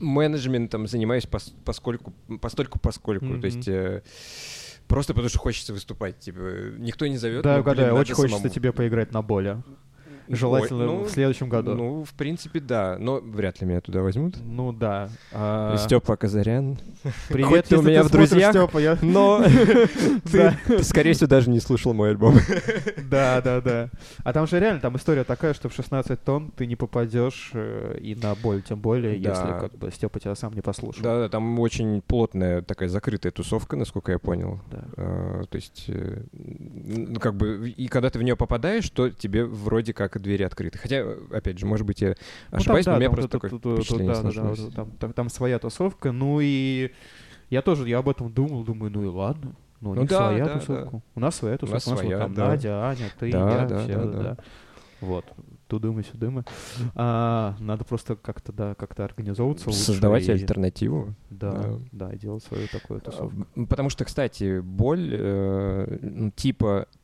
[0.00, 3.38] менеджментом занимаюсь пос- поскольку, постольку поскольку.
[3.38, 4.02] То есть э,
[4.88, 6.18] просто потому что хочется выступать.
[6.18, 6.40] Типа,
[6.78, 7.42] никто не зовет.
[7.42, 8.54] Да, ну, угадаю, очень хочется самому.
[8.54, 9.58] тебе поиграть на боли.
[10.30, 11.74] Желательно Ой, ну, в следующем году.
[11.74, 12.96] Ну, в принципе, да.
[12.98, 14.36] Но вряд ли меня туда возьмут.
[14.44, 15.10] Ну да.
[15.32, 16.78] А, Степа Казарян.
[17.28, 19.42] Привет, хоть ты у меня в смотришь, друзьях, Стёпа, я- Но
[20.30, 22.36] ты, ты, скорее всего, даже не слушал мой альбом.
[23.10, 23.90] Да, да, да.
[24.22, 27.98] А там же реально, там история такая, что в 16 тонн ты не попадешь э,
[28.00, 31.02] и на боль, тем более, если как бы Степа тебя сам не послушал.
[31.02, 34.60] Да, да, там очень плотная такая закрытая тусовка, насколько я понял.
[34.96, 39.44] А, то есть, э, ну, как бы, и когда ты в нее попадаешь, то тебе
[39.44, 40.78] вроде как двери открыты.
[40.78, 42.14] Хотя, опять же, может быть, я Ну,
[42.50, 44.90] там, ошибаюсь, да, но у меня там просто вот такое впечатление да, да, вот там,
[44.92, 46.12] там- там своя тусовка.
[46.12, 46.92] Ну и
[47.50, 49.52] я тоже, я об этом думал, думаю, ну и ладно.
[49.80, 50.90] Ну, у Ну них да, своя да, тусовка.
[50.92, 51.00] да.
[51.14, 51.88] У нас своя У нас тусовка.
[51.88, 52.48] У нас, вот своя, там да.
[52.48, 54.22] Надя, Аня, ты, Да, я, да, все, да, да.
[54.22, 54.36] да.
[55.00, 55.24] Вот.
[55.68, 56.44] Тудымы, сюдымы.
[56.96, 59.80] А, надо просто как-то, да, как-то организовываться лучше.
[59.82, 61.14] Создавать и- альтернативу.
[61.30, 61.78] Да, Да.
[61.92, 63.46] да, и делать свою такую тусовку.
[63.56, 66.98] А, м, Потому что, кстати, боль, э, ну, типа, э,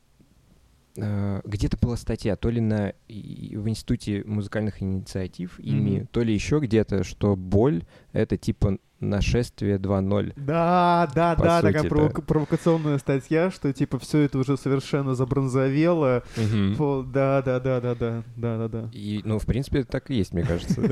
[1.45, 6.07] где-то была статья, то ли на, в Институте музыкальных инициатив ими, Мгм.
[6.07, 7.83] то ли еще где-то, что боль—
[8.13, 10.33] это типа нашествие 2.0.
[10.35, 11.95] Да, да, По да, сути, такая да.
[11.95, 16.23] провока- провокационная статья, что типа все это уже совершенно забронзовело.
[16.77, 18.89] Фу, Да, да, да, да, да, да, да, да.
[18.93, 20.81] И, ну, в принципе, так и есть, мне кажется.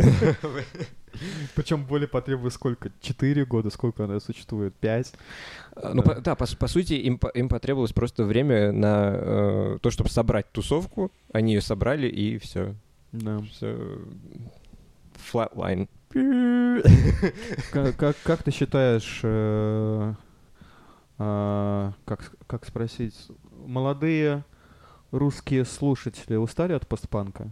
[1.56, 2.92] Причем более потребует сколько?
[3.02, 3.70] Четыре года?
[3.70, 4.76] Сколько она существует?
[4.76, 5.14] Пять?
[5.76, 9.90] А, Ну, по- да, по, по сути, им, им потребовалось просто время на э, то,
[9.92, 11.12] чтобы собрать тусовку.
[11.32, 12.76] Они ее собрали, и все.
[13.14, 13.40] Да.
[13.50, 13.98] Все.
[15.32, 15.88] Flatline.
[17.72, 20.14] Как, как, как ты считаешь, э,
[21.18, 23.16] а, как, как спросить,
[23.66, 24.44] молодые
[25.12, 27.50] русские слушатели устали от постпанка?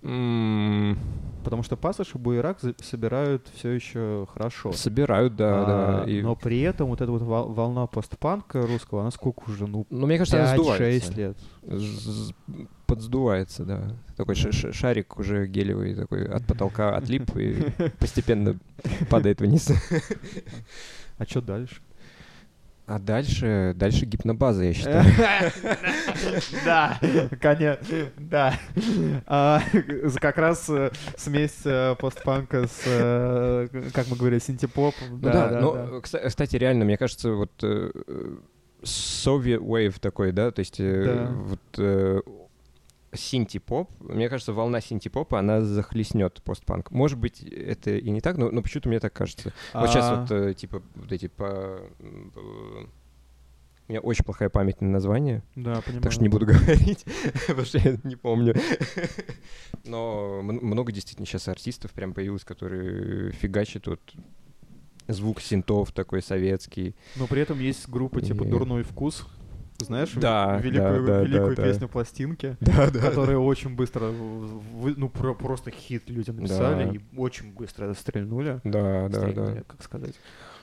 [0.00, 4.72] Потому что Пассаж и Буерак собирают все еще хорошо.
[4.72, 6.10] Собирают, да, А, да.
[6.10, 9.66] и- Но при этом вот эта вот вол- волна постпанка русского, она сколько уже?
[9.66, 11.12] Ну, Ну, мне кажется, она 5-6 сдувается.
[11.14, 11.36] лет.
[11.62, 12.34] З-
[12.94, 13.96] Подсдувается, да.
[14.16, 17.66] Такой шарик уже гелевый, такой от потолка отлип и
[17.98, 18.56] постепенно
[19.10, 19.72] падает вниз.
[21.18, 21.80] А что дальше?
[22.86, 25.04] А дальше, дальше гипнобаза, я считаю.
[26.64, 27.00] Да,
[27.40, 28.58] конечно, да.
[29.26, 29.62] А,
[30.20, 34.94] Как раз э, смесь э, постпанка с, э, как мы говорили, синтепоп.
[35.10, 37.52] Ну да, но, кстати, реально, мне кажется, вот
[38.82, 42.43] Soviet Wave такой, да, то есть вот
[43.14, 46.90] синти-поп, мне кажется, волна синти-попа, она захлестнет постпанк.
[46.90, 49.52] Может быть, это и не так, но, но почему-то мне так кажется.
[49.72, 51.80] Вот сейчас А, вот, э, типа, вот эти по...
[53.86, 56.02] У меня очень плохая память на название, Да, понимаю.
[56.02, 57.04] так что не буду говорить,
[57.46, 58.54] потому что я не помню.
[59.84, 64.00] Но много действительно сейчас артистов прям появилось, которые фигачат вот
[65.06, 66.94] звук синтов такой советский.
[67.16, 69.26] Но при этом есть группы типа «Дурной вкус»,
[69.78, 71.68] знаешь, Да, великую, да, да, великую да, да.
[71.68, 73.00] песню пластинки, Да, да.
[73.00, 76.92] которые очень быстро, вы- ну про- просто хит люди написали Да.
[76.92, 78.60] и очень быстро стрельнули.
[78.64, 79.62] Да, да, Стрельнули, да.
[79.66, 80.14] как сказать.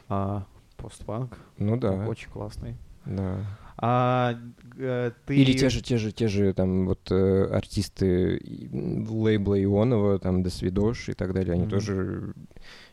[0.10, 0.46] А,
[0.78, 2.76] постпанк Ну да, очень классный.
[3.06, 3.46] да.
[3.84, 4.36] А
[4.78, 5.36] э, ты...
[5.36, 8.40] Или те же, те же, те же там вот э, артисты
[8.72, 11.72] лейбла Ионова, там Досвидош и так далее, они Мгм.
[11.72, 12.34] тоже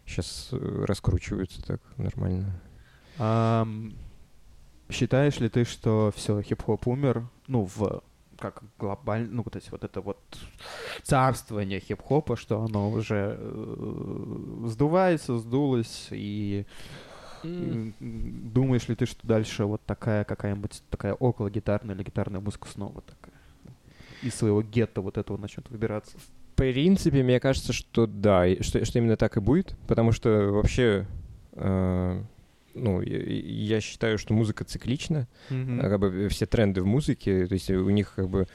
[0.06, 2.58] сейчас раскручиваются так нормально.
[3.18, 3.92] Ам,
[4.90, 8.02] считаешь ли ты, что все хип-хоп умер, ну, в
[8.38, 10.18] как глобально, ну, вот эти вот это вот
[11.02, 16.64] царствование хип-хопа, что оно уже э, сдувается, сдулось, и
[17.42, 23.00] думаешь ли ты, что дальше вот такая какая-нибудь такая около гитарная или гитарная музыка снова
[23.02, 23.34] такая
[24.22, 26.16] из своего гетто вот этого начнет выбираться?
[26.18, 31.06] В принципе, мне кажется, что да, что, что именно так и будет, потому что вообще,
[31.52, 32.22] э,
[32.78, 37.70] ну, я, считаю, что музыка циклична, а как бы все тренды в музыке, то есть
[37.70, 38.46] у них как бы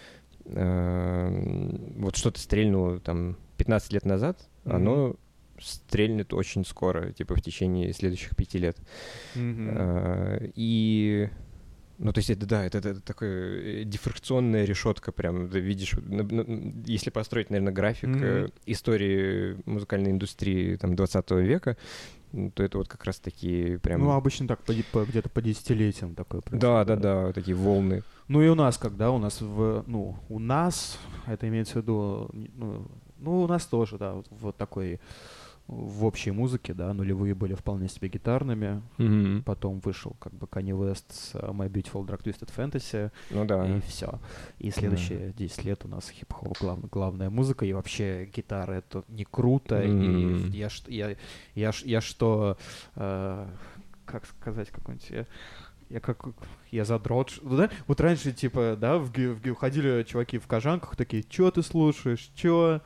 [0.46, 4.76] э, вот что-то стрельнуло там 15 лет назад, Мгм.
[4.76, 5.16] оно
[5.60, 8.78] стрельнет очень скоро, типа в течение следующих пяти лет.
[9.36, 9.70] Мгм.
[9.72, 11.30] А, И
[12.04, 15.96] ну, то есть это, да, это, это такая э, дифракционная решетка прям, ты видишь,
[16.86, 21.78] если построить, наверное, график э, истории музыкальной индустрии там 20 века,
[22.56, 24.02] то это вот как раз такие прям...
[24.02, 28.04] Ну, обычно так, по, по- где-то по десятилетиям такое да, происходит, да, да, такие волны.
[28.28, 29.12] Ну и у нас, когда?
[29.12, 32.88] У нас в, ну, у нас, это имеется в виду, ну,
[33.20, 35.00] ну, у нас тоже, да, вот, вот такой
[35.68, 38.82] в общей музыке, да, нулевые были вполне себе гитарными.
[38.98, 39.44] Мгм.
[39.44, 43.66] Потом вышел как бы Kanye West с uh, My Beautiful Dark Twisted Fantasy, Ну да.
[43.66, 44.20] и все.
[44.60, 49.24] И следующие 10 лет у нас хип-хоп глав- главная музыка, и вообще гитара это не
[49.24, 49.78] круто.
[49.80, 50.48] Мгм.
[50.52, 51.16] И я, я,
[51.56, 52.58] я, ш- я что,
[52.96, 53.48] э,
[54.06, 55.28] как сказать, какой-нибудь...
[55.94, 56.26] Я, как
[56.72, 57.34] я задрот.
[57.44, 57.70] ну Да?
[57.86, 62.82] Вот раньше, типа, да, в, в ходили чуваки в кожанках, такие, чё ты слушаешь, чё?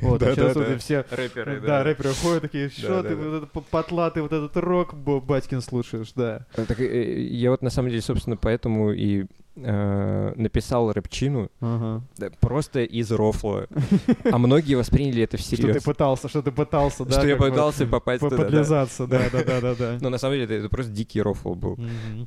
[0.00, 0.74] Вот, а Да, сейчас да, вот да.
[0.74, 3.28] и все Рэперы, да, рэперы ходят такие, что Да, ты да, да.
[3.28, 6.46] вот этот п- потлатый вот этот рок батькин слушаешь, да.
[6.54, 9.26] Так, э, я вот на самом деле, собственно, поэтому и
[9.56, 12.02] э, написал рэпчину Ага.
[12.40, 13.66] просто из рофла.
[14.24, 15.82] А многие восприняли это Что ты всерьез.
[15.82, 17.12] пытался, что ты пытался, да?
[17.18, 18.48] Что я пытался попасть по- туда, да.
[18.48, 19.98] Подлизаться, да, да, да, да.
[20.00, 21.78] Но на самом деле это, просто дикий рофл был.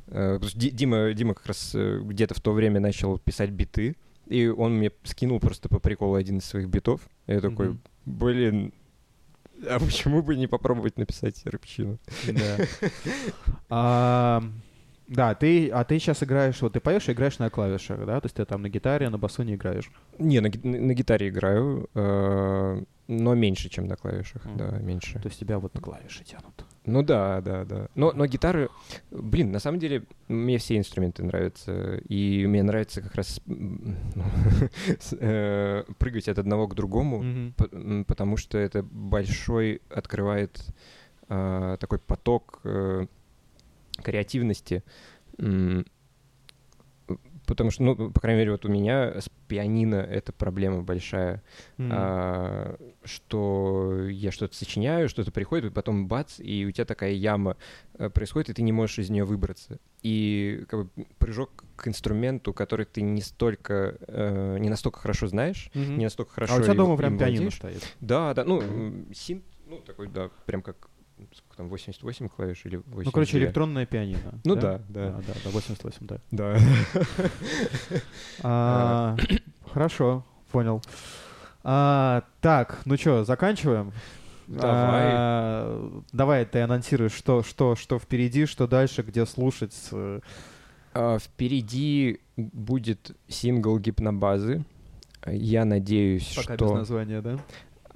[0.08, 3.96] Э, Дима, Дима как раз э, где-то в то время начал писать биты,
[4.26, 7.00] и он мне скинул просто по приколу один из своих битов.
[7.26, 8.72] Я такой, блин,
[9.68, 11.98] а почему бы не попробовать написать рэпчину?
[13.68, 14.40] Да.
[15.08, 18.20] Да, ты, а ты сейчас играешь, вот ты поешь и играешь на клавишах, да?
[18.20, 19.90] То есть ты там на гитаре, на басу не играешь.
[20.18, 24.56] Не, на, на- гитаре играю, э, но меньше, чем на клавишах, Мгм.
[24.56, 25.20] да, меньше.
[25.20, 26.64] То есть тебя вот клавиши тянут.
[26.86, 27.88] Ну да, да, да.
[27.94, 28.68] Но, но гитары,
[29.10, 33.94] блин, на самом деле мне все инструменты нравятся, и мне нравится как раз ну,
[35.20, 37.52] э, прыгать от одного к другому,
[38.06, 40.64] потому что это большой открывает
[41.28, 43.06] а, такой поток э,
[44.02, 44.82] креативности.
[47.46, 51.44] Потому что, ну, по крайней мере, вот у меня с пианино это проблема большая,
[51.76, 51.90] Мгм.
[51.92, 57.56] а, что я что-то сочиняю, что-то приходит, и потом бац, и у тебя такая яма
[57.94, 59.78] э, происходит, и ты не можешь из нее выбраться.
[60.02, 65.70] И как бы прыжок к инструменту, который ты не столько, э, не настолько хорошо знаешь,
[65.74, 65.98] Мгм.
[65.98, 67.96] не настолько хорошо А у тебя дома прям пианино стоит?
[68.00, 70.90] Да, да, ну, синт, ну, такой, да, прям как,
[71.34, 73.02] сколько там, 88 клавиш или 82?
[73.04, 74.40] Ну, короче, электронное пианино.
[74.44, 75.10] Ну да, да.
[75.10, 76.18] Да, да, да, 88, да.
[76.30, 76.58] Да.
[78.42, 79.16] А,
[79.72, 80.82] Хорошо, понял.
[81.64, 83.92] А, Так, ну что, заканчиваем?
[84.46, 84.70] Давай.
[84.72, 89.74] А, Давай, ты анонсируешь, что, что, что впереди, что дальше, где слушать.
[90.94, 94.64] А, Впереди будет сингл гипнобазы.
[95.26, 96.66] Я надеюсь, Пока что...
[96.66, 97.38] без названия, да?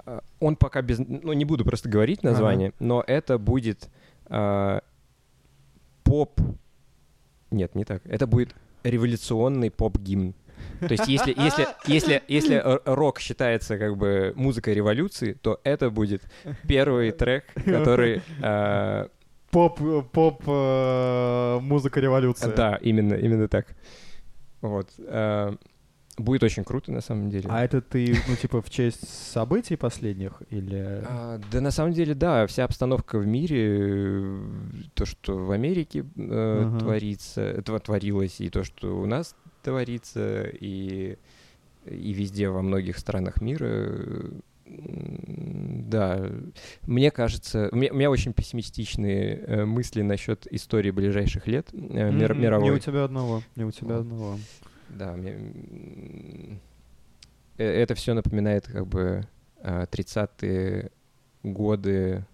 [0.05, 0.99] А, Он пока без...
[0.99, 3.89] Ну, не буду просто говорить название, но это будет
[4.25, 4.81] а,
[6.03, 6.39] поп...
[7.51, 8.01] Нет, не так.
[8.05, 10.33] Это будет революционный поп-гимн.
[10.79, 16.23] То есть если, если, если, если рок считается как бы музыкой революции, то это будет
[16.67, 18.21] первый трек, который...
[18.41, 19.09] а,
[19.51, 19.81] Поп,
[20.13, 22.53] поп, э, музыка революции.
[22.55, 23.67] да, именно, именно так.
[24.61, 24.87] Вот.
[24.99, 25.55] а,
[26.17, 27.45] Будет очень круто, на самом деле.
[27.49, 31.03] А это ты, ну, типа, в честь событий последних или...
[31.05, 34.39] А, да, на самом деле, да, вся обстановка в мире,
[34.93, 36.79] то, что в Америке э, Ага.
[36.79, 41.17] творится, это творилось, и то, что у нас творится, и,
[41.85, 44.31] и везде во многих странах мира,
[44.65, 46.29] да,
[46.87, 52.11] мне кажется, у меня, у меня очень песsimистичные э, мысли насчет истории ближайших лет э,
[52.11, 52.69] мир, мировой.
[52.69, 54.37] Не у тебя одного, не у тебя одного.
[54.91, 56.59] Да, мне,
[57.57, 59.27] э, это все напоминает как бы
[59.61, 60.91] 30-е
[61.43, 62.25] годы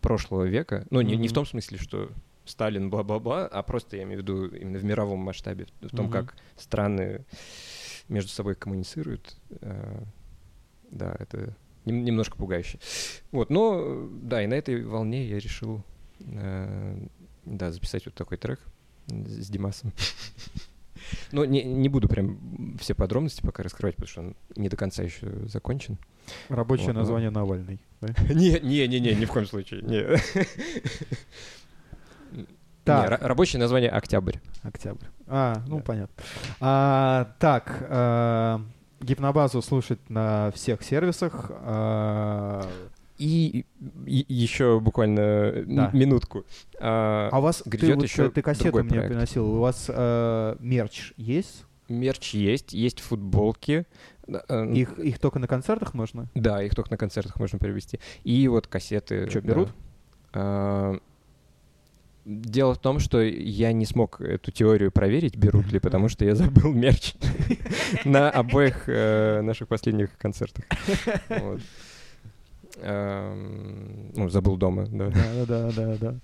[0.00, 0.86] прошлого века.
[0.90, 1.04] Ну, mm-hmm.
[1.04, 2.10] не, не в том смысле, что
[2.44, 6.12] Сталин бла-бла-бла, а просто я имею в виду именно в мировом масштабе, в том, mm-hmm.
[6.12, 7.24] как страны
[8.08, 9.36] между собой коммуницируют.
[10.90, 11.56] Да, это
[11.86, 12.78] немножко пугающе.
[13.32, 15.82] Вот, но да, и на этой волне я решил
[16.20, 16.98] э,
[17.44, 18.60] да, записать вот такой трек
[19.08, 19.92] с Димасом.
[21.32, 25.02] Но не, не буду прям все подробности пока раскрывать, потому что он не до конца
[25.02, 25.98] еще закончен.
[26.48, 27.40] Рабочее вот, название но...
[27.40, 27.80] Навальный.
[28.28, 29.82] Не, не, не, не, ни в коем случае.
[29.82, 30.04] Не.
[32.84, 33.20] Так.
[33.20, 34.36] Не, рабочее название Октябрь.
[34.62, 35.06] Октябрь.
[35.26, 35.82] А, ну да.
[35.82, 36.22] понятно.
[36.60, 38.60] А, так, а,
[39.00, 41.50] Гипнобазу слушать на всех сервисах.
[41.50, 42.64] А,
[43.18, 43.64] и,
[44.06, 45.90] и еще буквально да.
[45.92, 46.44] минутку.
[46.78, 49.08] А, а у вас ты, вот, еще ты кассету мне проект.
[49.08, 49.50] приносил.
[49.50, 51.64] У вас а, мерч есть?
[51.88, 53.86] Мерч есть, есть футболки.
[54.26, 56.26] Э, их, их только на концертах можно?
[56.34, 58.00] Да, их только на концертах можно привезти.
[58.24, 59.30] И вот кассеты.
[59.30, 59.68] Что, берут?
[60.32, 60.98] Да.
[62.26, 66.34] Дело в том, что я не смог эту теорию проверить, берут ли, потому что я
[66.34, 67.14] забыл мерч
[68.04, 70.64] на обоих э, наших последних концертах.
[72.76, 75.10] Эм, ну, забыл дома, да.
[75.10, 76.14] Да, да, да, да.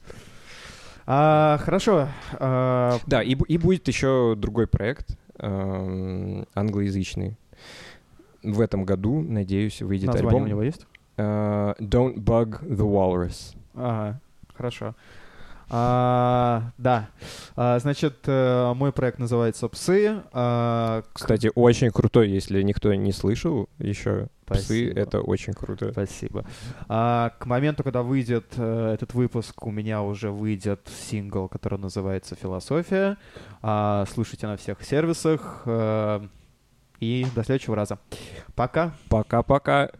[1.06, 2.08] А, хорошо.
[2.34, 7.36] А, да, и, и будет еще другой проект эм, англоязычный.
[8.42, 10.42] В этом году, надеюсь, выйдет Название альбом.
[10.42, 10.86] у него есть?
[11.16, 13.54] Uh, Don't Bug the Walrus.
[13.74, 14.20] Ага,
[14.54, 14.94] хорошо.
[15.72, 17.08] А, да.
[17.56, 20.22] А, значит, э, мой проект называется «Псы».
[20.32, 24.28] А, Кстати, очень крутой, если никто не слышал еще.
[24.44, 24.64] Спасибо.
[24.64, 25.90] «Псы»— это очень круто.
[25.92, 26.44] Спасибо.
[26.88, 32.36] А, к моменту, когда выйдет э, этот выпуск, у меня уже выйдет сингл, который называется
[32.36, 33.16] «Философия».
[33.62, 35.62] А, слушайте на всех сервисах.
[35.64, 36.22] А,
[37.00, 37.98] и до следующего раза.
[38.54, 38.92] Пока.
[39.08, 39.90] Пока-пока.